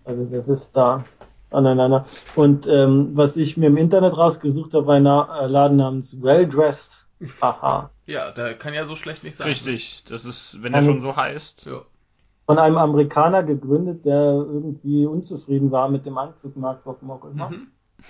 [0.05, 1.03] Also das ist da
[1.49, 2.05] aneinander.
[2.35, 6.47] Und ähm, was ich mir im Internet rausgesucht habe, war ein äh, Laden namens Well
[6.47, 6.99] Dressed.
[7.41, 7.89] Haha.
[8.05, 9.47] Ja, der kann ja so schlecht nicht sein.
[9.47, 11.65] Richtig, das ist, wenn Kann er ich- schon so heißt.
[11.65, 11.81] Ja.
[12.45, 17.49] Von einem Amerikaner gegründet, der irgendwie unzufrieden war mit dem Anzugmarkt, warum auch immer.
[17.49, 17.67] Mhm.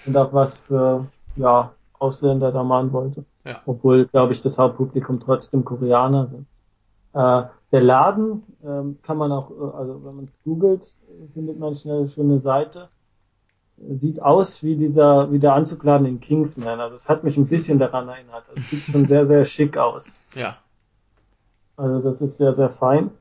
[0.07, 3.25] Und auch was für ja, Ausländer da machen wollte.
[3.45, 3.61] Ja.
[3.67, 6.47] Obwohl, glaube ich, das Hauptpublikum trotzdem Koreaner sind.
[7.13, 11.59] Äh, der Laden ähm, kann man auch, äh, also wenn man es googelt, äh, findet
[11.59, 12.89] man schnell schon eine Seite.
[13.91, 16.79] Sieht aus wie dieser, wie der Anzugladen in Kingsman.
[16.79, 18.45] Also es hat mich ein bisschen daran erinnert.
[18.55, 20.15] Es sieht schon sehr, sehr schick aus.
[20.35, 20.57] Ja.
[21.75, 23.11] Also das ist sehr, sehr fein.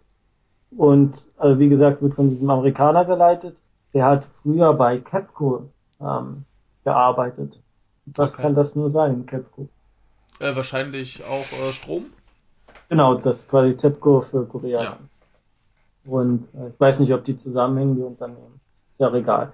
[0.76, 3.62] Und also wie gesagt, wird von diesem Amerikaner geleitet.
[3.94, 5.68] Der hat früher bei Capco
[6.00, 6.44] ähm,
[6.84, 7.60] gearbeitet.
[8.06, 8.42] Was Okay.
[8.42, 9.68] kann das nur sein, Capco?
[10.40, 12.06] Äh, wahrscheinlich auch äh, Strom.
[12.88, 14.82] Genau, das ist quasi TEPCO für Korea.
[14.82, 14.98] Ja.
[16.04, 18.60] Und äh, ich weiß nicht, ob die zusammenhängen, die Unternehmen.
[18.92, 19.52] Ist ja auch egal.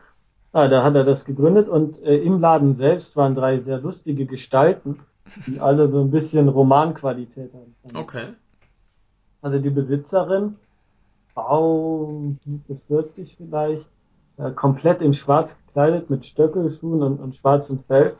[0.52, 4.24] Ah, da hat er das gegründet und äh, im Laden selbst waren drei sehr lustige
[4.24, 5.00] Gestalten,
[5.46, 7.74] die alle so ein bisschen Romanqualität haben.
[7.94, 8.28] Okay.
[9.42, 10.56] Also die Besitzerin,
[11.34, 12.32] Frau
[12.66, 13.88] bis 40 vielleicht,
[14.38, 18.14] äh, komplett in schwarz gekleidet mit Stöckelschuhen und, und schwarzem Fell.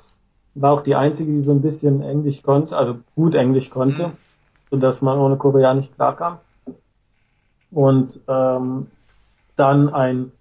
[0.55, 4.12] War auch die einzige, die so ein bisschen Englisch konnte, also gut Englisch konnte, Mhm.
[4.70, 6.39] sodass man ohne Koreanisch klarkam.
[7.70, 8.89] Und ähm,
[9.57, 10.33] dann ein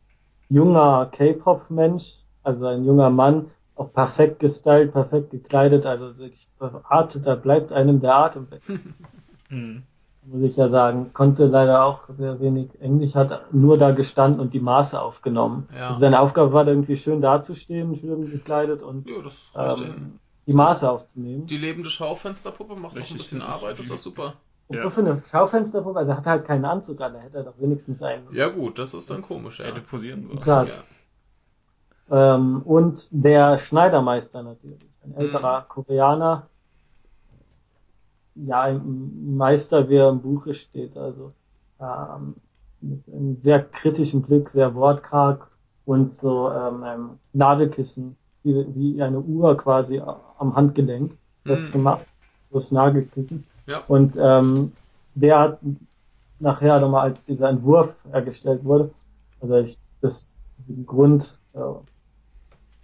[0.49, 7.35] junger K-Pop-Mensch, also ein junger Mann, auch perfekt gestylt, perfekt gekleidet, also wirklich Art, da
[7.35, 8.61] bleibt einem der Atem weg
[9.49, 9.83] Hm.
[10.25, 14.53] muss ich ja sagen, konnte leider auch sehr wenig Englisch, hat nur da gestanden und
[14.53, 15.69] die Maße aufgenommen.
[15.73, 15.87] Ja.
[15.87, 20.89] Also seine Aufgabe war irgendwie schön dazustehen, schön gekleidet und Ja, das ähm, die Maße
[20.89, 21.45] aufzunehmen.
[21.47, 24.33] Die lebende Schaufensterpuppe macht noch ein Richtig, bisschen das ist Arbeit, ist wie- doch super.
[24.67, 24.83] Und Ja.
[24.83, 27.59] so für eine Schaufensterpuppe, also er hat halt keinen Anzug an, da hätte er doch
[27.59, 28.27] wenigstens einen.
[28.33, 29.65] Ja gut, das ist dann komisch, ja.
[29.65, 30.39] Hätte posieren sollen.
[30.39, 30.67] Klar.
[32.09, 32.35] Ja.
[32.35, 35.17] Ähm, und der Schneidermeister natürlich, ein Mhm.
[35.17, 36.47] älterer Koreaner.
[38.35, 41.33] Ja, ein Meister, wie er im Buche steht, also
[41.79, 42.35] ähm,
[42.81, 45.49] mit einem sehr kritischen Blick, sehr wortkarg
[45.85, 51.71] und so ähm, einem Nagelkissen, wie, wie eine Uhr quasi am Handgelenk, das Mhm.
[51.71, 52.05] gemacht,
[52.51, 53.43] das Nagelkissen.
[53.67, 53.83] Ja.
[53.87, 54.71] Und ähm,
[55.15, 55.59] der hat
[56.39, 58.91] nachher nochmal, als dieser Entwurf ergestellt wurde,
[59.41, 61.35] also ich das diesen Grundschnitt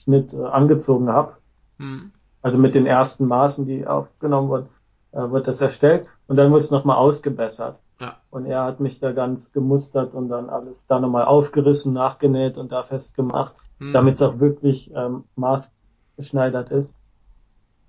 [0.08, 1.34] äh, angezogen habe,
[1.80, 2.12] Hm.
[2.44, 4.70] also mit den ersten Maßen, die aufgenommen wurden,
[5.12, 7.80] äh, wird das erstellt und dann wird es nochmal ausgebessert.
[8.00, 8.18] Ja.
[8.30, 12.72] Und er hat mich da ganz gemustert und dann alles da nochmal aufgerissen, nachgenäht und
[12.72, 13.94] da festgemacht, Hm.
[13.94, 16.94] damit es auch wirklich ähm, maßgeschneidert ist.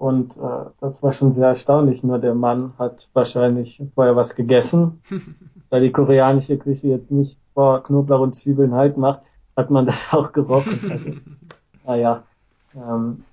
[0.05, 2.03] Und äh, das war schon sehr erstaunlich.
[2.03, 5.03] Nur der Mann hat wahrscheinlich vorher was gegessen,
[5.71, 9.23] da die koreanische Küche jetzt nicht vor Knoblauch und Zwiebeln halt macht,
[9.57, 10.79] hat man das auch gerochen.
[10.91, 11.11] Also,
[11.87, 12.23] naja,
[12.75, 13.25] ähm,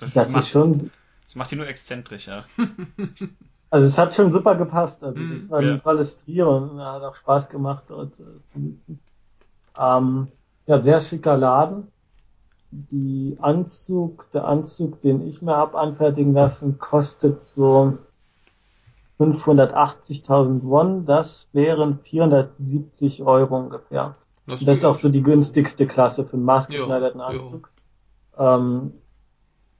[0.00, 2.46] Das, das macht, ist schon, das macht ihn nur exzentrischer.
[3.70, 5.04] also es hat schon super gepasst.
[5.04, 5.78] Also Mhm, das war ein ja.
[5.78, 8.80] tolles Trio und hat auch Spaß gemacht dort äh, zu.
[9.78, 10.28] Ähm,
[10.66, 11.92] ja, sehr schicker Laden.
[12.70, 17.98] Die Anzug, der Anzug, den ich mir hab anfertigen lassen, kostet so
[19.18, 21.06] 580.000 Won.
[21.06, 24.16] Das wären 470 Euro ungefähr.
[24.46, 27.26] Das, Das ist auch so die günstigste Klasse für einen maßgeschneiderten ja.
[27.26, 27.70] Anzug.
[28.38, 28.92] Ähm,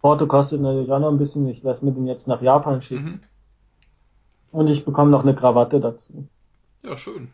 [0.00, 1.46] Porto kostet natürlich auch noch ein bisschen.
[1.48, 3.04] Ich lasse mir den jetzt nach Japan schicken.
[3.04, 3.20] Mhm.
[4.52, 6.26] Und ich bekomme noch eine Krawatte dazu.
[6.82, 7.28] Ja, schön.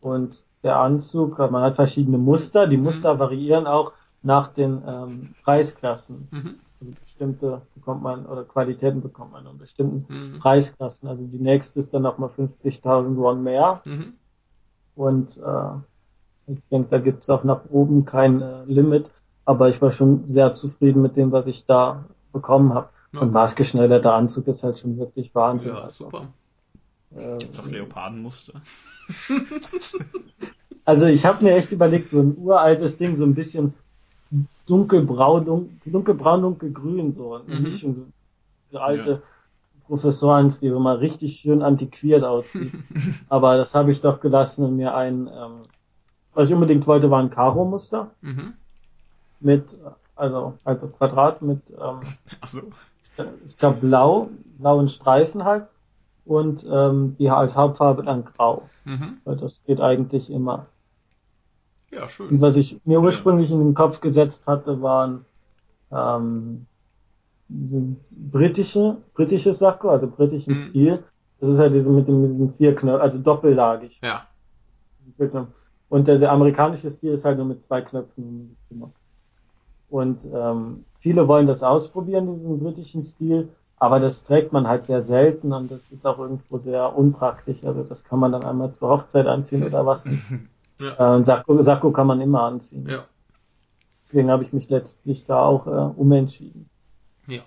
[0.00, 2.66] Und der Anzug, man hat verschiedene Muster.
[2.66, 3.92] Die Muster variieren auch
[4.22, 6.28] nach den ähm, Preisklassen.
[6.30, 6.54] Mhm.
[6.80, 10.38] Also bestimmte bekommt man, oder Qualitäten bekommt man in bestimmten Mhm.
[10.38, 11.08] Preisklassen.
[11.08, 13.82] Also die nächste ist dann nochmal 50.000 Won mehr.
[13.84, 14.14] Mhm.
[14.94, 19.10] Und äh, ich denke, da gibt's auch nach oben kein äh, Limit.
[19.44, 22.90] Aber ich war schon sehr zufrieden mit dem, was ich da bekommen habe.
[23.12, 23.20] Ja.
[23.20, 25.70] Und maßgeschneiderter Anzug ist halt schon wirklich Wahnsinn.
[25.70, 26.28] Ja, Also, super.
[27.16, 28.60] äh, Gibt's auch Leopardenmuster?
[30.84, 33.74] Also ich habe mir echt überlegt, so ein uraltes Ding, so ein bisschen
[34.68, 37.62] dunkelbraun, dun dunkelbraun, dunkelgrün, so eine Mhm.
[37.62, 38.06] Mischung, so,
[38.70, 39.22] so alte
[39.86, 42.72] Professorenstil, wo man richtig schön antiquiert aussieht.
[43.30, 45.62] Aber das habe ich doch gelassen und mir ein, ähm,
[46.34, 48.54] was ich unbedingt wollte, war ein Karo-Muster Mhm.
[49.40, 49.76] mit,
[50.16, 52.00] also, also Quadrat mit, ähm,
[52.40, 52.60] Achso.
[53.44, 54.28] ich glaube blau,
[54.58, 55.66] blauen Streifen halt
[56.24, 58.62] und ähm, die als Hauptfarbe dann grau.
[58.84, 59.20] Mhm.
[59.24, 60.66] Weil Das geht eigentlich immer.
[61.90, 62.40] Ja, Und schön.
[62.40, 65.24] was ich mir ursprünglich in den Kopf gesetzt hatte, waren
[65.90, 66.66] ähm,
[67.48, 67.98] sind
[68.30, 70.56] britische, britische Sakko, also britischen Mhm.
[70.56, 71.04] Stil.
[71.40, 74.00] Das ist halt diese mit dem, mit dem vier Knöpfen, also doppellagig.
[74.02, 74.26] Ja.
[75.88, 78.56] Und der, der amerikanische Stil ist halt nur mit zwei Knöpfen.
[79.88, 83.48] Und ähm, viele wollen das ausprobieren, diesen britischen Stil,
[83.78, 87.64] aber das trägt man halt sehr selten und das ist auch irgendwo sehr unpraktisch.
[87.64, 90.04] Also das kann man dann einmal zur Hochzeit anziehen oder was.
[90.80, 91.18] Ja.
[91.18, 92.88] Äh, Sakko, Sakko kann man immer anziehen.
[92.88, 93.04] Ja.
[94.02, 96.68] Deswegen habe ich mich letztlich da auch äh, umentschieden.
[97.26, 97.40] Ja.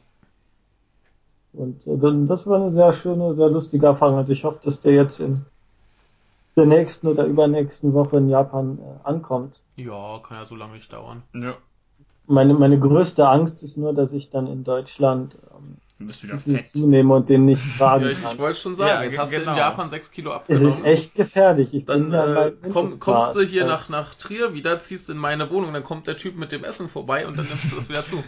[1.54, 4.18] Und äh, dann- das war eine sehr schöne, sehr lustige Erfahrung.
[4.18, 5.46] Also ich hoffe, dass der jetzt in
[6.56, 9.62] der nächsten oder übernächsten Woche in Japan äh, ankommt.
[9.78, 11.24] Ja, kann ja so lange nicht dauern.
[11.34, 11.56] Ja.
[12.28, 16.28] Meine, meine größte Angst ist nur, dass ich dann in Deutschland ähm, Dann bist du
[16.28, 16.66] wieder fett.
[16.66, 19.38] zunehme und den nicht tragen Ja, ich, ich wollte schon sagen, Ja, jetzt hast du
[19.40, 19.52] genau.
[19.52, 20.68] in Japan 6 Kilo es abgenommen.
[20.68, 21.74] ist echt gefährlich.
[21.74, 25.50] Ich Dann äh, komm, kommst du hier Äh, nach, nach Trier wieder, ziehst in meine
[25.52, 28.04] Wohnung, dann kommt der Typ mit dem Essen vorbei und dann nimmst du das wieder
[28.04, 28.24] zu.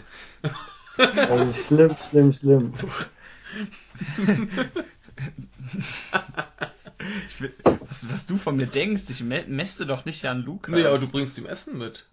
[0.96, 2.74] Also schlimm, schlimm, schlimm.
[7.28, 7.52] Ich will,
[7.88, 10.74] was, was du von mir denkst, ich me mäste doch nicht Jan Lukas.
[10.74, 12.06] Nee, aber du bringst ihm Essen mit.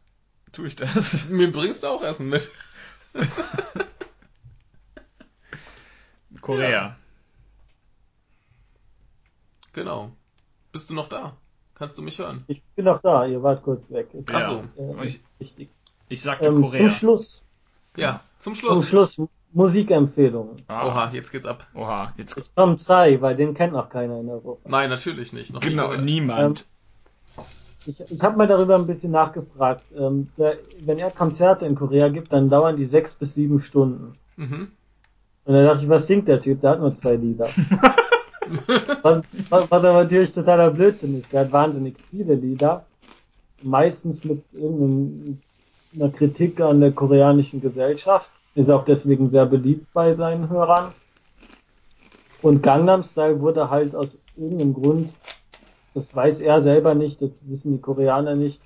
[0.51, 1.29] Tue ich das?
[1.29, 2.49] Mir bringst du auch Essen mit.
[6.39, 6.95] Korea.
[9.73, 10.11] Genau.
[10.71, 11.35] Bist du noch da?
[11.75, 12.43] Kannst du mich hören?
[12.47, 14.13] Ich bin noch da, ihr wart kurz weg.
[14.13, 14.63] Ist, Ach so.
[14.77, 15.69] äh, Ich- wichtig.
[16.09, 16.77] Ich sagte Ähm, Korea.
[16.79, 17.43] zum Schluss,
[17.95, 18.87] Ja, zum zum Schluss.
[19.17, 19.21] Schluss
[19.53, 20.61] Musikempfehlungen.
[20.67, 20.87] Ah.
[20.87, 21.67] Oha, jetzt geht's ab.
[21.73, 24.69] Oha, jetzt Das ist Tom Tsai, weil den kennt noch keiner in Europa.
[24.69, 25.51] Nein, natürlich nicht.
[25.53, 26.05] Noch nie genau gehört.
[26.05, 26.65] niemand.
[27.85, 29.83] Ich, ich habe mal darüber ein bisschen nachgefragt.
[29.97, 34.17] Ähm, der, wenn er Konzerte in Korea gibt, dann dauern die sechs bis sieben Stunden.
[34.37, 34.71] Mhm.
[35.45, 36.61] Und dann dachte ich, was singt der Typ?
[36.61, 37.47] Der hat nur zwei Lieder.
[39.01, 41.33] was, was, was aber natürlich totaler Blödsinn ist.
[41.33, 42.85] Der hat wahnsinnig viele Lieder.
[43.63, 45.39] Meistens mit irgendeiner
[46.13, 48.29] Kritik an der koreanischen Gesellschaft.
[48.53, 50.93] Ist auch deswegen sehr beliebt bei seinen Hörern.
[52.41, 55.13] Und Gangnam Style wurde halt aus irgendeinem Grund,
[55.93, 58.59] das weiß er selber nicht, das wissen die Koreaner nicht,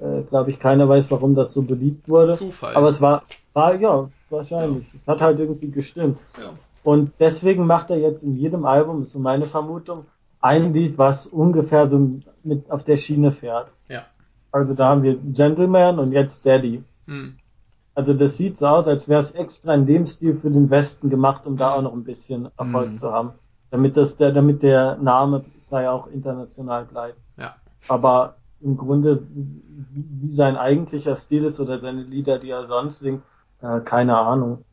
[0.00, 2.34] äh, glaube ich, keiner weiß, warum das so beliebt wurde.
[2.34, 2.74] Zufall.
[2.74, 4.92] Aber es war, war ja, wahrscheinlich.
[4.94, 6.18] Es hat halt irgendwie gestimmt.
[6.38, 6.52] ja.
[6.82, 10.06] Und deswegen macht er jetzt in jedem Album, ist so meine Vermutung,
[10.40, 12.10] ein Lied, was ungefähr so
[12.42, 13.74] mit auf der Schiene fährt.
[13.88, 14.04] Ja.
[14.50, 16.82] Also da haben wir Gentleman und jetzt Daddy.
[17.06, 17.34] Hm.
[17.94, 21.10] Also das sieht so aus, als wäre es extra in dem Stil für den Westen
[21.10, 22.96] gemacht, um da auch noch ein bisschen Erfolg Mhm.
[22.96, 23.32] zu haben.
[23.70, 27.18] Damit das der, damit der Name sei auch international bleibt.
[27.36, 27.56] Ja.
[27.88, 29.60] Aber im Grunde, wie
[29.92, 33.22] wie sein eigentlicher Stil ist oder seine Lieder, die er sonst singt,
[33.62, 34.64] äh, keine Ahnung.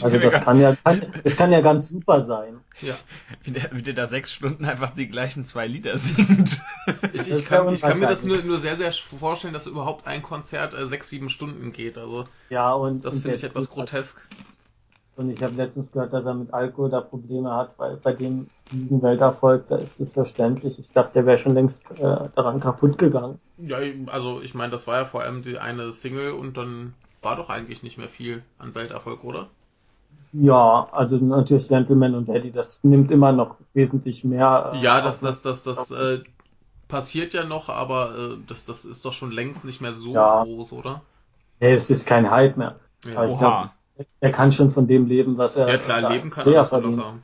[0.00, 2.58] Also das kann ja, kann, das kann ja ganz super sein.
[2.80, 2.94] Ja.
[3.42, 6.62] Wie der, wie der da sechs Stunden einfach die gleichen zwei Lieder singt.
[7.12, 10.22] Ich, ich, kann, ich kann mir das nur, nur sehr, sehr vorstellen, dass überhaupt ein
[10.22, 11.98] Konzert äh, sechs, sieben Stunden geht.
[11.98, 14.20] Also Ja, und das finde ich etwas Typ hat- grotesk.
[15.16, 18.48] Und ich habe letztens gehört, dass er mit Alkohol da Probleme hat, weil bei dem
[18.72, 20.78] diesen Welterfolg, da ist es verständlich.
[20.78, 21.98] Ich dachte, der wäre schon längst äh,
[22.34, 23.38] daran kaputt gegangen.
[23.58, 26.94] Ja, also ich meine, das war ja vor allem die eine Single und dann
[27.24, 29.50] war doch eigentlich nicht mehr viel an Welterfolg, oder?
[30.32, 34.72] Ja, also natürlich Gentleman und Daddy, das nimmt immer noch wesentlich mehr.
[34.74, 36.20] äh, Ja, das, das, das, das äh,
[36.88, 40.42] passiert ja noch, aber äh, das, das ist doch schon längst nicht mehr so Ja.
[40.42, 41.02] groß, oder?
[41.60, 42.80] Nee, es ist kein Hype mehr.
[43.06, 43.70] Ja, glaub,
[44.20, 46.96] er kann schon von dem leben, was er ja klar, da leben kann er verdient.
[46.96, 47.20] locker.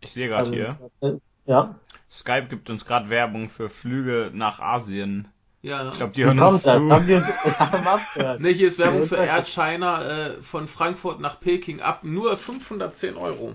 [0.00, 0.78] Ich sehe gerade Also, hier.
[1.00, 1.74] ist- Ja,
[2.10, 5.28] Skype gibt uns gerade Werbung für Flüge nach Asien.
[5.64, 5.88] Ja.
[5.88, 6.82] Ich glaube, die wie hören kommt uns das?
[6.82, 6.90] zu.
[6.90, 8.40] Haben wir uns haben abgehört.
[8.40, 13.16] Ne, hier ist Werbung für Air China äh, von Frankfurt nach Peking ab nur 510
[13.16, 13.54] Euro.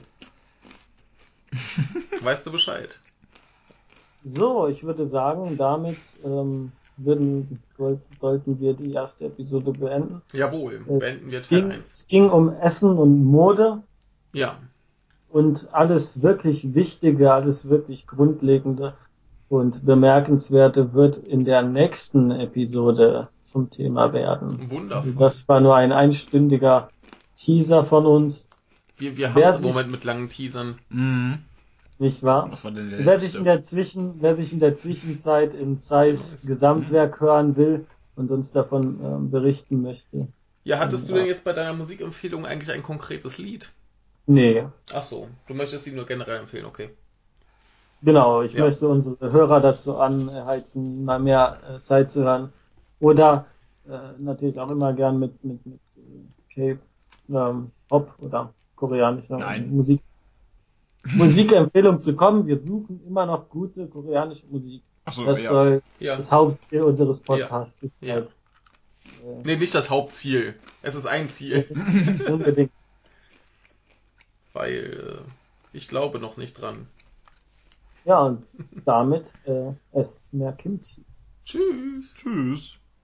[2.22, 3.00] weißt du Bescheid?
[4.24, 7.62] So, ich würde sagen, damit ähm, würden,
[8.20, 10.24] sollten wir die erste Episode beenden.
[10.34, 11.94] Jawohl, Es beenden wir Teil ging, 1.
[11.94, 13.84] es ging um Essen und Mode
[14.34, 14.58] Ja,
[15.30, 18.96] und alles wirklich Wichtige, alles wirklich Grundlegende
[19.50, 24.70] und Bemerkenswerte wird in der nächsten Episode zum Thema werden.
[24.70, 25.16] Wundervoll.
[25.18, 26.90] das war nur ein einstündiger
[27.36, 28.48] Teaser von uns,
[28.98, 30.78] Wir, wir haben es im Moment mit langen Teasern.
[30.90, 31.40] Mhm.
[31.98, 32.48] nicht wahr?
[32.52, 33.38] Was war denn der Wer sich letzte?
[33.40, 38.52] in der Zwischen, wer sich in der Zwischenzeit in Sais Gesamtwerk hören will und uns
[38.52, 40.28] davon ähm, berichten möchte.
[40.64, 43.72] Ja, hattest du denn jetzt bei deiner Musikempfehlung eigentlich ein konkretes Lied?
[44.28, 46.90] Nee, Ach so, du möchtest sie nur generell empfehlen, okay.
[48.02, 48.42] Genau.
[48.42, 48.66] Ich Ja.
[48.66, 52.52] möchte unsere Hörer dazu anheizen, mal mehr äh, Zeit zu hören.
[53.00, 53.46] Oder
[53.88, 55.80] äh, natürlich auch immer gern mit, mit, mit
[56.56, 56.78] äh,
[57.28, 59.70] K-Pop oder koreanischer Nein.
[59.72, 60.02] Musik.
[61.16, 62.46] Musikempfehlung zu kommen.
[62.46, 64.84] Wir suchen immer noch gute koreanische Musik.
[65.06, 65.50] Achso, Das ja.
[65.50, 66.18] soll Ja.
[66.18, 67.96] das Hauptziel unseres Podcasts ist.
[68.02, 68.16] Ja.
[68.16, 68.30] Halt,
[69.44, 70.56] Nee, nicht das Hauptziel.
[70.82, 71.66] Es ist ein Ziel.
[72.28, 72.72] äh, unbedingt.
[74.54, 76.88] Weil äh, ich glaube noch nicht dran.
[78.06, 78.46] Ja, und
[78.86, 81.06] damit äh, esst mehr Kimchi.
[81.46, 82.14] Tschüss.
[82.16, 82.80] Tschüss.